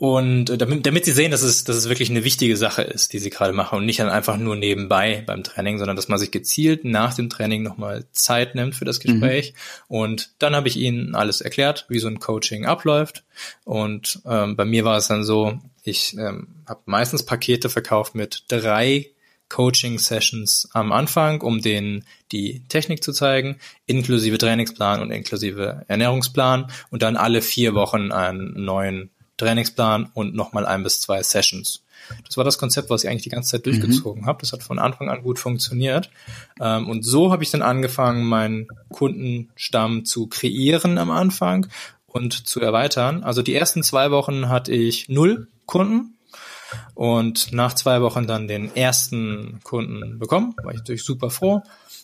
und 0.00 0.48
äh, 0.48 0.56
damit, 0.56 0.86
damit 0.86 1.04
sie 1.04 1.12
sehen, 1.12 1.30
dass 1.30 1.42
es, 1.42 1.64
dass 1.64 1.76
es 1.76 1.90
wirklich 1.90 2.08
eine 2.08 2.24
wichtige 2.24 2.56
Sache 2.56 2.80
ist, 2.80 3.12
die 3.12 3.18
sie 3.18 3.28
gerade 3.28 3.52
machen 3.52 3.76
und 3.76 3.84
nicht 3.84 4.00
dann 4.00 4.08
einfach 4.08 4.38
nur 4.38 4.56
nebenbei 4.56 5.22
beim 5.26 5.44
Training, 5.44 5.76
sondern 5.76 5.94
dass 5.94 6.08
man 6.08 6.18
sich 6.18 6.30
gezielt 6.30 6.86
nach 6.86 7.12
dem 7.12 7.28
Training 7.28 7.62
nochmal 7.62 8.06
Zeit 8.12 8.54
nimmt 8.54 8.74
für 8.74 8.86
das 8.86 8.98
mhm. 8.98 9.20
Gespräch. 9.20 9.52
Mhm. 9.52 9.96
Und 9.96 10.30
dann 10.38 10.56
habe 10.56 10.68
ich 10.68 10.78
ihnen 10.78 11.14
alles 11.14 11.42
erklärt, 11.42 11.84
wie 11.90 11.98
so 11.98 12.08
ein 12.08 12.18
Coaching 12.18 12.64
abläuft. 12.64 13.24
Und 13.64 14.20
ähm, 14.24 14.56
bei 14.56 14.64
mir 14.64 14.86
war 14.86 14.96
es 14.96 15.08
dann 15.08 15.22
so, 15.22 15.58
ich 15.84 16.16
ähm, 16.16 16.48
habe 16.66 16.80
meistens 16.86 17.26
Pakete 17.26 17.68
verkauft 17.68 18.14
mit 18.14 18.44
drei 18.48 19.10
Coaching-Sessions 19.50 20.70
am 20.72 20.92
Anfang, 20.92 21.42
um 21.42 21.60
denen 21.60 22.06
die 22.32 22.62
Technik 22.70 23.04
zu 23.04 23.12
zeigen, 23.12 23.58
inklusive 23.84 24.38
Trainingsplan 24.38 25.02
und 25.02 25.10
inklusive 25.10 25.84
Ernährungsplan 25.88 26.72
und 26.90 27.02
dann 27.02 27.18
alle 27.18 27.42
vier 27.42 27.74
Wochen 27.74 28.12
einen 28.12 28.64
neuen 28.64 29.10
Trainingsplan 29.40 30.10
und 30.14 30.34
nochmal 30.34 30.66
ein 30.66 30.82
bis 30.82 31.00
zwei 31.00 31.22
Sessions. 31.22 31.82
Das 32.26 32.36
war 32.36 32.44
das 32.44 32.58
Konzept, 32.58 32.90
was 32.90 33.04
ich 33.04 33.10
eigentlich 33.10 33.22
die 33.22 33.30
ganze 33.30 33.52
Zeit 33.52 33.66
durchgezogen 33.66 34.22
mhm. 34.22 34.26
habe. 34.26 34.40
Das 34.40 34.52
hat 34.52 34.62
von 34.62 34.78
Anfang 34.78 35.08
an 35.10 35.22
gut 35.22 35.38
funktioniert. 35.38 36.10
Ähm, 36.60 36.88
und 36.88 37.04
so 37.04 37.32
habe 37.32 37.42
ich 37.42 37.50
dann 37.50 37.62
angefangen, 37.62 38.24
meinen 38.24 38.68
Kundenstamm 38.90 40.04
zu 40.04 40.26
kreieren 40.26 40.98
am 40.98 41.10
Anfang 41.10 41.66
und 42.06 42.48
zu 42.48 42.60
erweitern. 42.60 43.22
Also 43.22 43.42
die 43.42 43.54
ersten 43.54 43.82
zwei 43.82 44.10
Wochen 44.10 44.48
hatte 44.48 44.72
ich 44.72 45.08
null 45.08 45.48
Kunden 45.66 46.14
und 46.94 47.52
nach 47.52 47.74
zwei 47.74 48.00
Wochen 48.02 48.26
dann 48.26 48.48
den 48.48 48.74
ersten 48.74 49.60
Kunden 49.62 50.18
bekommen. 50.18 50.54
War 50.62 50.72
ich 50.72 50.78
natürlich 50.78 51.04
super 51.04 51.30
froh. 51.30 51.62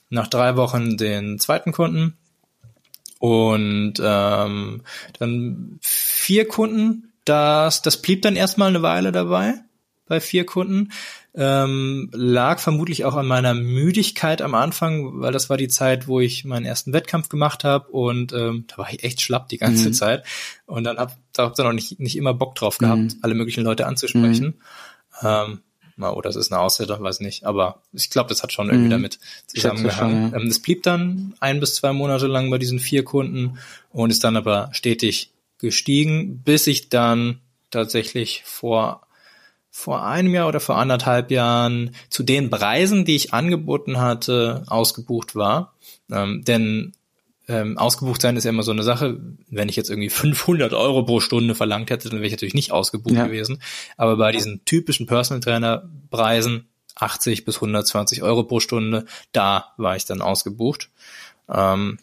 Nach 0.08 0.28
drei 0.28 0.56
Wochen 0.56 0.96
den 0.96 1.40
zweiten 1.40 1.72
Kunden 1.72 2.16
und 3.18 3.94
ähm, 4.00 4.82
dann 5.18 5.78
vier 5.80 6.46
Kunden 6.46 7.05
das, 7.26 7.82
das 7.82 8.00
blieb 8.00 8.22
dann 8.22 8.36
erstmal 8.36 8.68
eine 8.68 8.82
Weile 8.82 9.12
dabei 9.12 9.54
bei 10.06 10.20
vier 10.20 10.46
Kunden. 10.46 10.92
Ähm, 11.34 12.08
lag 12.14 12.60
vermutlich 12.60 13.04
auch 13.04 13.14
an 13.14 13.26
meiner 13.26 13.52
Müdigkeit 13.52 14.40
am 14.40 14.54
Anfang, 14.54 15.20
weil 15.20 15.32
das 15.32 15.50
war 15.50 15.58
die 15.58 15.68
Zeit, 15.68 16.08
wo 16.08 16.18
ich 16.18 16.46
meinen 16.46 16.64
ersten 16.64 16.94
Wettkampf 16.94 17.28
gemacht 17.28 17.62
habe 17.62 17.88
und 17.88 18.32
ähm, 18.32 18.64
da 18.68 18.78
war 18.78 18.90
ich 18.90 19.04
echt 19.04 19.20
schlapp 19.20 19.50
die 19.50 19.58
ganze 19.58 19.88
mhm. 19.88 19.92
Zeit 19.92 20.24
und 20.64 20.84
dann 20.84 20.96
hab, 20.96 21.14
da 21.34 21.42
hab 21.42 21.54
dann 21.56 21.66
auch 21.66 21.72
nicht, 21.72 22.00
nicht 22.00 22.16
immer 22.16 22.32
Bock 22.32 22.54
drauf 22.54 22.78
gehabt, 22.78 22.98
mhm. 22.98 23.18
alle 23.20 23.34
möglichen 23.34 23.64
Leute 23.64 23.86
anzusprechen. 23.86 24.62
Mhm. 25.20 25.28
Ähm, 25.28 25.60
oder 25.98 26.28
das 26.28 26.36
ist 26.36 26.52
eine 26.52 26.60
Ausrede, 26.60 26.98
weiß 26.98 27.20
nicht, 27.20 27.44
aber 27.44 27.82
ich 27.92 28.08
glaube, 28.08 28.28
das 28.28 28.42
hat 28.42 28.52
schon 28.52 28.68
irgendwie 28.68 28.86
mhm. 28.86 28.90
damit 28.90 29.18
zusammengehangen. 29.46 30.32
Ja. 30.32 30.38
Ähm, 30.38 30.48
es 30.48 30.60
blieb 30.60 30.82
dann 30.84 31.34
ein 31.40 31.60
bis 31.60 31.74
zwei 31.74 31.92
Monate 31.92 32.26
lang 32.28 32.50
bei 32.50 32.58
diesen 32.58 32.78
vier 32.78 33.04
Kunden 33.04 33.58
und 33.90 34.10
ist 34.10 34.24
dann 34.24 34.36
aber 34.36 34.70
stetig 34.72 35.32
gestiegen, 35.58 36.42
bis 36.42 36.66
ich 36.66 36.88
dann 36.88 37.40
tatsächlich 37.70 38.42
vor 38.44 39.02
vor 39.70 40.06
einem 40.06 40.32
Jahr 40.32 40.48
oder 40.48 40.58
vor 40.58 40.78
anderthalb 40.78 41.30
Jahren 41.30 41.94
zu 42.08 42.22
den 42.22 42.48
Preisen, 42.48 43.04
die 43.04 43.14
ich 43.14 43.34
angeboten 43.34 43.98
hatte, 43.98 44.64
ausgebucht 44.68 45.34
war. 45.34 45.74
Ähm, 46.10 46.42
denn 46.44 46.94
ähm, 47.46 47.76
ausgebucht 47.76 48.22
sein 48.22 48.36
ist 48.36 48.44
ja 48.44 48.50
immer 48.50 48.62
so 48.62 48.72
eine 48.72 48.82
Sache. 48.82 49.20
Wenn 49.50 49.68
ich 49.68 49.76
jetzt 49.76 49.90
irgendwie 49.90 50.08
500 50.08 50.72
Euro 50.72 51.02
pro 51.04 51.20
Stunde 51.20 51.54
verlangt 51.54 51.90
hätte, 51.90 52.08
dann 52.08 52.20
wäre 52.20 52.26
ich 52.26 52.32
natürlich 52.32 52.54
nicht 52.54 52.72
ausgebucht 52.72 53.14
ja. 53.14 53.26
gewesen. 53.26 53.60
Aber 53.98 54.16
bei 54.16 54.32
diesen 54.32 54.64
typischen 54.64 55.06
Personal 55.06 55.40
Trainer 55.40 55.88
Preisen 56.10 56.68
80 56.94 57.44
bis 57.44 57.56
120 57.56 58.22
Euro 58.22 58.44
pro 58.44 58.60
Stunde, 58.60 59.04
da 59.32 59.74
war 59.76 59.94
ich 59.94 60.06
dann 60.06 60.22
ausgebucht. 60.22 60.88
Ähm, 61.52 61.98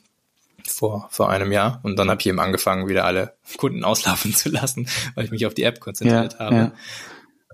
vor, 0.68 1.08
vor 1.12 1.30
einem 1.30 1.52
Jahr. 1.52 1.80
Und 1.84 1.98
dann 1.98 2.10
habe 2.10 2.20
ich 2.22 2.28
eben 2.28 2.40
angefangen, 2.40 2.88
wieder 2.88 3.06
alle 3.06 3.34
Kunden 3.58 3.84
auslaufen 3.84 4.34
zu 4.34 4.50
lassen, 4.50 4.88
weil 5.16 5.26
ich 5.26 5.32
mich 5.32 5.46
auf 5.46 5.54
die 5.54 5.64
App 5.64 5.80
konzentriert 5.80 6.34
ja, 6.34 6.40
habe. 6.40 6.56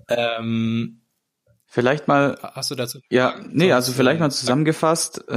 Ja. 0.08 0.38
Ähm, 0.38 1.00
vielleicht 1.66 2.08
mal. 2.08 2.38
Hast 2.42 2.70
du 2.70 2.74
dazu? 2.74 3.00
Ja, 3.10 3.34
nee, 3.50 3.72
also 3.72 3.92
vielleicht 3.92 4.20
mal 4.20 4.30
zusammengefasst 4.30 5.28
äh, 5.28 5.34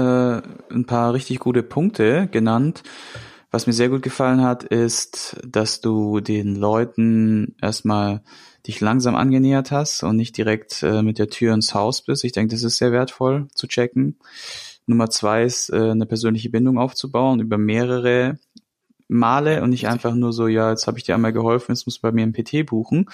ein 0.71 0.86
paar 0.86 1.13
richtig 1.13 1.39
gute 1.39 1.63
Punkte 1.63 2.27
genannt. 2.27 2.83
Was 3.51 3.67
mir 3.67 3.73
sehr 3.73 3.89
gut 3.89 4.01
gefallen 4.01 4.41
hat, 4.41 4.63
ist, 4.63 5.38
dass 5.45 5.79
du 5.79 6.21
den 6.21 6.55
Leuten 6.55 7.55
erstmal 7.62 8.23
dich 8.65 8.81
langsam 8.81 9.15
angenähert 9.15 9.71
hast 9.71 10.03
und 10.03 10.15
nicht 10.15 10.38
direkt 10.38 10.81
äh, 10.83 11.03
mit 11.03 11.19
der 11.19 11.29
Tür 11.29 11.53
ins 11.53 11.73
Haus 11.75 12.01
bist. 12.01 12.23
Ich 12.23 12.31
denke, 12.31 12.55
das 12.55 12.63
ist 12.63 12.77
sehr 12.77 12.91
wertvoll 12.91 13.47
zu 13.53 13.67
checken. 13.67 14.17
Nummer 14.86 15.10
zwei 15.10 15.43
ist, 15.43 15.69
äh, 15.69 15.91
eine 15.91 16.06
persönliche 16.06 16.50
Bindung 16.50 16.78
aufzubauen 16.78 17.39
über 17.39 17.58
mehrere 17.58 18.38
male 19.08 19.62
und 19.62 19.69
nicht 19.69 19.88
einfach 19.88 20.13
nur 20.13 20.34
so, 20.34 20.48
ja, 20.48 20.72
jetzt 20.72 20.88
habe 20.88 20.98
ich 20.98 21.04
dir 21.04 21.15
einmal 21.15 21.34
geholfen, 21.34 21.72
jetzt 21.74 21.86
muss 21.86 22.00
bei 22.00 22.12
mir 22.12 22.24
ein 22.24 22.34
PT 22.34 22.65
buchen, 22.65 23.10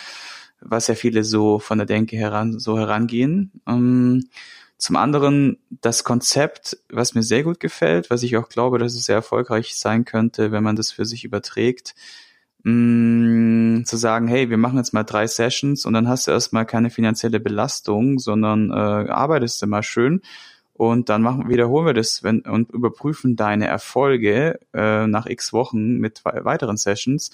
was 0.62 0.88
ja 0.88 0.96
viele 0.96 1.24
so 1.24 1.60
von 1.60 1.78
der 1.78 1.88
Denke 1.88 2.18
heran 2.18 2.60
so 2.60 2.78
herangehen. 2.78 3.52
Ähm, 3.68 4.30
zum 4.78 4.96
anderen 4.96 5.58
das 5.82 6.06
Konzept, 6.06 6.78
was 6.90 7.14
mir 7.14 7.24
sehr 7.24 7.44
gut 7.44 7.60
gefällt, 7.60 8.10
was 8.10 8.24
ich 8.24 8.38
auch 8.38 8.48
glaube, 8.48 8.80
dass 8.80 8.96
es 8.96 9.06
sehr 9.06 9.16
erfolgreich 9.16 9.76
sein 9.76 10.06
könnte, 10.06 10.52
wenn 10.54 10.64
man 10.64 10.78
das 10.78 10.92
für 10.92 11.06
sich 11.06 11.26
überträgt, 11.26 11.96
mh, 12.64 13.80
mm, 13.82 13.86
zu 13.86 13.98
sagen, 13.98 14.28
hey, 14.28 14.50
wir 14.50 14.58
machen 14.58 14.78
jetzt 14.78 14.94
mal 14.94 15.04
drei 15.04 15.28
Sessions 15.28 15.86
und 15.86 15.94
dann 15.94 16.08
hast 16.08 16.28
du 16.28 16.32
erstmal 16.32 16.66
keine 16.66 16.90
finanzielle 16.90 17.40
Belastung, 17.42 18.20
sondern 18.20 18.72
äh, 18.72 18.74
arbeitest 18.74 19.62
du 19.62 19.68
mal 19.68 19.84
schön 19.84 20.22
und 20.80 21.10
dann 21.10 21.22
machen, 21.22 21.50
wiederholen 21.50 21.88
wir 21.88 21.94
das 21.94 22.24
wenn, 22.24 22.40
und 22.40 22.72
überprüfen 22.72 23.36
deine 23.36 23.68
Erfolge 23.68 24.62
äh, 24.74 25.08
nach 25.08 25.26
x 25.26 25.52
Wochen 25.52 25.98
mit 25.98 26.24
weiteren 26.24 26.78
Sessions. 26.78 27.32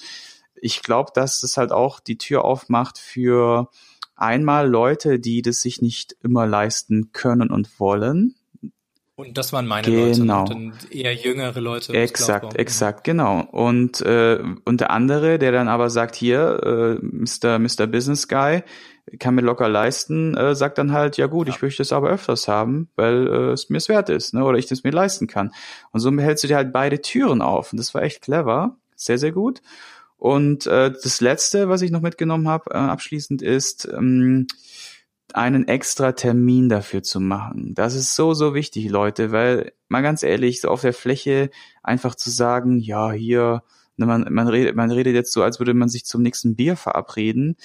Ich 0.55 0.81
glaube, 0.81 1.11
dass 1.13 1.41
das 1.41 1.55
halt 1.55 1.71
auch 1.71 1.99
die 1.99 2.17
Tür 2.17 2.43
aufmacht 2.43 2.97
für 2.97 3.69
einmal 4.15 4.67
Leute, 4.67 5.19
die 5.19 5.43
das 5.43 5.61
sich 5.61 5.79
nicht 5.79 6.17
immer 6.23 6.47
leisten 6.47 7.11
können 7.11 7.51
und 7.51 7.79
wollen. 7.79 8.33
Und 9.17 9.37
das 9.37 9.53
waren 9.53 9.65
meine 9.65 9.87
genau. 9.87 10.41
Leute. 10.41 10.53
Und 10.53 10.91
eher 10.91 11.13
jüngere 11.13 11.61
Leute. 11.61 11.93
Exakt, 11.93 12.55
exakt, 12.57 13.05
genau. 13.05 13.41
Und, 13.51 14.01
äh, 14.01 14.39
und 14.65 14.81
der 14.81 14.91
andere, 14.91 15.39
der 15.39 15.53
dann 15.53 15.69
aber 15.69 15.89
sagt, 15.89 16.15
hier, 16.15 16.99
äh, 17.01 17.05
Mr. 17.05 17.57
Mr. 17.59 17.87
Business 17.87 18.27
Guy, 18.27 18.63
kann 19.19 19.35
mir 19.35 19.41
locker 19.41 19.69
leisten, 19.69 20.35
äh, 20.35 20.55
sagt 20.55 20.79
dann 20.79 20.91
halt, 20.91 21.15
ja 21.17 21.27
gut, 21.27 21.47
ja. 21.47 21.53
ich 21.53 21.61
möchte 21.61 21.81
es 21.81 21.93
aber 21.93 22.09
öfters 22.09 22.47
haben, 22.47 22.89
weil 22.95 23.27
äh, 23.27 23.51
es 23.51 23.69
mir 23.69 23.77
es 23.77 23.87
wert 23.87 24.09
ist, 24.09 24.33
ne? 24.33 24.43
Oder 24.43 24.57
ich 24.57 24.65
das 24.65 24.83
mir 24.83 24.91
leisten 24.91 25.27
kann. 25.27 25.53
Und 25.91 25.99
so 25.99 26.11
hältst 26.17 26.43
du 26.43 26.47
dir 26.47 26.57
halt 26.57 26.73
beide 26.73 26.99
Türen 27.01 27.41
auf. 27.41 27.71
Und 27.71 27.77
das 27.77 27.93
war 27.93 28.01
echt 28.01 28.21
clever. 28.21 28.75
Sehr, 28.95 29.17
sehr 29.17 29.31
gut. 29.31 29.61
Und 30.17 30.65
äh, 30.65 30.91
das 30.91 31.21
Letzte, 31.21 31.69
was 31.69 31.81
ich 31.81 31.91
noch 31.91 32.01
mitgenommen 32.01 32.47
habe, 32.47 32.71
äh, 32.71 32.77
abschließend 32.77 33.41
ist, 33.41 33.87
ähm, 33.93 34.47
einen 35.35 35.67
extra 35.67 36.13
Termin 36.13 36.69
dafür 36.69 37.03
zu 37.03 37.19
machen. 37.19 37.73
Das 37.75 37.93
ist 37.93 38.15
so, 38.15 38.33
so 38.33 38.53
wichtig, 38.53 38.89
Leute, 38.89 39.31
weil 39.31 39.73
mal 39.89 40.01
ganz 40.01 40.23
ehrlich, 40.23 40.61
so 40.61 40.69
auf 40.69 40.81
der 40.81 40.93
Fläche 40.93 41.49
einfach 41.83 42.15
zu 42.15 42.29
sagen, 42.29 42.79
ja, 42.79 43.11
hier, 43.11 43.63
ne, 43.97 44.05
man, 44.05 44.25
man, 44.29 44.47
redet, 44.47 44.75
man 44.75 44.91
redet 44.91 45.13
jetzt 45.13 45.33
so, 45.33 45.43
als 45.43 45.59
würde 45.59 45.73
man 45.73 45.89
sich 45.89 46.05
zum 46.05 46.21
nächsten 46.21 46.55
Bier 46.55 46.77
verabreden 46.77 47.57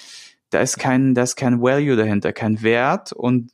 da 0.51 0.59
ist 0.59 0.77
kein, 0.77 1.15
da 1.15 1.23
ist 1.23 1.37
kein 1.37 1.61
Value 1.61 1.95
dahinter, 1.95 2.33
kein 2.33 2.61
Wert 2.61 3.13
und 3.13 3.51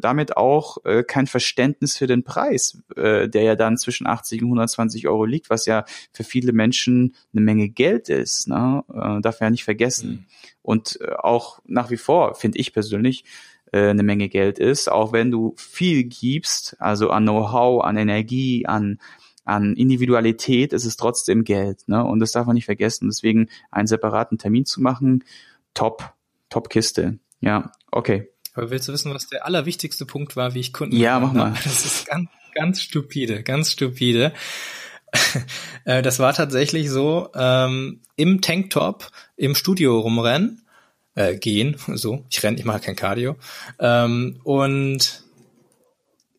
damit 0.00 0.36
auch 0.36 0.78
äh, 0.84 1.02
kein 1.02 1.26
Verständnis 1.26 1.96
für 1.96 2.06
den 2.06 2.22
Preis, 2.22 2.82
äh, 2.94 3.28
der 3.28 3.42
ja 3.42 3.56
dann 3.56 3.76
zwischen 3.76 4.06
80 4.06 4.42
und 4.42 4.48
120 4.48 5.08
Euro 5.08 5.24
liegt, 5.24 5.50
was 5.50 5.66
ja 5.66 5.84
für 6.12 6.22
viele 6.22 6.52
Menschen 6.52 7.16
eine 7.32 7.42
Menge 7.42 7.68
Geld 7.68 8.08
ist, 8.08 8.46
ne? 8.46 8.84
äh, 8.88 9.20
darf 9.20 9.40
man 9.40 9.48
ja 9.48 9.50
nicht 9.50 9.64
vergessen. 9.64 10.10
Mhm. 10.10 10.24
Und 10.62 11.00
äh, 11.00 11.14
auch 11.14 11.58
nach 11.66 11.90
wie 11.90 11.96
vor, 11.96 12.36
finde 12.36 12.58
ich 12.58 12.72
persönlich, 12.72 13.24
äh, 13.76 13.90
eine 13.90 14.02
Menge 14.02 14.28
Geld 14.28 14.58
ist, 14.58 14.90
auch 14.90 15.12
wenn 15.12 15.30
du 15.30 15.54
viel 15.56 16.04
gibst, 16.04 16.76
also 16.78 17.10
an 17.10 17.24
Know-how, 17.24 17.84
an 17.84 17.96
Energie, 17.96 18.66
an 18.66 18.98
an 19.44 19.76
Individualität 19.76 20.72
ist 20.72 20.84
es 20.84 20.96
trotzdem 20.96 21.44
Geld, 21.44 21.86
ne? 21.86 22.04
Und 22.04 22.18
das 22.18 22.32
darf 22.32 22.46
man 22.46 22.54
nicht 22.54 22.64
vergessen. 22.64 23.06
Deswegen 23.06 23.48
einen 23.70 23.86
separaten 23.86 24.38
Termin 24.38 24.66
zu 24.66 24.82
machen, 24.82 25.24
top. 25.72 26.12
Top-Kiste. 26.48 27.18
Ja, 27.40 27.72
okay. 27.90 28.28
Aber 28.54 28.70
willst 28.70 28.88
du 28.88 28.92
wissen, 28.92 29.12
was 29.12 29.28
der 29.28 29.46
allerwichtigste 29.46 30.06
Punkt 30.06 30.36
war, 30.36 30.54
wie 30.54 30.60
ich 30.60 30.72
Kunden 30.72 30.96
Ja, 30.96 31.20
mach 31.20 31.32
mal. 31.32 31.54
Das 31.64 31.84
ist 31.84 32.06
ganz, 32.06 32.28
ganz 32.54 32.80
stupide, 32.80 33.42
ganz 33.42 33.72
stupide. 33.72 34.32
Äh, 35.84 36.02
das 36.02 36.18
war 36.18 36.34
tatsächlich 36.34 36.90
so, 36.90 37.30
ähm, 37.34 38.00
im 38.16 38.40
Tanktop 38.40 39.08
im 39.36 39.54
Studio 39.54 40.00
rumrennen, 40.00 40.65
äh, 41.16 41.36
gehen, 41.36 41.76
so, 41.94 42.24
ich 42.30 42.42
renne, 42.42 42.58
ich 42.58 42.64
mache 42.64 42.80
kein 42.80 42.96
Cardio, 42.96 43.36
ähm, 43.80 44.38
und 44.44 45.24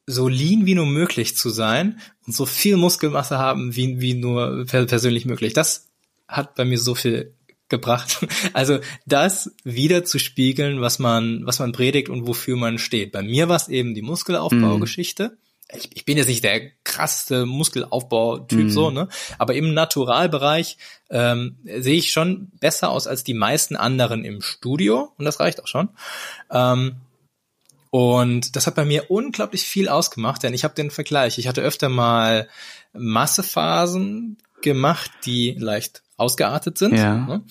so 0.06 0.30
lean 0.30 0.66
wie 0.66 0.76
nur 0.76 0.86
möglich 0.86 1.36
zu 1.36 1.50
sein 1.50 2.00
und 2.26 2.34
so 2.34 2.46
viel 2.46 2.78
Muskelmasse 2.78 3.38
haben 3.38 3.76
wie, 3.76 4.00
wie 4.00 4.13
nur 4.13 4.66
persönlich 4.66 5.26
möglich. 5.26 5.52
Das 5.52 5.90
hat 6.30 6.56
bei 6.56 6.63
mir 6.63 6.80
so 6.80 6.96
viel 6.96 7.34
gebracht. 7.68 8.26
Also 8.54 8.80
das 9.06 9.54
wieder 9.66 10.06
zu 10.06 10.20
spiegeln, 10.20 10.80
was 10.80 11.00
man, 11.00 11.46
was 11.46 11.60
man 11.60 11.74
predigt 11.74 12.08
und 12.08 12.26
wofür 12.26 12.56
man 12.56 12.78
steht. 12.78 13.12
Bei 13.12 13.22
mir 13.22 13.50
war 13.50 13.58
es 13.58 13.68
eben 13.68 13.94
die 13.94 14.02
Muskelaufbaugeschichte. 14.02 15.30
Mm. 15.30 15.47
Ich, 15.73 15.89
ich, 15.93 16.06
bin 16.06 16.17
jetzt 16.17 16.27
nicht 16.27 16.43
der 16.43 16.71
krasseste 16.86 17.45
Muskelaufbautyp 17.45 18.67
mm. 18.67 18.69
so, 18.69 18.89
ne? 18.89 19.10
Aber 19.38 19.53
im 19.53 19.73
Naturalbereich 19.73 20.77
ähm, 21.10 21.58
sehe 21.65 21.97
ich 21.97 22.12
schon 22.12 22.51
besser 22.60 22.89
aus 22.89 23.06
als 23.06 23.25
die 23.25 23.34
meisten 23.34 23.75
anderen 23.75 24.23
im 24.23 24.41
Studio 24.41 25.12
und 25.17 25.25
das 25.25 25.41
reicht 25.41 25.62
auch 25.62 25.67
schon. 25.67 25.89
Ähm, 26.49 27.01
und 27.89 28.56
das 28.56 28.67
hat 28.67 28.75
bei 28.75 28.86
mir 28.86 29.10
unglaublich 29.10 29.63
viel 29.63 29.89
ausgemacht, 29.89 30.43
denn 30.43 30.53
ich 30.53 30.63
habe 30.63 30.75
den 30.75 30.91
Vergleich. 30.91 31.38
Ich 31.38 31.47
hatte 31.47 31.62
öfter 31.62 31.89
mal 31.89 32.47
Massephasen 32.93 34.38
gemacht, 34.62 35.12
die 35.26 35.56
leicht 35.58 36.04
ausgeartet 36.17 36.80
sind, 36.80 36.96
ja. 36.96 37.15
ne? 37.15 37.43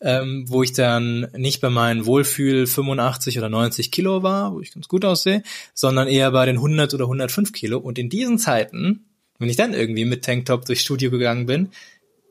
ähm, 0.00 0.44
wo 0.48 0.62
ich 0.62 0.72
dann 0.72 1.28
nicht 1.36 1.60
bei 1.60 1.70
meinen 1.70 2.06
Wohlfühl 2.06 2.66
85 2.68 3.36
oder 3.38 3.48
90 3.48 3.90
Kilo 3.90 4.22
war, 4.22 4.54
wo 4.54 4.60
ich 4.60 4.72
ganz 4.72 4.86
gut 4.86 5.04
aussehe, 5.04 5.42
sondern 5.74 6.06
eher 6.06 6.30
bei 6.30 6.46
den 6.46 6.56
100 6.56 6.94
oder 6.94 7.04
105 7.04 7.52
Kilo. 7.52 7.78
Und 7.78 7.98
in 7.98 8.08
diesen 8.08 8.38
Zeiten, 8.38 9.06
wenn 9.38 9.48
ich 9.48 9.56
dann 9.56 9.74
irgendwie 9.74 10.04
mit 10.04 10.24
Tanktop 10.24 10.64
durchs 10.64 10.82
Studio 10.82 11.10
gegangen 11.10 11.46
bin, 11.46 11.70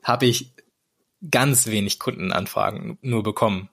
habe 0.02 0.26
ich 0.26 0.52
ganz 1.30 1.66
wenig 1.66 1.98
Kundenanfragen 1.98 2.98
nur 3.02 3.22
bekommen. 3.22 3.68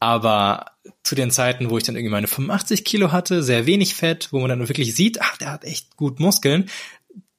Aber 0.00 0.72
zu 1.02 1.14
den 1.14 1.30
Zeiten, 1.30 1.70
wo 1.70 1.78
ich 1.78 1.84
dann 1.84 1.94
irgendwie 1.96 2.12
meine 2.12 2.26
85 2.26 2.84
Kilo 2.84 3.12
hatte, 3.12 3.42
sehr 3.42 3.64
wenig 3.64 3.94
Fett, 3.94 4.28
wo 4.32 4.40
man 4.40 4.48
dann 4.48 4.68
wirklich 4.68 4.94
sieht, 4.94 5.22
ach, 5.22 5.38
der 5.38 5.52
hat 5.52 5.64
echt 5.64 5.96
gut 5.96 6.20
Muskeln, 6.20 6.68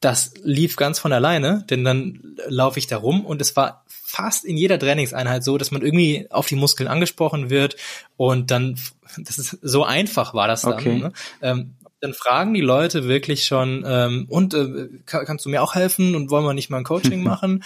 das 0.06 0.34
lief 0.44 0.76
ganz 0.76 1.00
von 1.00 1.12
alleine, 1.12 1.66
denn 1.68 1.84
dann 1.84 2.38
laufe 2.48 2.78
ich 2.78 2.86
da 2.86 2.98
rum 2.98 3.26
und 3.26 3.42
es 3.42 3.56
war 3.56 3.84
fast 3.88 4.46
in 4.46 4.56
jeder 4.56 4.78
Trainingseinheit 4.78 5.44
so, 5.44 5.58
dass 5.58 5.72
man 5.72 5.82
irgendwie 5.82 6.28
auf 6.30 6.46
die 6.46 6.56
Muskeln 6.56 6.88
angesprochen 6.88 7.50
wird 7.50 7.76
und 8.16 8.52
dann, 8.52 8.78
das 9.18 9.40
ist 9.40 9.58
so 9.64 9.84
einfach 9.84 10.36
war 10.36 10.48
das 10.48 10.62
dann. 10.62 10.74
Okay. 10.74 11.00
Ne? 11.00 11.12
Ähm, 11.42 11.74
dann 12.02 12.14
fragen 12.14 12.54
die 12.54 12.62
Leute 12.62 13.08
wirklich 13.08 13.46
schon, 13.46 13.84
ähm, 13.88 14.28
und 14.30 14.54
äh, 14.54 14.90
kannst 15.08 15.44
du 15.46 15.50
mir 15.50 15.64
auch 15.64 15.74
helfen 15.74 16.14
und 16.14 16.30
wollen 16.30 16.46
wir 16.46 16.54
nicht 16.54 16.70
mal 16.70 16.78
ein 16.78 16.84
Coaching 16.84 17.24
machen? 17.24 17.64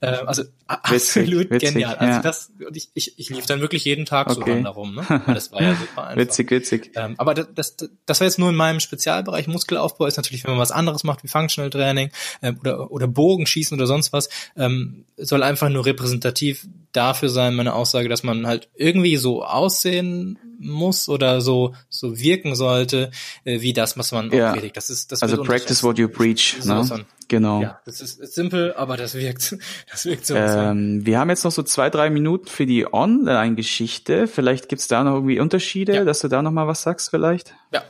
Äh, 0.00 0.06
also 0.26 0.44
absolut 0.68 1.50
witzig, 1.50 1.72
genial. 1.72 1.96
Also 1.96 2.12
ja. 2.12 2.22
das, 2.22 2.52
ich, 2.72 2.90
ich, 2.94 3.18
ich 3.18 3.30
lief 3.30 3.46
dann 3.46 3.60
wirklich 3.60 3.84
jeden 3.84 4.04
Tag 4.06 4.28
okay. 4.28 4.34
so 4.36 4.52
ran 4.52 4.64
darum. 4.64 4.94
Ne? 4.94 5.04
Das 5.26 5.50
war 5.50 5.60
ja 5.60 5.74
super 5.80 6.06
einfach. 6.06 6.16
Witzig, 6.16 6.50
witzig. 6.50 6.92
Ähm, 6.94 7.14
aber 7.18 7.34
das, 7.34 7.48
das, 7.54 7.90
das 8.06 8.20
war 8.20 8.26
jetzt 8.26 8.38
nur 8.38 8.50
in 8.50 8.54
meinem 8.54 8.78
Spezialbereich. 8.78 9.48
Muskelaufbau 9.48 10.06
ist 10.06 10.16
natürlich, 10.16 10.44
wenn 10.44 10.52
man 10.52 10.60
was 10.60 10.70
anderes 10.70 11.02
macht, 11.02 11.24
wie 11.24 11.28
Functional 11.28 11.70
Training 11.70 12.10
äh, 12.42 12.52
oder, 12.60 12.90
oder 12.92 13.08
Bogenschießen 13.08 13.76
oder 13.76 13.86
sonst 13.86 14.12
was, 14.12 14.28
ähm, 14.56 15.04
soll 15.16 15.42
einfach 15.42 15.68
nur 15.68 15.84
repräsentativ 15.84 16.66
dafür 16.92 17.28
sein, 17.28 17.54
meine 17.54 17.74
Aussage, 17.74 18.08
dass 18.08 18.22
man 18.22 18.46
halt 18.46 18.68
irgendwie 18.74 19.16
so 19.16 19.44
aussehen 19.44 20.38
muss 20.58 21.08
oder 21.08 21.40
so 21.40 21.74
so 21.88 22.18
wirken 22.18 22.54
sollte, 22.54 23.10
äh, 23.44 23.60
wie 23.60 23.72
das, 23.72 23.96
was 23.96 24.12
man 24.12 24.30
ja. 24.30 24.52
predigt. 24.52 24.76
Das 24.76 24.90
ist 24.90 25.12
das 25.12 25.22
also 25.22 25.42
practice 25.42 25.82
what 25.82 25.98
you 25.98 26.08
preach. 26.08 26.56
Ne? 26.64 27.04
Genau. 27.28 27.60
Ja, 27.60 27.80
das 27.84 28.00
ist 28.00 28.34
simpel, 28.34 28.72
aber 28.74 28.96
das 28.96 29.14
wirkt, 29.14 29.56
das 29.90 30.04
wirkt 30.06 30.26
so. 30.26 30.34
Ähm, 30.34 31.04
wir 31.04 31.18
haben 31.18 31.28
jetzt 31.28 31.44
noch 31.44 31.52
so 31.52 31.62
zwei, 31.62 31.90
drei 31.90 32.10
Minuten 32.10 32.48
für 32.48 32.66
die 32.66 32.92
Online-Geschichte. 32.92 34.26
Vielleicht 34.26 34.68
gibt's 34.68 34.88
da 34.88 35.04
noch 35.04 35.14
irgendwie 35.14 35.38
Unterschiede, 35.38 35.94
ja. 35.94 36.04
dass 36.04 36.20
du 36.20 36.28
da 36.28 36.42
noch 36.42 36.50
mal 36.50 36.66
was 36.66 36.82
sagst 36.82 37.10
vielleicht? 37.10 37.54
Ja. 37.72 37.84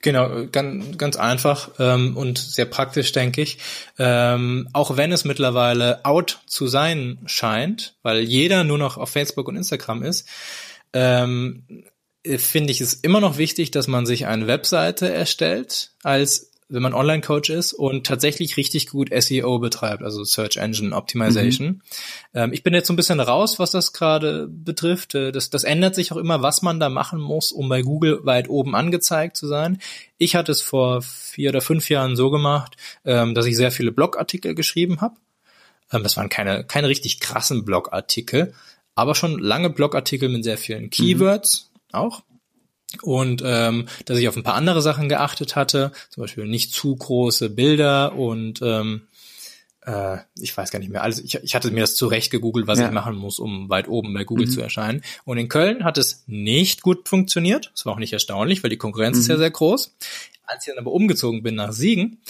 Genau, 0.00 0.46
ganz, 0.50 0.98
ganz 0.98 1.16
einfach 1.16 1.70
ähm, 1.78 2.16
und 2.16 2.36
sehr 2.36 2.64
praktisch, 2.64 3.12
denke 3.12 3.40
ich. 3.40 3.58
Ähm, 4.00 4.68
auch 4.72 4.96
wenn 4.96 5.12
es 5.12 5.24
mittlerweile 5.24 6.04
out 6.04 6.40
zu 6.46 6.66
sein 6.66 7.18
scheint, 7.26 7.94
weil 8.02 8.18
jeder 8.20 8.64
nur 8.64 8.78
noch 8.78 8.96
auf 8.96 9.10
Facebook 9.10 9.46
und 9.46 9.54
Instagram 9.54 10.02
ist, 10.02 10.28
ähm, 10.92 11.84
finde 12.24 12.70
ich 12.70 12.80
es 12.80 12.94
immer 12.94 13.20
noch 13.20 13.38
wichtig, 13.38 13.70
dass 13.70 13.88
man 13.88 14.06
sich 14.06 14.26
eine 14.26 14.46
Webseite 14.46 15.12
erstellt 15.12 15.90
als 16.02 16.52
wenn 16.72 16.82
man 16.82 16.94
Online-Coach 16.94 17.50
ist 17.50 17.74
und 17.74 18.06
tatsächlich 18.06 18.56
richtig 18.56 18.88
gut 18.88 19.10
SEO 19.14 19.58
betreibt, 19.58 20.02
also 20.02 20.24
Search 20.24 20.56
Engine 20.56 20.96
Optimization. 20.96 21.68
Mhm. 21.68 21.80
Ähm, 22.32 22.52
ich 22.52 22.62
bin 22.62 22.72
jetzt 22.72 22.86
so 22.86 22.94
ein 22.94 22.96
bisschen 22.96 23.20
raus, 23.20 23.58
was 23.58 23.72
das 23.72 23.92
gerade 23.92 24.48
betrifft. 24.48 25.14
Äh, 25.14 25.32
das, 25.32 25.50
das 25.50 25.64
ändert 25.64 25.94
sich 25.94 26.12
auch 26.12 26.16
immer, 26.16 26.40
was 26.40 26.62
man 26.62 26.80
da 26.80 26.88
machen 26.88 27.20
muss, 27.20 27.52
um 27.52 27.68
bei 27.68 27.82
Google 27.82 28.20
weit 28.24 28.48
oben 28.48 28.74
angezeigt 28.74 29.36
zu 29.36 29.46
sein. 29.46 29.78
Ich 30.16 30.34
hatte 30.34 30.50
es 30.50 30.62
vor 30.62 31.02
vier 31.02 31.50
oder 31.50 31.60
fünf 31.60 31.90
Jahren 31.90 32.16
so 32.16 32.30
gemacht, 32.30 32.76
ähm, 33.04 33.34
dass 33.34 33.44
ich 33.44 33.56
sehr 33.56 33.70
viele 33.70 33.92
Blogartikel 33.92 34.54
geschrieben 34.54 35.02
habe. 35.02 35.16
Ähm, 35.92 36.02
das 36.02 36.16
waren 36.16 36.30
keine, 36.30 36.64
keine 36.64 36.88
richtig 36.88 37.20
krassen 37.20 37.66
Blogartikel, 37.66 38.54
aber 38.94 39.14
schon 39.14 39.38
lange 39.38 39.68
Blogartikel 39.68 40.30
mit 40.30 40.42
sehr 40.42 40.58
vielen 40.58 40.88
Keywords 40.88 41.68
mhm. 41.68 41.71
Auch 41.92 42.22
und 43.00 43.42
ähm, 43.44 43.86
dass 44.04 44.18
ich 44.18 44.28
auf 44.28 44.36
ein 44.36 44.42
paar 44.42 44.54
andere 44.54 44.82
Sachen 44.82 45.08
geachtet 45.08 45.56
hatte, 45.56 45.92
zum 46.10 46.22
Beispiel 46.22 46.46
nicht 46.46 46.72
zu 46.72 46.94
große 46.94 47.50
Bilder 47.50 48.14
und 48.14 48.60
ähm, 48.62 49.02
äh, 49.86 50.18
ich 50.38 50.56
weiß 50.56 50.70
gar 50.70 50.78
nicht 50.78 50.90
mehr, 50.90 51.02
also 51.02 51.22
ich, 51.24 51.36
ich 51.36 51.54
hatte 51.54 51.70
mir 51.70 51.80
das 51.80 51.94
zurecht 51.94 52.30
gegoogelt, 52.30 52.66
was 52.66 52.78
ja. 52.78 52.86
ich 52.86 52.92
machen 52.92 53.16
muss, 53.16 53.38
um 53.38 53.68
weit 53.70 53.88
oben 53.88 54.12
bei 54.12 54.24
Google 54.24 54.46
mhm. 54.46 54.50
zu 54.50 54.60
erscheinen. 54.60 55.02
Und 55.24 55.38
in 55.38 55.48
Köln 55.48 55.84
hat 55.84 55.98
es 55.98 56.24
nicht 56.26 56.82
gut 56.82 57.08
funktioniert. 57.08 57.70
Das 57.74 57.86
war 57.86 57.94
auch 57.94 57.98
nicht 57.98 58.12
erstaunlich, 58.12 58.62
weil 58.62 58.70
die 58.70 58.76
Konkurrenz 58.76 59.16
mhm. 59.16 59.22
ist 59.22 59.28
ja 59.28 59.38
sehr 59.38 59.50
groß. 59.50 59.94
Als 60.44 60.66
ich 60.66 60.72
dann 60.72 60.80
aber 60.80 60.92
umgezogen 60.92 61.42
bin 61.42 61.54
nach 61.54 61.72
Siegen, 61.72 62.20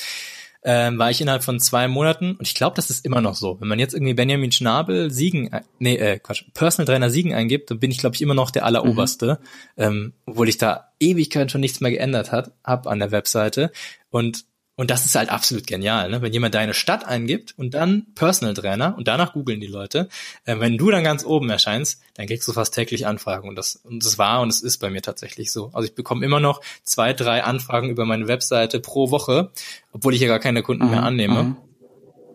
ähm, 0.64 0.98
war 0.98 1.10
ich 1.10 1.20
innerhalb 1.20 1.42
von 1.42 1.58
zwei 1.58 1.88
Monaten, 1.88 2.36
und 2.36 2.46
ich 2.46 2.54
glaube, 2.54 2.76
das 2.76 2.90
ist 2.90 3.04
immer 3.04 3.20
noch 3.20 3.34
so. 3.34 3.60
Wenn 3.60 3.68
man 3.68 3.78
jetzt 3.78 3.94
irgendwie 3.94 4.14
Benjamin 4.14 4.52
Schnabel 4.52 5.10
Siegen, 5.10 5.52
äh, 5.52 5.62
nee, 5.78 5.96
äh, 5.96 6.18
Quatsch, 6.18 6.44
Personal 6.54 6.86
Trainer 6.86 7.10
Siegen 7.10 7.34
eingibt, 7.34 7.70
dann 7.70 7.80
bin 7.80 7.90
ich, 7.90 7.98
glaube 7.98 8.14
ich, 8.14 8.22
immer 8.22 8.34
noch 8.34 8.50
der 8.50 8.64
Alleroberste, 8.64 9.38
mhm. 9.76 9.82
ähm, 9.82 10.12
obwohl 10.26 10.48
ich 10.48 10.58
da 10.58 10.92
Ewigkeit 11.00 11.50
schon 11.50 11.60
nichts 11.60 11.80
mehr 11.80 11.90
geändert 11.90 12.30
hat, 12.30 12.52
hab 12.64 12.86
an 12.86 13.00
der 13.00 13.10
Webseite. 13.10 13.72
Und 14.10 14.44
und 14.74 14.90
das 14.90 15.04
ist 15.04 15.14
halt 15.14 15.28
absolut 15.28 15.66
genial, 15.66 16.10
ne? 16.10 16.22
wenn 16.22 16.32
jemand 16.32 16.54
deine 16.54 16.72
Stadt 16.72 17.04
eingibt 17.04 17.54
und 17.58 17.74
dann 17.74 18.06
Personal 18.14 18.54
Trainer 18.54 18.94
und 18.96 19.06
danach 19.06 19.34
googeln 19.34 19.60
die 19.60 19.66
Leute. 19.66 20.08
Äh, 20.44 20.60
wenn 20.60 20.78
du 20.78 20.90
dann 20.90 21.04
ganz 21.04 21.24
oben 21.24 21.50
erscheinst, 21.50 22.00
dann 22.14 22.26
kriegst 22.26 22.48
du 22.48 22.52
fast 22.54 22.74
täglich 22.74 23.06
Anfragen 23.06 23.48
und 23.48 23.56
das, 23.56 23.76
und 23.76 24.04
das 24.04 24.16
war 24.16 24.40
und 24.40 24.48
es 24.48 24.62
ist 24.62 24.78
bei 24.78 24.88
mir 24.88 25.02
tatsächlich 25.02 25.52
so. 25.52 25.70
Also 25.74 25.88
ich 25.88 25.94
bekomme 25.94 26.24
immer 26.24 26.40
noch 26.40 26.62
zwei, 26.84 27.12
drei 27.12 27.44
Anfragen 27.44 27.90
über 27.90 28.06
meine 28.06 28.28
Webseite 28.28 28.80
pro 28.80 29.10
Woche, 29.10 29.50
obwohl 29.92 30.14
ich 30.14 30.22
ja 30.22 30.28
gar 30.28 30.38
keine 30.38 30.62
Kunden 30.62 30.86
mhm, 30.86 30.90
mehr 30.90 31.02
annehme. 31.02 31.42
Mhm. 31.42 31.56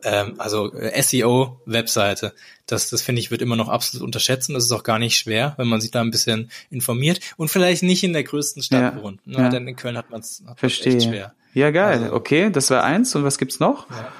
Ähm, 0.03 0.35
also 0.37 0.71
äh, 0.73 1.01
SEO-Webseite, 1.01 2.33
das, 2.67 2.91
das 2.91 3.01
finde 3.01 3.19
ich, 3.19 3.31
wird 3.31 3.41
immer 3.41 3.55
noch 3.55 3.67
absolut 3.67 4.05
unterschätzt 4.05 4.49
und 4.49 4.53
das 4.53 4.65
ist 4.65 4.71
auch 4.71 4.83
gar 4.83 4.99
nicht 4.99 5.17
schwer, 5.17 5.55
wenn 5.57 5.67
man 5.67 5.81
sich 5.81 5.89
da 5.89 6.01
ein 6.01 6.11
bisschen 6.11 6.51
informiert 6.69 7.19
und 7.37 7.49
vielleicht 7.49 7.81
nicht 7.81 8.03
in 8.03 8.13
der 8.13 8.23
größten 8.23 8.61
Stadt 8.61 8.95
ja, 8.95 9.01
wohnt. 9.01 9.25
Ne? 9.25 9.39
Ja. 9.39 9.49
Denn 9.49 9.67
in 9.67 9.75
Köln 9.75 9.97
hat 9.97 10.11
man 10.11 10.19
es 10.19 10.43
echt 10.61 10.83
schwer. 10.83 11.33
Ja, 11.57 11.71
geil. 11.71 12.03
Also, 12.03 12.13
okay, 12.13 12.51
das 12.51 12.69
war 12.69 12.83
eins. 12.83 13.15
Und 13.15 13.23
was 13.23 13.39
gibt's 13.39 13.59
noch? 13.59 13.89
Ja. 13.89 14.11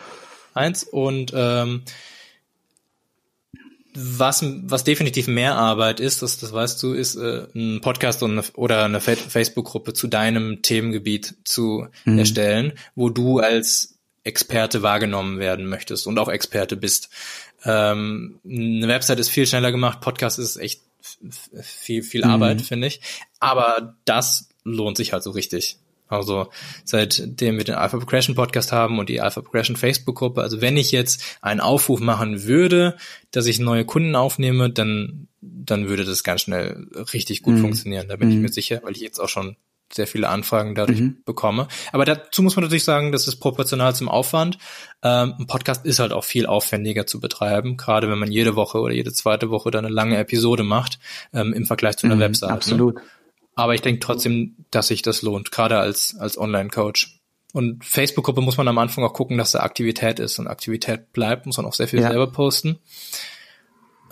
Eins 0.55 0.83
und 0.83 1.31
ähm, 1.35 1.83
was, 3.93 4.43
was 4.63 4.83
definitiv 4.83 5.27
mehr 5.27 5.53
Arbeit 5.53 5.99
ist, 5.99 6.23
das, 6.23 6.39
das 6.39 6.51
weißt 6.51 6.81
du, 6.81 6.93
ist 6.93 7.15
äh, 7.15 7.45
ein 7.53 7.81
Podcast 7.81 8.23
und 8.23 8.31
eine, 8.31 8.43
oder 8.55 8.85
eine 8.85 8.99
Facebook-Gruppe 8.99 9.93
zu 9.93 10.07
deinem 10.07 10.63
Themengebiet 10.63 11.35
zu 11.43 11.87
mhm. 12.05 12.17
erstellen, 12.17 12.73
wo 12.95 13.09
du 13.09 13.37
als 13.37 13.99
Experte 14.23 14.81
wahrgenommen 14.81 15.37
werden 15.37 15.67
möchtest 15.67 16.07
und 16.07 16.17
auch 16.17 16.29
Experte 16.29 16.75
bist. 16.75 17.09
Ähm, 17.63 18.39
eine 18.43 18.87
Website 18.87 19.19
ist 19.19 19.29
viel 19.29 19.45
schneller 19.45 19.71
gemacht, 19.71 20.01
Podcast 20.01 20.39
ist 20.39 20.57
echt 20.57 20.81
viel, 21.61 22.01
viel 22.01 22.23
Arbeit, 22.23 22.57
mhm. 22.57 22.63
finde 22.63 22.87
ich. 22.87 23.01
Aber 23.39 23.95
das 24.05 24.49
lohnt 24.63 24.97
sich 24.97 25.13
halt 25.13 25.21
so 25.21 25.29
richtig. 25.29 25.77
Also 26.07 26.47
seitdem 26.83 27.57
wir 27.57 27.63
den 27.63 27.75
Alpha 27.75 27.97
Progression 27.97 28.35
Podcast 28.35 28.71
haben 28.71 28.99
und 28.99 29.09
die 29.09 29.21
Alpha 29.21 29.41
Progression 29.41 29.75
Facebook 29.75 30.17
Gruppe, 30.17 30.41
also 30.41 30.61
wenn 30.61 30.77
ich 30.77 30.91
jetzt 30.91 31.23
einen 31.41 31.59
Aufruf 31.59 31.99
machen 31.99 32.43
würde, 32.43 32.97
dass 33.31 33.45
ich 33.45 33.59
neue 33.59 33.85
Kunden 33.85 34.15
aufnehme, 34.15 34.69
dann 34.69 35.27
dann 35.41 35.87
würde 35.87 36.05
das 36.05 36.23
ganz 36.23 36.41
schnell 36.41 36.87
richtig 37.13 37.41
gut 37.41 37.55
mhm. 37.55 37.61
funktionieren. 37.61 38.07
Da 38.07 38.15
bin 38.15 38.29
mhm. 38.29 38.35
ich 38.35 38.41
mir 38.41 38.49
sicher, 38.49 38.81
weil 38.83 38.93
ich 38.93 39.01
jetzt 39.01 39.19
auch 39.19 39.29
schon 39.29 39.55
sehr 39.93 40.07
viele 40.07 40.27
Anfragen 40.29 40.75
dadurch 40.75 40.99
mhm. 40.99 41.17
bekomme. 41.23 41.67
Aber 41.93 42.03
dazu 42.03 42.43
muss 42.43 42.55
man 42.55 42.63
natürlich 42.63 42.83
sagen, 42.83 43.11
das 43.11 43.27
ist 43.27 43.37
proportional 43.37 43.95
zum 43.95 44.09
Aufwand. 44.09 44.57
Ähm, 45.01 45.35
ein 45.39 45.47
Podcast 45.47 45.85
ist 45.85 45.99
halt 45.99 46.11
auch 46.11 46.25
viel 46.25 46.45
aufwendiger 46.45 47.07
zu 47.07 47.19
betreiben, 47.19 47.77
gerade 47.77 48.09
wenn 48.09 48.19
man 48.19 48.31
jede 48.31 48.55
Woche 48.55 48.79
oder 48.79 48.93
jede 48.93 49.13
zweite 49.13 49.49
Woche 49.49 49.71
dann 49.71 49.85
eine 49.85 49.93
lange 49.93 50.17
Episode 50.17 50.63
macht 50.63 50.99
ähm, 51.33 51.53
im 51.53 51.65
Vergleich 51.65 51.97
zu 51.97 52.07
einer 52.07 52.17
mhm, 52.17 52.21
Webseite. 52.21 52.53
Absolut. 52.53 52.95
Ne? 52.95 53.01
Aber 53.57 53.73
ich 53.73 53.81
denke 53.81 53.99
trotzdem, 53.99 54.55
dass 54.69 54.87
sich 54.87 55.01
das 55.01 55.23
lohnt, 55.23 55.51
gerade 55.51 55.79
als, 55.79 56.15
als 56.15 56.37
Online-Coach. 56.37 57.19
Und 57.53 57.83
Facebook-Gruppe 57.83 58.41
muss 58.41 58.57
man 58.57 58.67
am 58.67 58.77
Anfang 58.77 59.03
auch 59.03 59.13
gucken, 59.13 59.37
dass 59.39 59.51
da 59.51 59.61
Aktivität 59.61 60.19
ist 60.19 60.37
und 60.37 60.47
Aktivität 60.47 61.11
bleibt, 61.11 61.47
muss 61.47 61.57
man 61.57 61.65
auch 61.65 61.73
sehr 61.73 61.87
viel 61.87 62.01
ja. 62.01 62.09
selber 62.09 62.27
posten. 62.27 62.77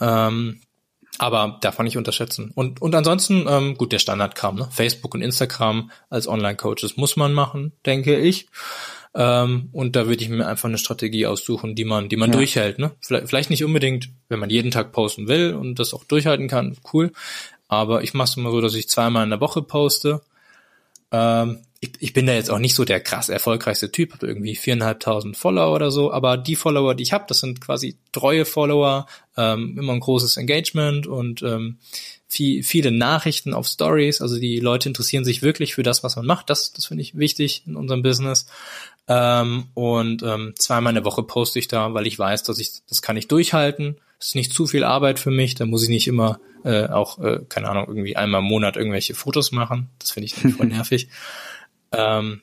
Ähm, 0.02 0.62
aber 1.20 1.60
darf 1.62 1.78
man 1.78 1.86
nicht 1.86 1.96
unterschätzen. 1.96 2.52
Und, 2.56 2.82
und 2.82 2.96
ansonsten, 2.96 3.46
ähm, 3.48 3.78
gut, 3.78 3.92
der 3.92 4.00
Standard 4.00 4.34
kam, 4.34 4.56
ne? 4.56 4.68
Facebook 4.72 5.14
und 5.14 5.22
Instagram 5.22 5.92
als 6.10 6.28
Online-Coaches 6.28 6.98
muss 6.98 7.16
man 7.16 7.32
machen, 7.32 7.72
denke 7.86 8.18
ich. 8.18 8.48
Ähm, 9.14 9.70
und 9.72 9.96
da 9.96 10.08
würde 10.08 10.24
ich 10.24 10.30
mir 10.30 10.48
einfach 10.48 10.68
eine 10.68 10.80
Strategie 10.80 11.28
aussuchen, 11.28 11.76
die 11.76 11.86
man, 11.86 12.10
die 12.10 12.18
man 12.18 12.32
ja. 12.32 12.38
durchhält. 12.38 12.80
Ne? 12.80 12.92
Vielleicht, 13.00 13.30
vielleicht 13.30 13.50
nicht 13.52 13.64
unbedingt, 13.64 14.10
wenn 14.28 14.40
man 14.40 14.50
jeden 14.50 14.72
Tag 14.72 14.92
posten 14.92 15.28
will 15.28 15.54
und 15.54 15.80
das 15.80 15.94
auch 15.94 16.04
durchhalten 16.04 16.48
kann, 16.48 16.76
cool. 16.92 17.12
Aber 17.68 18.04
ich 18.04 18.14
mache 18.14 18.30
es 18.30 18.38
immer 18.38 18.52
so, 18.52 18.62
dass 18.62 18.76
ich 18.76 18.90
zweimal 18.90 19.24
in 19.24 19.32
der 19.32 19.42
Woche 19.42 19.62
poste. 19.62 20.22
Ähm, 21.12 21.60
ich, 21.80 21.92
ich 22.00 22.14
bin 22.14 22.26
da 22.26 22.34
jetzt 22.34 22.50
auch 22.50 22.60
nicht 22.60 22.76
so 22.76 22.86
der 22.86 23.00
krass 23.00 23.30
erfolgreichste 23.30 23.92
Typ, 23.92 24.14
habe 24.14 24.28
irgendwie 24.28 24.56
viereinhalbtausend 24.56 25.38
Follower 25.38 25.74
oder 25.74 25.92
so, 25.92 26.12
aber 26.12 26.38
die 26.38 26.56
Follower, 26.56 26.96
die 26.96 27.04
ich 27.04 27.14
habe, 27.14 27.26
das 27.28 27.40
sind 27.40 27.62
quasi 27.62 27.98
treue 28.12 28.46
Follower, 28.46 29.08
ähm, 29.38 29.78
immer 29.78 29.94
ein 29.94 30.00
großes 30.00 30.38
Engagement 30.38 31.08
und 31.08 31.42
ähm, 31.44 31.78
viel, 32.28 32.64
viele 32.64 32.92
Nachrichten 32.92 33.54
auf 33.54 33.68
Stories. 33.68 34.22
Also 34.22 34.40
die 34.40 34.60
Leute 34.60 34.90
interessieren 34.90 35.26
sich 35.26 35.42
wirklich 35.42 35.76
für 35.76 35.84
das, 35.84 36.04
was 36.04 36.16
man 36.16 36.26
macht. 36.26 36.50
Das, 36.50 36.74
das 36.74 36.86
finde 36.86 37.02
ich 37.02 37.18
wichtig 37.18 37.64
in 37.66 37.76
unserem 37.76 38.02
Business. 38.02 38.48
Ähm, 39.08 39.66
und 39.74 40.24
ähm, 40.24 40.54
zweimal 40.58 40.92
in 40.92 40.96
der 40.96 41.06
Woche 41.06 41.24
poste 41.24 41.60
ich 41.60 41.68
da, 41.68 41.94
weil 41.94 42.08
ich 42.08 42.18
weiß, 42.18 42.44
dass 42.44 42.60
ich 42.60 42.82
das 42.90 43.02
kann 43.02 43.18
ich 43.18 43.28
durchhalten. 43.28 43.98
Das 44.18 44.30
ist 44.30 44.36
nicht 44.36 44.54
zu 44.54 44.66
viel 44.66 44.84
Arbeit 44.84 45.20
für 45.20 45.32
mich. 45.32 45.56
Da 45.56 45.66
muss 45.66 45.84
ich 45.84 45.90
nicht 45.90 46.08
immer 46.08 46.40
äh, 46.66 46.88
auch, 46.88 47.20
äh, 47.20 47.42
keine 47.48 47.70
Ahnung, 47.70 47.86
irgendwie 47.88 48.16
einmal 48.16 48.42
im 48.42 48.48
Monat 48.48 48.76
irgendwelche 48.76 49.14
Fotos 49.14 49.52
machen. 49.52 49.90
Das 50.00 50.12
finde 50.12 50.26
ich 50.26 50.36
voll 50.36 50.66
nervig. 50.68 51.10
Ähm, 51.92 52.42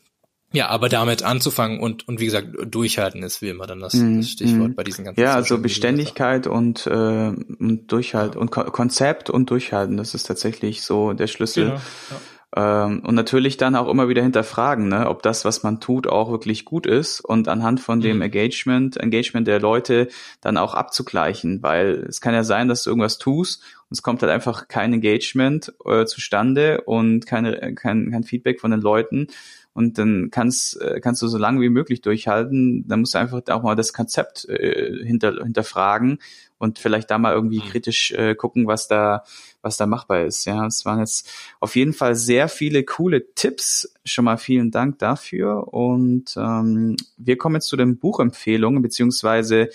ja, 0.53 0.69
aber 0.69 0.89
damit 0.89 1.23
anzufangen 1.23 1.81
und, 1.81 2.07
und 2.09 2.21
wie 2.21 2.27
gesagt, 2.27 2.49
durchhalten 2.67 3.23
ist 3.23 3.41
wie 3.41 3.49
immer 3.49 3.67
dann 3.67 3.81
das, 3.81 3.95
mm, 3.95 4.19
das 4.19 4.29
Stichwort 4.29 4.71
mm. 4.71 4.75
bei 4.75 4.85
diesen 4.85 5.05
ganzen 5.05 5.21
Ja, 5.21 5.35
also 5.35 5.59
Beständigkeit 5.59 6.47
und, 6.47 6.87
äh, 6.87 6.91
und 6.91 7.85
Durchhalten 7.91 8.35
ja. 8.35 8.41
und 8.41 8.51
Ko 8.51 8.65
Konzept 8.65 9.31
und 9.31 9.51
Durchhalten, 9.51 9.97
das 9.97 10.15
ist 10.15 10.25
tatsächlich 10.25 10.83
so 10.83 11.15
der 11.15 11.27
Schlüssel. 11.27 11.65
Genau, 11.65 11.77
ja. 11.77 12.21
Ähm, 12.55 13.01
und 13.01 13.15
natürlich 13.15 13.57
dann 13.57 13.77
auch 13.77 13.89
immer 13.89 14.09
wieder 14.09 14.23
hinterfragen, 14.23 14.89
ne, 14.89 15.09
ob 15.09 15.23
das, 15.23 15.45
was 15.45 15.63
man 15.63 15.81
tut, 15.81 16.07
auch 16.07 16.31
wirklich 16.31 16.67
gut 16.67 16.87
ist 16.87 17.21
und 17.21 17.49
anhand 17.49 17.81
von 17.81 18.01
dem 18.01 18.17
mhm. 18.17 18.23
Engagement, 18.23 18.99
Engagement 18.99 19.47
der 19.47 19.59
Leute 19.59 20.09
dann 20.43 20.59
auch 20.59 20.75
abzugleichen, 20.75 21.63
weil 21.63 22.05
es 22.09 22.21
kann 22.21 22.35
ja 22.35 22.45
sein, 22.45 22.69
dass 22.69 22.85
du 22.85 22.91
irgendwas 22.91 23.17
tust 23.17 23.63
und 23.89 23.93
es 23.93 24.03
kommt 24.03 24.21
halt 24.23 24.31
einfach 24.31 24.69
kein 24.69 24.93
Engagement 24.93 25.73
äh, 25.87 26.05
zustande 26.05 26.83
und 26.83 27.27
keine, 27.27 27.75
kein, 27.75 28.11
kein 28.11 28.25
Feedback 28.25 28.61
von 28.61 28.71
den 28.71 28.81
Leuten 28.81 29.29
und 29.75 29.97
dann 29.97 30.29
kannst, 30.31 30.81
äh, 30.81 31.01
kannst 31.01 31.23
du 31.23 31.29
so 31.29 31.39
lange 31.39 31.61
wie 31.63 31.71
möglich 31.71 32.03
durchhalten. 32.03 32.87
Dann 32.87 33.01
musst 33.01 33.15
du 33.15 33.19
einfach 33.19 33.41
auch 33.49 33.63
mal 33.63 33.75
das 33.75 33.93
Konzept 33.93 34.47
äh, 34.49 35.03
hinter, 35.05 35.43
hinterfragen 35.43 36.19
und 36.63 36.79
vielleicht 36.79 37.11
da 37.11 37.19
mal 37.19 37.35
irgendwie 37.35 37.59
mhm. 37.59 37.65
kritisch 37.65 38.13
äh, 38.13 38.37
gucken, 38.37 38.69
was 38.69 38.87
da, 38.87 39.25
was 39.63 39.77
da 39.77 39.87
machbar 39.87 40.23
ist. 40.23 40.45
Ja, 40.45 40.65
es 40.65 40.85
waren 40.85 41.01
jetzt 41.01 41.29
auf 41.59 41.75
jeden 41.75 41.93
Fall 41.93 42.15
sehr 42.15 42.49
viele 42.49 42.85
coole 42.85 43.35
Tipps. 43.35 43.93
Schon 44.05 44.27
mal 44.27 44.39
vielen 44.39 44.71
Dank 44.71 45.01
dafür. 45.01 45.75
Und 45.75 46.37
ähm, 46.37 46.97
wir 47.17 47.37
kommen 47.37 47.57
jetzt 47.57 47.67
zu 47.67 47.77
den 47.77 47.99
Buchempfehlungen 47.99 48.81
beziehungsweise 48.81 49.71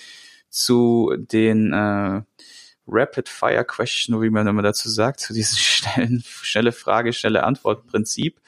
zu 0.49 1.13
den 1.17 1.73
äh, 1.73 2.21
Rapid 2.87 3.27
Fire 3.27 3.65
Question, 3.65 4.21
wie 4.21 4.29
man 4.29 4.47
immer 4.47 4.61
dazu 4.61 4.89
sagt, 4.89 5.19
zu 5.19 5.33
diesem 5.33 5.57
schnellen, 5.57 6.23
schnelle 6.25 6.71
Frage, 6.71 7.11
schnelle 7.11 7.43
Antwort 7.43 7.85
Prinzip. 7.87 8.39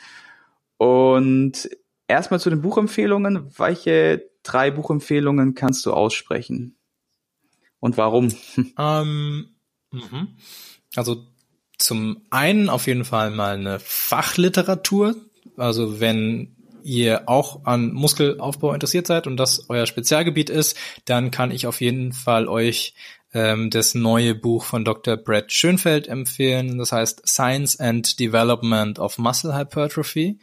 Und 0.78 1.70
erstmal 2.08 2.40
zu 2.40 2.50
den 2.50 2.62
Buchempfehlungen. 2.62 3.52
Welche 3.58 4.30
drei 4.44 4.72
Buchempfehlungen 4.72 5.56
kannst 5.56 5.86
du 5.86 5.92
aussprechen? 5.92 6.79
Und 7.80 7.98
warum? 7.98 8.34
Ähm, 8.78 9.56
mh. 9.92 10.28
Also 10.96 11.26
zum 11.78 12.22
einen 12.30 12.70
auf 12.70 12.88
jeden 12.88 13.06
Fall 13.06 13.32
mal 13.32 13.56
eine 13.56 13.80
Fachliteratur. 13.80 15.16
Also 15.58 16.00
wenn 16.00 16.56
ihr 16.84 17.28
auch 17.28 17.66
an 17.66 17.94
Muskelaufbau 17.94 18.74
interessiert 18.74 19.08
seid 19.08 19.28
und 19.28 19.38
das 19.38 19.70
euer 19.70 19.86
Spezialgebiet 19.86 20.50
ist, 20.50 20.78
dann 21.06 21.32
kann 21.32 21.52
ich 21.52 21.68
auf 21.68 21.82
jeden 21.82 22.14
Fall 22.14 22.48
euch 22.48 22.94
ähm, 23.34 23.70
das 23.70 23.96
neue 23.96 24.36
Buch 24.36 24.64
von 24.64 24.86
Dr. 24.86 25.18
Brett 25.18 25.52
Schönfeld 25.52 26.08
empfehlen. 26.08 26.78
Das 26.78 26.92
heißt 26.92 27.28
Science 27.28 27.80
and 27.80 28.20
Development 28.20 29.00
of 29.00 29.18
Muscle 29.18 29.56
Hypertrophy. 29.56 30.40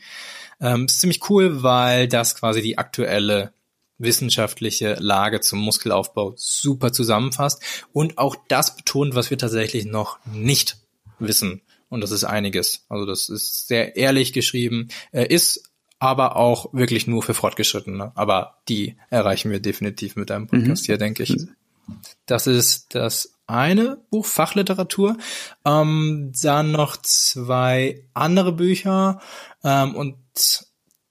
Ähm, 0.60 0.86
ist 0.86 1.00
ziemlich 1.00 1.28
cool, 1.28 1.62
weil 1.62 2.08
das 2.08 2.34
quasi 2.34 2.62
die 2.62 2.78
aktuelle 2.78 3.52
wissenschaftliche 3.98 4.94
Lage 4.94 5.40
zum 5.40 5.60
Muskelaufbau 5.60 6.34
super 6.36 6.92
zusammenfasst 6.92 7.62
und 7.92 8.18
auch 8.18 8.36
das 8.48 8.76
betont, 8.76 9.14
was 9.14 9.30
wir 9.30 9.38
tatsächlich 9.38 9.86
noch 9.86 10.18
nicht 10.26 10.78
wissen. 11.18 11.62
Und 11.88 12.00
das 12.00 12.10
ist 12.10 12.24
einiges. 12.24 12.84
Also 12.88 13.06
das 13.06 13.28
ist 13.28 13.68
sehr 13.68 13.96
ehrlich 13.96 14.32
geschrieben, 14.32 14.88
äh, 15.12 15.26
ist 15.26 15.70
aber 15.98 16.36
auch 16.36 16.72
wirklich 16.74 17.06
nur 17.06 17.22
für 17.22 17.34
Fortgeschrittene. 17.34 18.12
Aber 18.14 18.58
die 18.68 18.96
erreichen 19.08 19.50
wir 19.50 19.60
definitiv 19.60 20.16
mit 20.16 20.30
einem 20.30 20.46
Podcast 20.46 20.82
mhm. 20.82 20.86
hier, 20.86 20.98
denke 20.98 21.22
ich. 21.22 21.34
Das 22.26 22.46
ist 22.46 22.94
das 22.94 23.32
eine 23.46 23.98
Buch, 24.10 24.26
Fachliteratur. 24.26 25.16
Ähm, 25.64 26.32
dann 26.42 26.72
noch 26.72 26.96
zwei 26.96 28.02
andere 28.12 28.52
Bücher. 28.52 29.20
Ähm, 29.62 29.94
und 29.94 30.16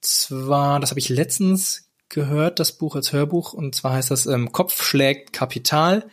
zwar, 0.01 0.79
das 0.79 0.91
habe 0.91 0.99
ich 0.99 1.09
letztens 1.09 1.84
gehört, 2.15 2.59
das 2.59 2.71
Buch 2.71 2.95
als 2.95 3.13
Hörbuch. 3.13 3.53
Und 3.53 3.75
zwar 3.75 3.93
heißt 3.93 4.09
das 4.09 4.25
ähm, 4.25 4.51
Kopf 4.51 4.81
schlägt 4.81 5.33
Kapital. 5.33 6.09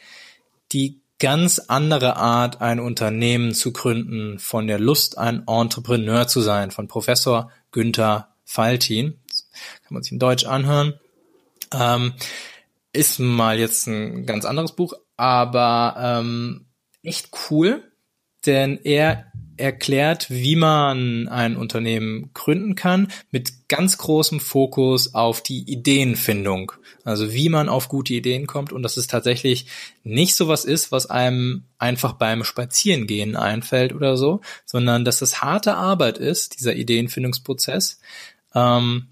Die 0.73 1.01
ganz 1.19 1.59
andere 1.61 2.17
Art, 2.17 2.61
ein 2.61 2.81
Unternehmen 2.81 3.55
zu 3.55 3.73
gründen, 3.73 4.39
von 4.39 4.67
der 4.67 4.79
Lust, 4.79 5.17
ein 5.17 5.45
Entrepreneur 5.47 6.27
zu 6.27 6.41
sein, 6.41 6.71
von 6.71 6.89
Professor 6.89 7.51
Günther 7.71 8.35
Faltin. 8.45 9.19
kann 9.85 9.95
man 9.95 10.03
sich 10.03 10.13
in 10.13 10.19
Deutsch 10.19 10.45
anhören. 10.45 10.95
Ähm, 11.73 12.13
ist 12.93 13.19
mal 13.19 13.59
jetzt 13.59 13.87
ein 13.87 14.27
ganz 14.27 14.45
anderes 14.45 14.73
Buch, 14.73 14.95
aber 15.17 15.95
ähm, 15.99 16.67
echt 17.03 17.31
cool, 17.49 17.83
denn 18.45 18.79
er 18.83 19.32
erklärt, 19.57 20.31
wie 20.31 20.57
man 20.57 21.29
ein 21.29 21.57
Unternehmen 21.57 22.31
gründen 22.35 22.75
kann, 22.75 23.09
mit 23.31 23.69
ganz 23.69 23.99
großem 23.99 24.41
Fokus 24.41 25.15
auf 25.15 25.43
die 25.43 25.71
Ideenfindung. 25.71 26.73
Also 27.05 27.33
wie 27.33 27.49
man 27.49 27.69
auf 27.69 27.89
gute 27.89 28.15
Ideen 28.15 28.47
kommt 28.47 28.73
und 28.73 28.83
dass 28.83 28.97
es 28.97 29.07
tatsächlich 29.07 29.67
nicht 30.05 30.35
so 30.35 30.49
was 30.49 30.65
ist, 30.65 30.93
was 30.93 31.07
einem 31.11 31.65
einfach 31.79 32.13
beim 32.13 32.45
Spazierengehen 32.45 33.37
einfällt 33.37 33.93
oder 33.93 34.17
so, 34.17 34.41
sondern 34.65 35.05
dass 35.05 35.23
es 35.23 35.43
harte 35.43 35.75
Arbeit 35.75 36.19
ist, 36.19 36.59
dieser 36.59 36.75
Ideenfindungsprozess. 36.75 38.01
Ähm, 38.55 39.09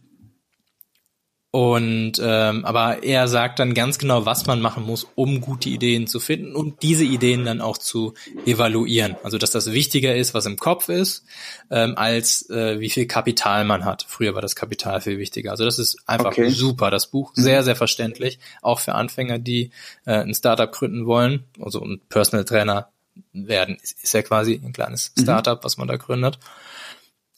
und 1.52 2.12
ähm, 2.22 2.64
aber 2.64 3.02
er 3.02 3.26
sagt 3.26 3.58
dann 3.58 3.74
ganz 3.74 3.98
genau, 3.98 4.24
was 4.24 4.46
man 4.46 4.60
machen 4.60 4.84
muss, 4.84 5.08
um 5.16 5.40
gute 5.40 5.68
Ideen 5.68 6.06
zu 6.06 6.20
finden 6.20 6.54
und 6.54 6.82
diese 6.82 7.02
Ideen 7.02 7.44
dann 7.44 7.60
auch 7.60 7.76
zu 7.76 8.14
evaluieren. 8.46 9.16
Also 9.24 9.36
dass 9.36 9.50
das 9.50 9.72
wichtiger 9.72 10.14
ist, 10.14 10.32
was 10.32 10.46
im 10.46 10.56
Kopf 10.56 10.88
ist, 10.88 11.24
ähm, 11.68 11.94
als 11.96 12.48
äh, 12.50 12.78
wie 12.78 12.88
viel 12.88 13.06
Kapital 13.06 13.64
man 13.64 13.84
hat. 13.84 14.06
Früher 14.08 14.36
war 14.36 14.42
das 14.42 14.54
Kapital 14.54 15.00
viel 15.00 15.18
wichtiger. 15.18 15.50
Also 15.50 15.64
das 15.64 15.80
ist 15.80 15.98
einfach 16.06 16.30
okay. 16.30 16.50
super. 16.50 16.92
Das 16.92 17.08
Buch 17.08 17.32
mhm. 17.34 17.42
sehr 17.42 17.64
sehr 17.64 17.76
verständlich, 17.76 18.38
auch 18.62 18.78
für 18.78 18.94
Anfänger, 18.94 19.40
die 19.40 19.70
äh, 20.06 20.20
ein 20.20 20.34
Startup 20.34 20.70
gründen 20.70 21.06
wollen, 21.06 21.44
also 21.60 21.82
ein 21.82 22.00
Personal 22.08 22.44
Trainer 22.44 22.90
werden, 23.32 23.76
ist, 23.82 24.02
ist 24.04 24.14
ja 24.14 24.22
quasi 24.22 24.60
ein 24.64 24.72
kleines 24.72 25.12
mhm. 25.16 25.22
Startup, 25.22 25.58
mhm. 25.58 25.64
was 25.64 25.76
man 25.78 25.88
da 25.88 25.96
gründet. 25.96 26.38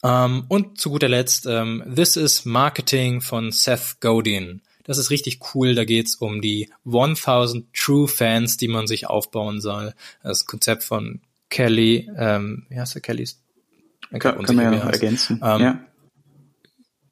Um, 0.04 0.10
ähm, 0.10 0.44
und 0.48 0.80
zu 0.80 0.90
guter 0.90 1.08
Letzt 1.08 1.46
um, 1.46 1.52
ähm, 1.52 1.94
This 1.94 2.16
is 2.16 2.44
Marketing 2.44 3.20
von 3.20 3.52
Seth 3.52 4.00
Godin. 4.00 4.62
Das 4.84 4.98
ist 4.98 5.10
richtig 5.10 5.38
cool. 5.54 5.74
Da 5.74 5.84
geht's 5.84 6.16
um 6.16 6.40
die 6.40 6.70
1000 6.84 7.72
True 7.72 8.08
Fans, 8.08 8.56
die 8.56 8.68
man 8.68 8.88
sich 8.88 9.06
aufbauen 9.06 9.60
soll. 9.60 9.94
Das 10.22 10.46
Konzept 10.46 10.82
von 10.82 11.20
Kelly, 11.50 12.10
ähm, 12.16 12.66
wie 12.68 12.80
heißt 12.80 12.94
der 12.94 13.02
Kelly? 13.02 13.28
Kann, 14.18 14.44
kann 14.44 14.56
man 14.56 14.64
ja 14.64 14.70
noch 14.72 14.92
ergänzen. 14.92 15.40
Um, 15.40 15.60
ja. 15.60 15.78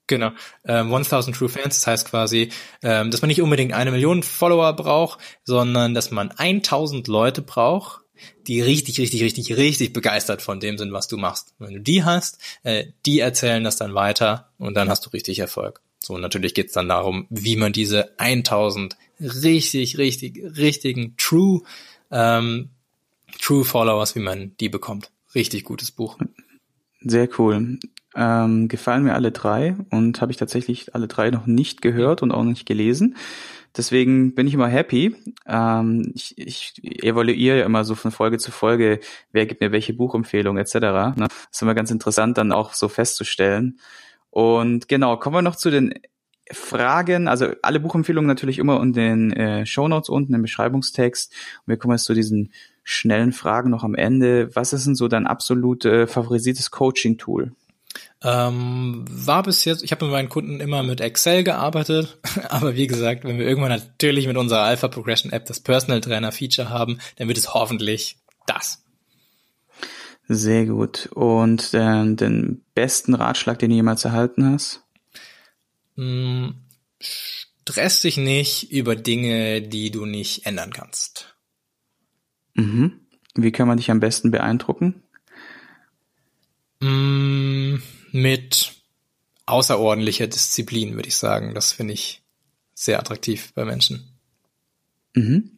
Genau, 0.07 0.33
ähm, 0.65 0.93
1000 0.93 1.37
True 1.37 1.49
Fans, 1.49 1.77
das 1.77 1.87
heißt 1.87 2.09
quasi, 2.09 2.51
ähm, 2.83 3.13
dass 3.13 3.23
man 3.23 3.29
nicht 3.29 3.43
unbedingt 3.43 3.73
eine 3.73 3.93
Million 3.93 4.25
Follower 4.25 4.73
braucht, 4.73 5.21
sondern 5.45 5.95
dass 5.95 6.11
man 6.11 6.33
1000 6.33 7.07
Leute 7.07 7.43
braucht, 7.43 8.01
die 8.47 8.61
richtig, 8.61 8.99
richtig, 8.99 9.23
richtig, 9.23 9.57
richtig 9.57 9.93
begeistert 9.93 10.43
von 10.43 10.61
dem 10.61 10.79
sind, 10.79 10.93
was 10.93 11.09
du 11.09 11.17
machst. 11.17 11.55
wenn 11.59 11.75
du 11.75 11.81
die 11.81 12.05
hast, 12.05 12.39
äh, 12.63 12.87
die 13.07 13.21
erzählen 13.21 13.65
das 13.65 13.77
dann 13.77 13.95
weiter 13.95 14.51
und 14.59 14.75
dann 14.75 14.89
hast 14.89 15.07
du 15.07 15.11
richtig 15.11 15.39
Erfolg. 15.39 15.81
So, 15.99 16.17
natürlich 16.17 16.55
geht's 16.55 16.73
dann 16.73 16.89
darum, 16.89 17.27
wie 17.29 17.57
man 17.57 17.73
diese 17.73 18.19
1000 18.19 18.97
richtig, 19.21 19.99
richtig, 19.99 20.43
richtigen 20.57 21.15
True, 21.17 21.63
ähm, 22.11 22.71
True 23.39 23.65
Followers, 23.65 24.15
wie 24.17 24.21
man 24.21 24.57
die 24.59 24.69
bekommt. 24.69 25.11
Richtig 25.35 25.65
gutes 25.65 25.91
Buch. 25.91 26.19
Sehr 27.03 27.29
cool. 27.39 27.79
Ähm, 28.17 28.69
gefallen 28.69 29.05
mir 29.05 29.15
alle 29.15 29.31
drei 29.31 29.77
und 29.91 30.21
habe 30.21 30.33
ich 30.33 30.39
tatsächlich 30.39 30.95
alle 30.95 31.07
drei 31.07 31.31
noch 31.31 31.47
nicht 31.47 31.81
gehört 31.81 32.23
und 32.23 32.33
auch 32.33 32.43
nicht 32.43 32.67
gelesen. 32.67 33.17
Deswegen 33.77 34.35
bin 34.35 34.47
ich 34.47 34.55
immer 34.55 34.69
happy. 34.69 35.15
Ähm, 35.47 36.13
ich, 36.15 36.37
ich 36.37 36.75
evaluiere 36.83 37.59
ja 37.59 37.65
immer 37.65 37.85
so 37.85 37.95
von 37.95 38.11
Folge 38.11 38.39
zu 38.39 38.51
Folge, 38.51 39.01
wer 39.33 39.47
gibt 39.47 39.61
mir 39.61 39.73
welche 39.73 39.95
Buchempfehlung 39.95 40.59
etc. 40.59 40.75
Ne? 40.75 41.15
Das 41.17 41.49
ist 41.53 41.63
immer 41.63 41.75
ganz 41.75 41.91
interessant, 41.91 42.39
dann 42.39 42.53
auch 42.53 42.75
so 42.75 42.89
festzustellen. 42.89 43.79
Und 44.31 44.89
genau, 44.89 45.17
kommen 45.17 45.37
wir 45.37 45.43
noch 45.43 45.57
zu 45.57 45.71
den 45.71 45.95
Fragen, 46.53 47.29
also 47.29 47.53
alle 47.63 47.79
Buchempfehlungen 47.79 48.27
natürlich 48.27 48.59
immer 48.59 48.83
in 48.83 48.93
den 48.93 49.33
äh, 49.33 49.67
Show 49.67 49.87
Notes 49.87 50.09
unten 50.09 50.35
im 50.35 50.43
Beschreibungstext. 50.43 51.33
Und 51.33 51.69
wir 51.69 51.77
kommen 51.77 51.95
jetzt 51.95 52.05
zu 52.05 52.15
diesen 52.15 52.53
schnellen 52.83 53.33
Fragen 53.33 53.71
noch 53.71 53.85
am 53.85 53.95
Ende. 53.95 54.55
Was 54.55 54.73
ist 54.73 54.87
denn 54.87 54.97
so 54.97 55.07
dein 55.07 55.27
absolut 55.27 55.85
äh, 55.85 56.09
favorisiertes 56.09 56.73
Coaching-Tool? 56.73 57.53
Ähm, 58.23 59.05
war 59.09 59.43
bis 59.43 59.65
jetzt, 59.65 59.83
ich 59.83 59.93
habe 59.93 60.05
mit 60.05 60.13
meinen 60.13 60.29
Kunden 60.29 60.61
immer 60.61 60.83
mit 60.83 61.01
Excel 61.01 61.43
gearbeitet, 61.43 62.19
aber 62.51 62.77
wie 62.77 62.87
gesagt, 62.87 63.25
wenn 63.25 63.39
wir 63.39 63.47
irgendwann 63.47 63.71
natürlich 63.71 64.27
mit 64.27 64.37
unserer 64.37 64.63
Alpha 64.63 64.89
Progression 64.89 65.33
App 65.33 65.47
das 65.47 65.61
Personal 65.61 66.03
Trainer 66.03 66.33
Feature 66.33 66.69
haben, 66.69 66.99
dann 67.17 67.29
wird 67.29 67.39
es 67.39 67.55
hoffentlich 67.55 68.17
das. 68.47 68.83
Sehr 70.29 70.67
gut. 70.67 71.09
Und 71.15 71.75
äh, 71.75 72.15
den 72.15 72.63
besten 72.75 73.15
Ratschlag, 73.15 73.59
den 73.59 73.71
du 73.71 73.77
jemals 73.77 74.05
erhalten 74.05 74.53
hast? 74.53 74.85
Mm, 75.97 76.51
stress 77.01 78.03
dich 78.03 78.17
nicht 78.17 78.71
über 78.71 78.97
Dinge, 78.97 79.63
die 79.63 79.91
du 79.91 80.07
nicht 80.07 80.47
ändern 80.47 80.73
kannst. 80.73 81.35
Mhm. 82.55 83.01
Wie 83.35 83.51
kann 83.51 83.67
man 83.67 83.79
dich 83.79 83.91
am 83.91 84.01
besten 84.01 84.31
beeindrucken? 84.31 85.03
Mm, 86.81 87.77
mit 88.13 88.73
außerordentlicher 89.47 90.27
Disziplin, 90.27 90.95
würde 90.95 91.09
ich 91.09 91.17
sagen. 91.17 91.55
Das 91.55 91.73
finde 91.73 91.95
ich 91.95 92.23
sehr 92.75 92.99
attraktiv 92.99 93.53
bei 93.55 93.65
Menschen. 93.65 94.19
Mhm. 95.15 95.51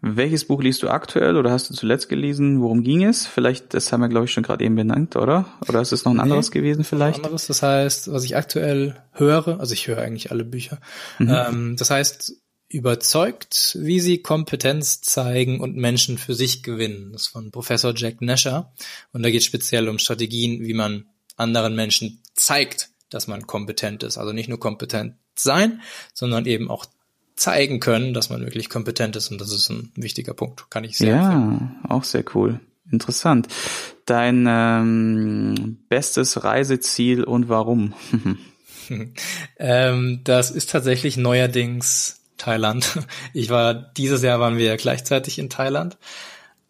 Welches 0.00 0.44
Buch 0.44 0.62
liest 0.62 0.84
du 0.84 0.88
aktuell 0.88 1.36
oder 1.36 1.50
hast 1.50 1.70
du 1.70 1.74
zuletzt 1.74 2.08
gelesen? 2.08 2.60
Worum 2.60 2.84
ging 2.84 3.02
es? 3.02 3.26
Vielleicht, 3.26 3.74
das 3.74 3.92
haben 3.92 4.00
wir, 4.00 4.08
glaube 4.08 4.26
ich, 4.26 4.32
schon 4.32 4.44
gerade 4.44 4.64
eben 4.64 4.76
benannt, 4.76 5.16
oder? 5.16 5.46
Oder 5.68 5.80
ist 5.80 5.90
es 5.90 6.04
noch 6.04 6.12
ein 6.12 6.18
nee, 6.18 6.22
anderes 6.22 6.52
gewesen 6.52 6.84
vielleicht? 6.84 7.18
Ein 7.18 7.24
anderes, 7.24 7.48
das 7.48 7.62
heißt, 7.62 8.12
was 8.12 8.22
ich 8.22 8.36
aktuell 8.36 9.02
höre, 9.10 9.58
also 9.58 9.72
ich 9.72 9.88
höre 9.88 9.98
eigentlich 9.98 10.30
alle 10.30 10.44
Bücher, 10.44 10.78
mhm. 11.18 11.30
ähm, 11.30 11.76
das 11.76 11.90
heißt, 11.90 12.36
überzeugt, 12.68 13.76
wie 13.80 13.98
sie 13.98 14.18
Kompetenz 14.18 15.00
zeigen 15.00 15.60
und 15.60 15.76
Menschen 15.76 16.18
für 16.18 16.34
sich 16.34 16.62
gewinnen. 16.62 17.12
Das 17.12 17.22
ist 17.22 17.28
von 17.28 17.50
Professor 17.50 17.92
Jack 17.96 18.20
Nasher. 18.20 18.72
Und 19.12 19.22
da 19.22 19.30
geht 19.30 19.40
es 19.40 19.46
speziell 19.46 19.88
um 19.88 19.98
Strategien, 19.98 20.64
wie 20.64 20.74
man 20.74 21.06
anderen 21.38 21.74
Menschen 21.74 22.20
zeigt, 22.34 22.90
dass 23.10 23.26
man 23.26 23.46
kompetent 23.46 24.02
ist. 24.02 24.18
Also 24.18 24.32
nicht 24.32 24.48
nur 24.48 24.60
kompetent 24.60 25.14
sein, 25.34 25.80
sondern 26.12 26.46
eben 26.46 26.70
auch 26.70 26.84
zeigen 27.36 27.80
können, 27.80 28.12
dass 28.12 28.30
man 28.30 28.42
wirklich 28.42 28.68
kompetent 28.68 29.16
ist. 29.16 29.30
Und 29.30 29.40
das 29.40 29.52
ist 29.52 29.70
ein 29.70 29.92
wichtiger 29.96 30.34
Punkt, 30.34 30.70
kann 30.70 30.84
ich 30.84 30.98
sehr 30.98 31.16
Ja, 31.16 31.32
empfehlen. 31.32 31.76
auch 31.88 32.04
sehr 32.04 32.24
cool. 32.34 32.60
Interessant. 32.90 33.48
Dein 34.06 34.46
ähm, 34.48 35.78
bestes 35.88 36.42
Reiseziel 36.44 37.24
und 37.24 37.48
warum? 37.48 37.94
ähm, 39.58 40.20
das 40.24 40.50
ist 40.50 40.70
tatsächlich 40.70 41.16
neuerdings 41.16 42.22
Thailand. 42.36 42.98
Ich 43.34 43.50
war 43.50 43.74
dieses 43.74 44.22
Jahr 44.22 44.40
waren 44.40 44.56
wir 44.56 44.64
ja 44.66 44.76
gleichzeitig 44.76 45.38
in 45.38 45.50
Thailand. 45.50 45.98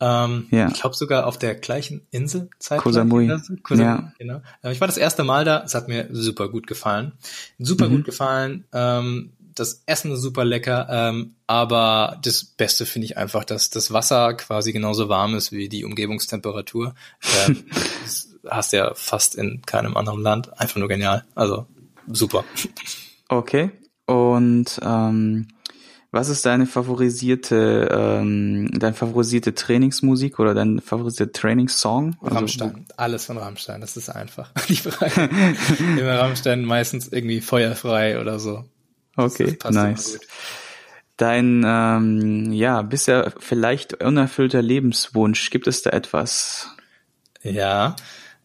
Ähm, 0.00 0.46
ja. 0.50 0.68
Ich 0.68 0.80
glaube 0.80 0.94
sogar 0.94 1.26
auf 1.26 1.38
der 1.38 1.54
gleichen 1.54 2.06
Insel. 2.10 2.48
Koh 2.78 2.92
Samui. 2.92 3.26
ja. 3.70 4.12
genau. 4.18 4.40
Äh, 4.62 4.72
ich 4.72 4.80
war 4.80 4.88
das 4.88 4.96
erste 4.96 5.24
Mal 5.24 5.44
da. 5.44 5.62
Es 5.64 5.74
hat 5.74 5.88
mir 5.88 6.08
super 6.12 6.48
gut 6.48 6.66
gefallen. 6.66 7.12
Super 7.58 7.88
mhm. 7.88 7.96
gut 7.96 8.04
gefallen. 8.04 8.64
Ähm, 8.72 9.32
das 9.58 9.82
Essen 9.86 10.12
ist 10.12 10.22
super 10.22 10.44
lecker, 10.44 10.86
ähm, 10.88 11.34
aber 11.46 12.18
das 12.22 12.44
Beste 12.44 12.86
finde 12.86 13.06
ich 13.06 13.16
einfach, 13.16 13.44
dass 13.44 13.70
das 13.70 13.92
Wasser 13.92 14.34
quasi 14.34 14.72
genauso 14.72 15.08
warm 15.08 15.34
ist 15.34 15.50
wie 15.50 15.68
die 15.68 15.84
Umgebungstemperatur. 15.84 16.94
Ähm, 17.46 17.64
das 18.04 18.28
hast 18.48 18.72
ja 18.72 18.92
fast 18.94 19.34
in 19.34 19.62
keinem 19.66 19.96
anderen 19.96 20.22
Land. 20.22 20.60
Einfach 20.60 20.76
nur 20.76 20.88
genial. 20.88 21.24
Also 21.34 21.66
super. 22.06 22.44
Okay. 23.28 23.70
Und 24.06 24.80
ähm, 24.82 25.48
was 26.10 26.30
ist 26.30 26.46
deine 26.46 26.66
favorisierte, 26.66 27.88
ähm, 27.92 28.70
dein 28.72 28.94
favorisierte 28.94 29.54
Trainingsmusik 29.54 30.38
oder 30.38 30.54
dein 30.54 30.80
favorisierter 30.80 31.32
Trainingssong? 31.32 32.16
Also, 32.22 32.34
Rammstein, 32.34 32.86
alles 32.96 33.26
von 33.26 33.36
Rammstein, 33.36 33.82
das 33.82 33.96
ist 33.96 34.08
einfach. 34.08 34.50
Die 34.68 34.76
Frage. 34.76 35.28
Immer 35.78 36.18
Rammstein 36.18 36.64
meistens 36.64 37.08
irgendwie 37.08 37.42
feuerfrei 37.42 38.20
oder 38.20 38.38
so. 38.38 38.64
Okay, 39.16 39.58
nice. 39.70 40.18
Dein, 41.18 41.64
ähm, 41.66 42.52
ja, 42.52 42.80
bisher 42.82 43.34
vielleicht 43.38 44.02
unerfüllter 44.02 44.62
Lebenswunsch, 44.62 45.50
gibt 45.50 45.66
es 45.66 45.82
da 45.82 45.90
etwas? 45.90 46.70
Ja, 47.42 47.96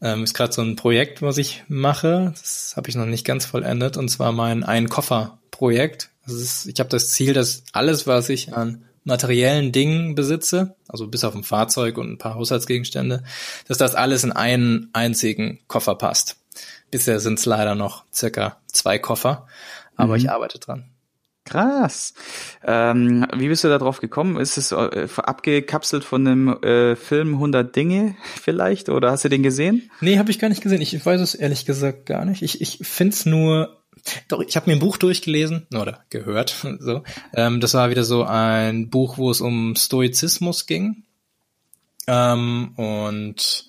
ähm, 0.02 0.24
ist 0.24 0.34
gerade 0.34 0.52
so 0.52 0.64
ein 0.64 0.76
Projekt, 0.76 1.22
was 1.22 1.38
ich 1.38 1.64
mache. 1.68 2.34
Das 2.36 2.74
habe 2.76 2.90
ich 2.90 2.96
noch 2.96 3.06
nicht 3.06 3.26
ganz 3.26 3.46
vollendet, 3.46 3.96
und 3.96 4.10
zwar 4.10 4.32
mein 4.34 4.64
Ein-Koffer-Projekt 4.64 6.10
das 6.13 6.13
ist, 6.32 6.68
ich 6.68 6.80
habe 6.80 6.90
das 6.90 7.10
Ziel, 7.10 7.34
dass 7.34 7.64
alles, 7.74 8.08
was 8.08 8.30
ich 8.30 8.54
an 8.54 8.86
materiellen 9.04 9.72
Dingen 9.72 10.16
besitze, 10.16 10.76
also 10.88 11.08
bis 11.08 11.24
auf 11.24 11.36
ein 11.36 11.44
Fahrzeug 11.44 11.98
und 11.98 12.12
ein 12.12 12.18
paar 12.18 12.36
Haushaltsgegenstände, 12.36 13.24
dass 13.68 13.78
das 13.78 13.96
alles 13.96 14.24
in 14.24 14.32
einen 14.32 14.90
einzigen 14.94 15.60
Koffer 15.68 15.96
passt. 15.96 16.38
Bisher 16.92 17.20
sind 17.20 17.40
es 17.40 17.46
leider 17.46 17.76
noch 17.76 18.06
circa 18.14 18.58
zwei 18.68 19.00
Koffer. 19.00 19.48
aber 19.98 20.14
mhm. 20.14 20.20
ich 20.20 20.30
arbeite 20.30 20.60
dran. 20.60 20.86
Krass. 21.46 22.14
Ähm, 22.64 23.26
wie 23.36 23.50
bist 23.50 23.66
du 23.66 23.68
da 23.68 23.78
drauf 23.78 24.00
gekommen? 24.00 24.38
Ist 24.38 24.58
es 24.58 24.72
äh, 24.72 25.08
abgekapselt 25.18 26.06
von 26.06 26.26
einem 26.26 26.48
äh, 26.64 26.96
Film 26.96 27.34
100 27.34 27.76
Dinge 27.76 28.16
vielleicht 28.42 28.88
oder 28.88 29.12
hast 29.12 29.26
du 29.26 29.30
den 29.30 29.44
gesehen? 29.44 29.92
Nee, 30.00 30.20
habe 30.20 30.32
ich 30.32 30.40
gar 30.40 30.48
nicht 30.48 30.64
gesehen. 30.64 30.82
Ich 30.82 31.06
weiß 31.06 31.20
es 31.20 31.36
ehrlich 31.36 31.66
gesagt 31.66 32.06
gar 32.06 32.24
nicht. 32.24 32.44
Ich, 32.44 32.62
ich 32.62 32.80
find's 32.84 33.26
nur 33.26 33.83
doch, 34.28 34.42
ich 34.42 34.56
habe 34.56 34.70
mir 34.70 34.76
ein 34.76 34.80
Buch 34.80 34.98
durchgelesen 34.98 35.68
oder 35.74 36.04
gehört. 36.10 36.56
So, 36.80 37.04
ähm, 37.34 37.60
das 37.60 37.74
war 37.74 37.90
wieder 37.90 38.04
so 38.04 38.24
ein 38.24 38.90
Buch, 38.90 39.18
wo 39.18 39.32
es 39.32 39.42
um 39.42 39.76
Stoizismus 39.76 40.66
ging. 40.66 41.04
Ähm, 42.08 42.74
und 42.76 43.66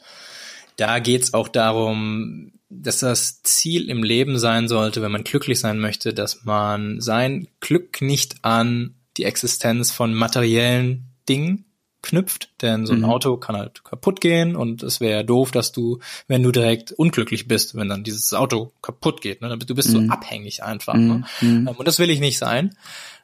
da 0.76 0.98
geht's 0.98 1.34
auch 1.34 1.48
darum, 1.48 2.52
dass 2.68 2.98
das 2.98 3.42
Ziel 3.42 3.88
im 3.88 4.02
Leben 4.02 4.38
sein 4.38 4.66
sollte, 4.66 5.02
wenn 5.02 5.12
man 5.12 5.22
glücklich 5.22 5.60
sein 5.60 5.78
möchte, 5.78 6.12
dass 6.12 6.44
man 6.44 7.00
sein 7.00 7.46
Glück 7.60 8.02
nicht 8.02 8.36
an 8.42 8.94
die 9.16 9.24
Existenz 9.24 9.92
von 9.92 10.12
materiellen 10.12 11.04
Dingen 11.28 11.64
knüpft, 12.04 12.50
denn 12.62 12.86
so 12.86 12.92
ein 12.92 13.00
mhm. 13.00 13.06
Auto 13.06 13.36
kann 13.36 13.56
halt 13.56 13.82
kaputt 13.82 14.20
gehen 14.20 14.54
und 14.54 14.82
es 14.82 15.00
wäre 15.00 15.24
doof, 15.24 15.50
dass 15.50 15.72
du, 15.72 15.98
wenn 16.28 16.42
du 16.42 16.52
direkt 16.52 16.92
unglücklich 16.92 17.48
bist, 17.48 17.74
wenn 17.74 17.88
dann 17.88 18.04
dieses 18.04 18.32
Auto 18.34 18.72
kaputt 18.82 19.20
geht, 19.22 19.40
ne? 19.40 19.56
du 19.56 19.74
bist 19.74 19.88
mhm. 19.88 20.06
so 20.06 20.12
abhängig 20.12 20.62
einfach. 20.62 20.94
Ne? 20.94 21.24
Mhm. 21.40 21.68
Ähm, 21.68 21.68
und 21.68 21.88
das 21.88 21.98
will 21.98 22.10
ich 22.10 22.20
nicht 22.20 22.38
sein. 22.38 22.76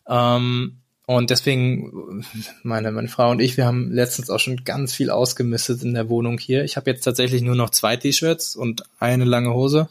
Ähm, 0.08 0.78
und 1.06 1.30
deswegen, 1.30 2.24
meine, 2.62 2.92
meine 2.92 3.08
Frau 3.08 3.30
und 3.30 3.40
ich, 3.40 3.56
wir 3.56 3.66
haben 3.66 3.90
letztens 3.90 4.30
auch 4.30 4.38
schon 4.38 4.64
ganz 4.64 4.94
viel 4.94 5.10
ausgemistet 5.10 5.82
in 5.82 5.94
der 5.94 6.08
Wohnung 6.08 6.38
hier. 6.38 6.64
Ich 6.64 6.76
habe 6.76 6.90
jetzt 6.90 7.02
tatsächlich 7.02 7.42
nur 7.42 7.56
noch 7.56 7.70
zwei 7.70 7.96
T-Shirts 7.96 8.56
und 8.56 8.84
eine 8.98 9.24
lange 9.24 9.52
Hose 9.52 9.88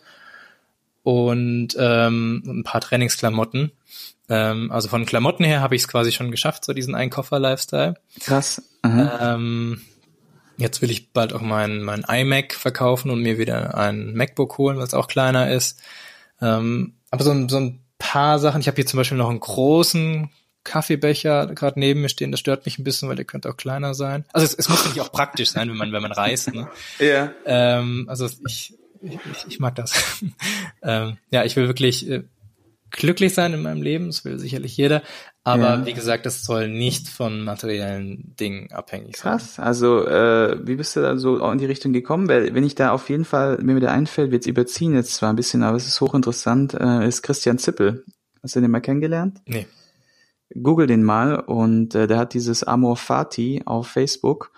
und 1.03 1.69
ähm, 1.77 2.43
ein 2.45 2.63
paar 2.63 2.81
Trainingsklamotten. 2.81 3.71
Ähm, 4.29 4.71
also 4.71 4.89
von 4.89 5.05
Klamotten 5.05 5.43
her 5.43 5.61
habe 5.61 5.75
ich 5.75 5.83
es 5.83 5.87
quasi 5.87 6.11
schon 6.11 6.31
geschafft, 6.31 6.65
so 6.65 6.73
diesen 6.73 6.95
Einkoffer-Lifestyle. 6.95 7.95
Krass. 8.21 8.61
Ähm, 8.83 9.81
jetzt 10.57 10.81
will 10.81 10.91
ich 10.91 11.11
bald 11.11 11.33
auch 11.33 11.41
mein, 11.41 11.81
mein 11.81 12.05
iMac 12.07 12.53
verkaufen 12.53 13.09
und 13.11 13.21
mir 13.21 13.37
wieder 13.37 13.75
ein 13.75 14.13
MacBook 14.13 14.57
holen, 14.57 14.77
was 14.77 14.93
auch 14.93 15.07
kleiner 15.07 15.51
ist. 15.51 15.79
Ähm, 16.41 16.93
aber 17.11 17.23
so, 17.23 17.47
so 17.47 17.57
ein 17.57 17.79
paar 17.97 18.39
Sachen. 18.39 18.61
Ich 18.61 18.67
habe 18.67 18.75
hier 18.75 18.85
zum 18.85 18.97
Beispiel 18.97 19.17
noch 19.17 19.29
einen 19.29 19.39
großen 19.39 20.29
Kaffeebecher 20.63 21.47
gerade 21.47 21.79
neben 21.79 22.01
mir 22.01 22.09
stehen. 22.09 22.31
Das 22.31 22.39
stört 22.39 22.65
mich 22.65 22.77
ein 22.77 22.83
bisschen, 22.83 23.09
weil 23.09 23.15
der 23.15 23.25
könnte 23.25 23.49
auch 23.49 23.57
kleiner 23.57 23.93
sein. 23.93 24.25
Also 24.33 24.45
es, 24.45 24.53
es 24.53 24.69
muss 24.69 24.79
natürlich 24.79 25.01
auch 25.01 25.11
praktisch 25.11 25.49
sein, 25.51 25.69
wenn 25.69 25.77
man 25.77 25.91
wenn 25.91 26.01
man 26.01 26.11
reist. 26.11 26.53
Ne? 26.53 26.67
Ja. 26.99 27.31
Ähm, 27.45 28.05
also 28.07 28.29
ich, 28.47 28.73
ich, 29.01 29.19
ich 29.47 29.59
mag 29.59 29.75
das. 29.75 30.23
ähm, 30.83 31.17
ja, 31.31 31.43
ich 31.43 31.55
will 31.55 31.67
wirklich 31.67 32.09
äh, 32.09 32.23
glücklich 32.91 33.33
sein 33.33 33.53
in 33.53 33.61
meinem 33.61 33.81
Leben, 33.81 34.07
das 34.07 34.25
will 34.25 34.39
sicherlich 34.39 34.75
jeder, 34.77 35.03
aber 35.43 35.79
ja. 35.79 35.85
wie 35.85 35.93
gesagt, 35.93 36.25
das 36.25 36.43
soll 36.43 36.67
nicht 36.67 37.07
von 37.07 37.43
materiellen 37.43 38.35
Dingen 38.39 38.71
abhängig 38.71 39.17
sein. 39.17 39.31
Krass, 39.31 39.59
also 39.59 40.05
äh, 40.05 40.59
wie 40.65 40.75
bist 40.75 40.95
du 40.95 41.01
da 41.01 41.17
so 41.17 41.37
in 41.51 41.57
die 41.57 41.65
Richtung 41.65 41.93
gekommen? 41.93 42.27
Weil 42.27 42.53
wenn 42.53 42.63
ich 42.63 42.75
da 42.75 42.91
auf 42.91 43.09
jeden 43.09 43.25
Fall, 43.25 43.57
mir 43.61 43.75
wieder 43.75 43.91
einfällt, 43.91 44.31
wird 44.31 44.43
es 44.43 44.47
überziehen 44.47 44.93
jetzt 44.93 45.15
zwar 45.15 45.31
ein 45.31 45.35
bisschen, 45.35 45.63
aber 45.63 45.77
es 45.77 45.87
ist 45.87 46.01
hochinteressant, 46.01 46.73
äh, 46.73 47.07
ist 47.07 47.21
Christian 47.21 47.57
Zippel. 47.57 48.05
Hast 48.41 48.55
du 48.55 48.61
den 48.61 48.71
mal 48.71 48.79
kennengelernt? 48.79 49.41
Nee. 49.45 49.67
Google 50.61 50.87
den 50.87 51.03
mal 51.03 51.35
und 51.35 51.93
äh, 51.93 52.07
der 52.07 52.17
hat 52.17 52.33
dieses 52.33 52.63
Amor 52.63 52.97
Fati 52.97 53.61
auf 53.65 53.87
Facebook 53.87 54.51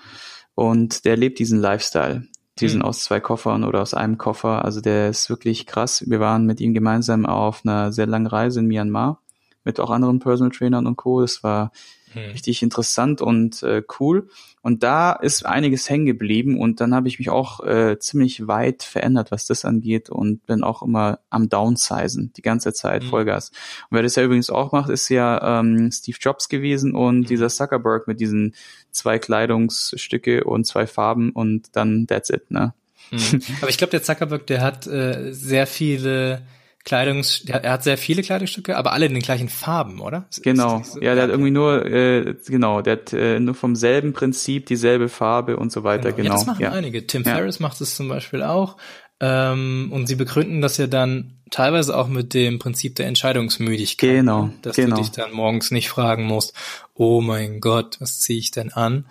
und 0.56 1.06
der 1.06 1.18
lebt 1.18 1.40
diesen 1.40 1.60
Lifestyle. 1.60 2.24
Diesen 2.62 2.82
hm. 2.82 2.88
aus 2.88 3.04
zwei 3.04 3.20
Koffern 3.20 3.64
oder 3.64 3.82
aus 3.82 3.94
einem 3.94 4.18
Koffer. 4.18 4.64
Also 4.64 4.82
der 4.82 5.10
ist 5.10 5.30
wirklich 5.30 5.66
krass. 5.66 6.04
Wir 6.08 6.20
waren 6.20 6.46
mit 6.46 6.62
ihm 6.62 6.74
gemeinsam 6.74 7.26
auf 7.26 7.62
einer 7.66 7.92
sehr 7.92 8.08
langen 8.08 8.28
Reise 8.28 8.60
in 8.60 8.68
Myanmar 8.68 9.20
mit 9.64 9.80
auch 9.80 9.92
anderen 9.92 10.20
Personal 10.20 10.52
Trainern 10.52 10.88
und 10.88 10.96
Co. 10.96 11.22
Das 11.22 11.44
war 11.44 11.72
hm. 12.14 12.32
richtig 12.32 12.62
interessant 12.62 13.22
und 13.22 13.64
äh, 13.64 13.84
cool. 14.00 14.30
Und 14.62 14.84
da 14.84 15.14
ist 15.14 15.46
einiges 15.46 15.90
hängen 15.90 16.06
geblieben 16.06 16.60
und 16.60 16.82
dann 16.82 16.94
habe 16.94 17.08
ich 17.08 17.18
mich 17.18 17.30
auch 17.30 17.66
äh, 17.66 17.98
ziemlich 18.00 18.48
weit 18.48 18.84
verändert, 18.84 19.32
was 19.32 19.48
das 19.48 19.66
angeht 19.66 20.10
und 20.10 20.46
bin 20.46 20.64
auch 20.64 20.84
immer 20.84 21.20
am 21.30 21.50
Downsizen, 21.50 22.32
die 22.38 22.42
ganze 22.42 22.74
Zeit, 22.74 23.04
hm. 23.04 23.10
Vollgas. 23.10 23.50
Und 23.90 23.96
wer 23.96 24.04
das 24.04 24.16
ja 24.16 24.24
übrigens 24.24 24.50
auch 24.50 24.72
macht, 24.72 24.90
ist 24.90 25.10
ja 25.10 25.60
ähm, 25.60 25.92
Steve 25.92 26.18
Jobs 26.20 26.48
gewesen 26.50 26.94
und 26.94 27.22
hm. 27.22 27.26
dieser 27.26 27.50
Zuckerberg 27.50 28.08
mit 28.08 28.20
diesen 28.20 28.56
zwei 28.92 29.18
Kleidungsstücke 29.18 30.44
und 30.44 30.66
zwei 30.66 30.86
Farben 30.86 31.32
und 31.32 31.76
dann 31.76 32.08
that's 32.08 32.30
it, 32.30 32.52
ne? 32.52 32.74
Hm. 33.10 33.42
Aber 33.62 33.70
ich 33.70 33.78
glaube, 33.78 33.92
der 33.92 34.04
Zuckerberg, 34.04 34.46
der 34.48 34.62
hat 34.62 34.88
äh, 34.88 35.34
sehr 35.34 35.68
viele 35.68 36.44
Kleidungs, 36.84 37.46
er 37.46 37.72
hat 37.72 37.84
sehr 37.84 37.98
viele 37.98 38.24
Kleidungsstücke, 38.24 38.76
aber 38.76 38.94
alle 38.94 39.06
in 39.06 39.14
den 39.14 39.22
gleichen 39.22 39.50
Farben, 39.50 40.00
oder? 40.00 40.26
Genau. 40.42 40.82
So? 40.84 41.00
Ja, 41.00 41.14
der 41.14 41.26
hat 41.26 41.30
irgendwie 41.30 41.52
nur, 41.52 41.86
äh, 41.86 42.36
genau, 42.48 42.82
der 42.82 42.94
hat 42.94 43.14
äh, 43.14 43.40
nur 43.40 43.54
vom 43.54 43.76
selben 43.76 44.14
Prinzip 44.14 44.66
dieselbe 44.66 45.08
Farbe 45.08 45.58
und 45.58 45.72
so 45.72 45.84
weiter, 45.84 46.12
genau. 46.12 46.16
genau. 46.16 46.30
Ja, 46.30 46.34
das 46.34 46.46
machen 46.48 46.62
ja. 46.62 46.72
einige. 46.72 47.06
Tim 47.06 47.24
ja. 47.24 47.36
Ferriss 47.36 47.60
macht 47.60 47.80
es 47.82 47.96
zum 47.96 48.08
Beispiel 48.08 48.42
auch. 48.42 48.78
Ähm, 49.20 49.90
und 49.94 50.08
sie 50.08 50.16
begründen 50.16 50.62
das 50.62 50.78
ja 50.78 50.88
dann 50.88 51.38
teilweise 51.52 51.96
auch 51.96 52.08
mit 52.08 52.34
dem 52.34 52.58
Prinzip 52.58 52.96
der 52.96 53.06
Entscheidungsmüdigkeit. 53.06 54.10
Genau. 54.10 54.46
Ne? 54.46 54.54
Dass 54.64 54.76
genau. 54.76 54.96
du 54.96 55.02
dich 55.04 55.12
dann 55.12 55.32
morgens 55.32 55.70
nicht 55.70 55.90
fragen 55.90 56.24
musst, 56.24 56.54
oh 56.96 57.22
mein 57.22 57.60
Gott, 57.60 57.98
was 58.00 58.20
ziehe 58.20 58.40
ich 58.40 58.50
denn 58.50 58.74
an? 58.74 59.06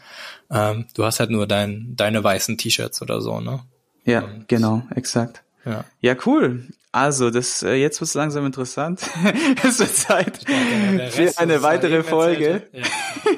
Ähm, 0.50 0.86
du 0.94 1.04
hast 1.04 1.20
halt 1.20 1.30
nur 1.30 1.46
dein, 1.46 1.94
deine 1.94 2.24
weißen 2.24 2.58
T-Shirts 2.58 3.00
oder 3.02 3.20
so, 3.20 3.40
ne? 3.40 3.60
Ja, 4.04 4.22
und, 4.24 4.48
genau, 4.48 4.82
exakt. 4.96 5.42
Ja. 5.64 5.84
ja, 6.00 6.16
cool. 6.26 6.66
Also, 6.92 7.30
das 7.30 7.62
äh, 7.62 7.74
jetzt 7.74 8.00
wird 8.00 8.08
es 8.08 8.14
langsam 8.14 8.44
interessant. 8.44 9.00
es 9.64 9.78
wird 9.78 9.94
Zeit 9.94 10.40
für 11.12 11.38
eine 11.38 11.62
weitere 11.62 12.02
Folge. 12.02 12.68
Ja. 12.72 12.82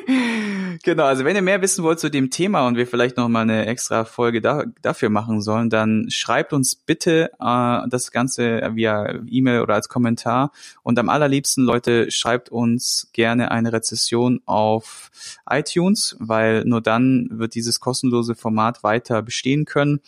genau, 0.83 1.05
also 1.05 1.27
wenn 1.27 1.37
ihr 1.37 1.43
mehr 1.43 1.61
wissen 1.61 1.85
wollt 1.85 2.01
zu 2.01 2.11
dem 2.11 2.31
Thema 2.31 2.67
und 2.67 2.77
wir 2.77 2.87
vielleicht 2.87 3.19
noch 3.19 3.29
mal 3.29 3.43
eine 3.43 3.67
extra 3.67 4.07
Folge 4.07 4.41
da, 4.41 4.65
dafür 4.81 5.11
machen 5.11 5.43
sollen, 5.43 5.69
dann 5.69 6.07
schreibt 6.09 6.55
uns 6.55 6.75
bitte 6.77 7.31
äh, 7.39 7.89
das 7.91 8.11
Ganze 8.11 8.71
via 8.75 9.19
E-Mail 9.27 9.61
oder 9.61 9.75
als 9.75 9.91
Kommentar. 9.91 10.51
Und 10.83 10.99
am 10.99 11.11
allerliebsten, 11.11 11.63
Leute, 11.63 12.11
schreibt 12.11 12.49
uns 12.49 13.11
gerne 13.13 13.51
eine 13.51 13.75
Rezession 13.75 14.41
auf 14.47 15.11
iTunes, 15.47 16.17
weil 16.19 16.65
nur 16.65 16.81
dann 16.81 17.29
wird 17.33 17.55
dieses 17.55 17.81
kostenlose 17.81 18.35
Format 18.35 18.83
weiter 18.83 19.21
bestehen 19.21 19.67
können 19.67 20.01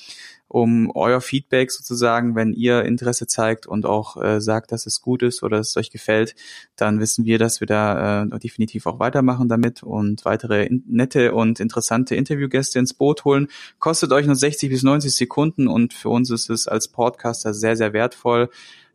um 0.54 0.92
euer 0.94 1.20
Feedback 1.20 1.72
sozusagen, 1.72 2.36
wenn 2.36 2.52
ihr 2.52 2.84
Interesse 2.84 3.26
zeigt 3.26 3.66
und 3.66 3.86
auch 3.86 4.22
äh, 4.22 4.40
sagt, 4.40 4.70
dass 4.70 4.86
es 4.86 5.02
gut 5.02 5.24
ist 5.24 5.42
oder 5.42 5.56
dass 5.56 5.70
es 5.70 5.76
euch 5.76 5.90
gefällt, 5.90 6.36
dann 6.76 7.00
wissen 7.00 7.24
wir, 7.24 7.40
dass 7.40 7.58
wir 7.58 7.66
da 7.66 8.22
äh, 8.22 8.38
definitiv 8.38 8.86
auch 8.86 9.00
weitermachen 9.00 9.48
damit 9.48 9.82
und 9.82 10.24
weitere 10.24 10.68
nette 10.86 11.34
und 11.34 11.58
interessante 11.58 12.14
Interviewgäste 12.14 12.78
ins 12.78 12.94
Boot 12.94 13.24
holen. 13.24 13.48
Kostet 13.80 14.12
euch 14.12 14.26
nur 14.26 14.36
60 14.36 14.70
bis 14.70 14.84
90 14.84 15.12
Sekunden 15.12 15.66
und 15.66 15.92
für 15.92 16.10
uns 16.10 16.30
ist 16.30 16.48
es 16.50 16.68
als 16.68 16.86
Podcaster 16.86 17.52
sehr, 17.52 17.74
sehr 17.74 17.92
wertvoll. 17.92 18.48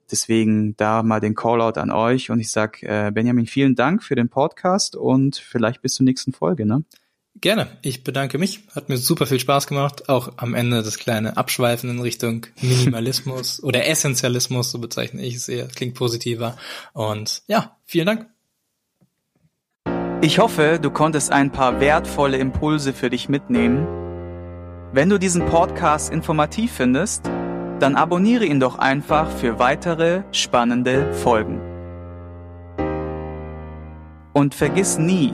Deswegen 0.09 0.77
da 0.77 1.03
mal 1.03 1.19
den 1.19 1.35
Callout 1.35 1.77
an 1.77 1.91
euch 1.91 2.31
und 2.31 2.39
ich 2.39 2.51
sag 2.51 2.81
äh, 2.83 3.11
Benjamin, 3.13 3.47
vielen 3.47 3.75
Dank 3.75 4.01
für 4.01 4.15
den 4.15 4.29
Podcast 4.29 4.95
und 4.95 5.35
vielleicht 5.35 5.81
bis 5.81 5.95
zur 5.95 6.05
nächsten 6.05 6.31
Folge. 6.31 6.65
Ne? 6.65 6.85
Gerne. 7.41 7.67
Ich 7.81 8.03
bedanke 8.03 8.37
mich. 8.37 8.61
Hat 8.75 8.89
mir 8.89 8.97
super 8.97 9.25
viel 9.25 9.39
Spaß 9.39 9.67
gemacht. 9.67 10.09
Auch 10.09 10.33
am 10.37 10.53
Ende 10.55 10.83
das 10.83 10.97
kleine 10.97 11.37
Abschweifen 11.37 11.89
in 11.89 11.99
Richtung 11.99 12.45
Minimalismus 12.61 13.63
oder 13.63 13.87
Essentialismus, 13.87 14.71
so 14.71 14.79
bezeichne 14.79 15.21
ich 15.21 15.35
es 15.35 15.47
eher. 15.47 15.67
Klingt 15.67 15.95
positiver. 15.95 16.57
Und 16.93 17.43
ja, 17.47 17.77
vielen 17.85 18.07
Dank. 18.07 18.27
Ich 20.21 20.39
hoffe, 20.39 20.79
du 20.81 20.91
konntest 20.91 21.31
ein 21.31 21.51
paar 21.51 21.79
wertvolle 21.79 22.37
Impulse 22.37 22.91
für 22.91 23.09
dich 23.09 23.29
mitnehmen. 23.29 23.87
Wenn 24.91 25.09
du 25.09 25.17
diesen 25.17 25.45
Podcast 25.45 26.11
informativ 26.11 26.73
findest, 26.73 27.27
dann 27.79 27.95
abonniere 27.95 28.43
ihn 28.43 28.59
doch 28.59 28.77
einfach 28.77 29.31
für 29.31 29.59
weitere 29.59 30.23
spannende 30.33 31.13
Folgen. 31.13 31.61
Und 34.33 34.55
vergiss 34.55 34.97
nie, 34.97 35.33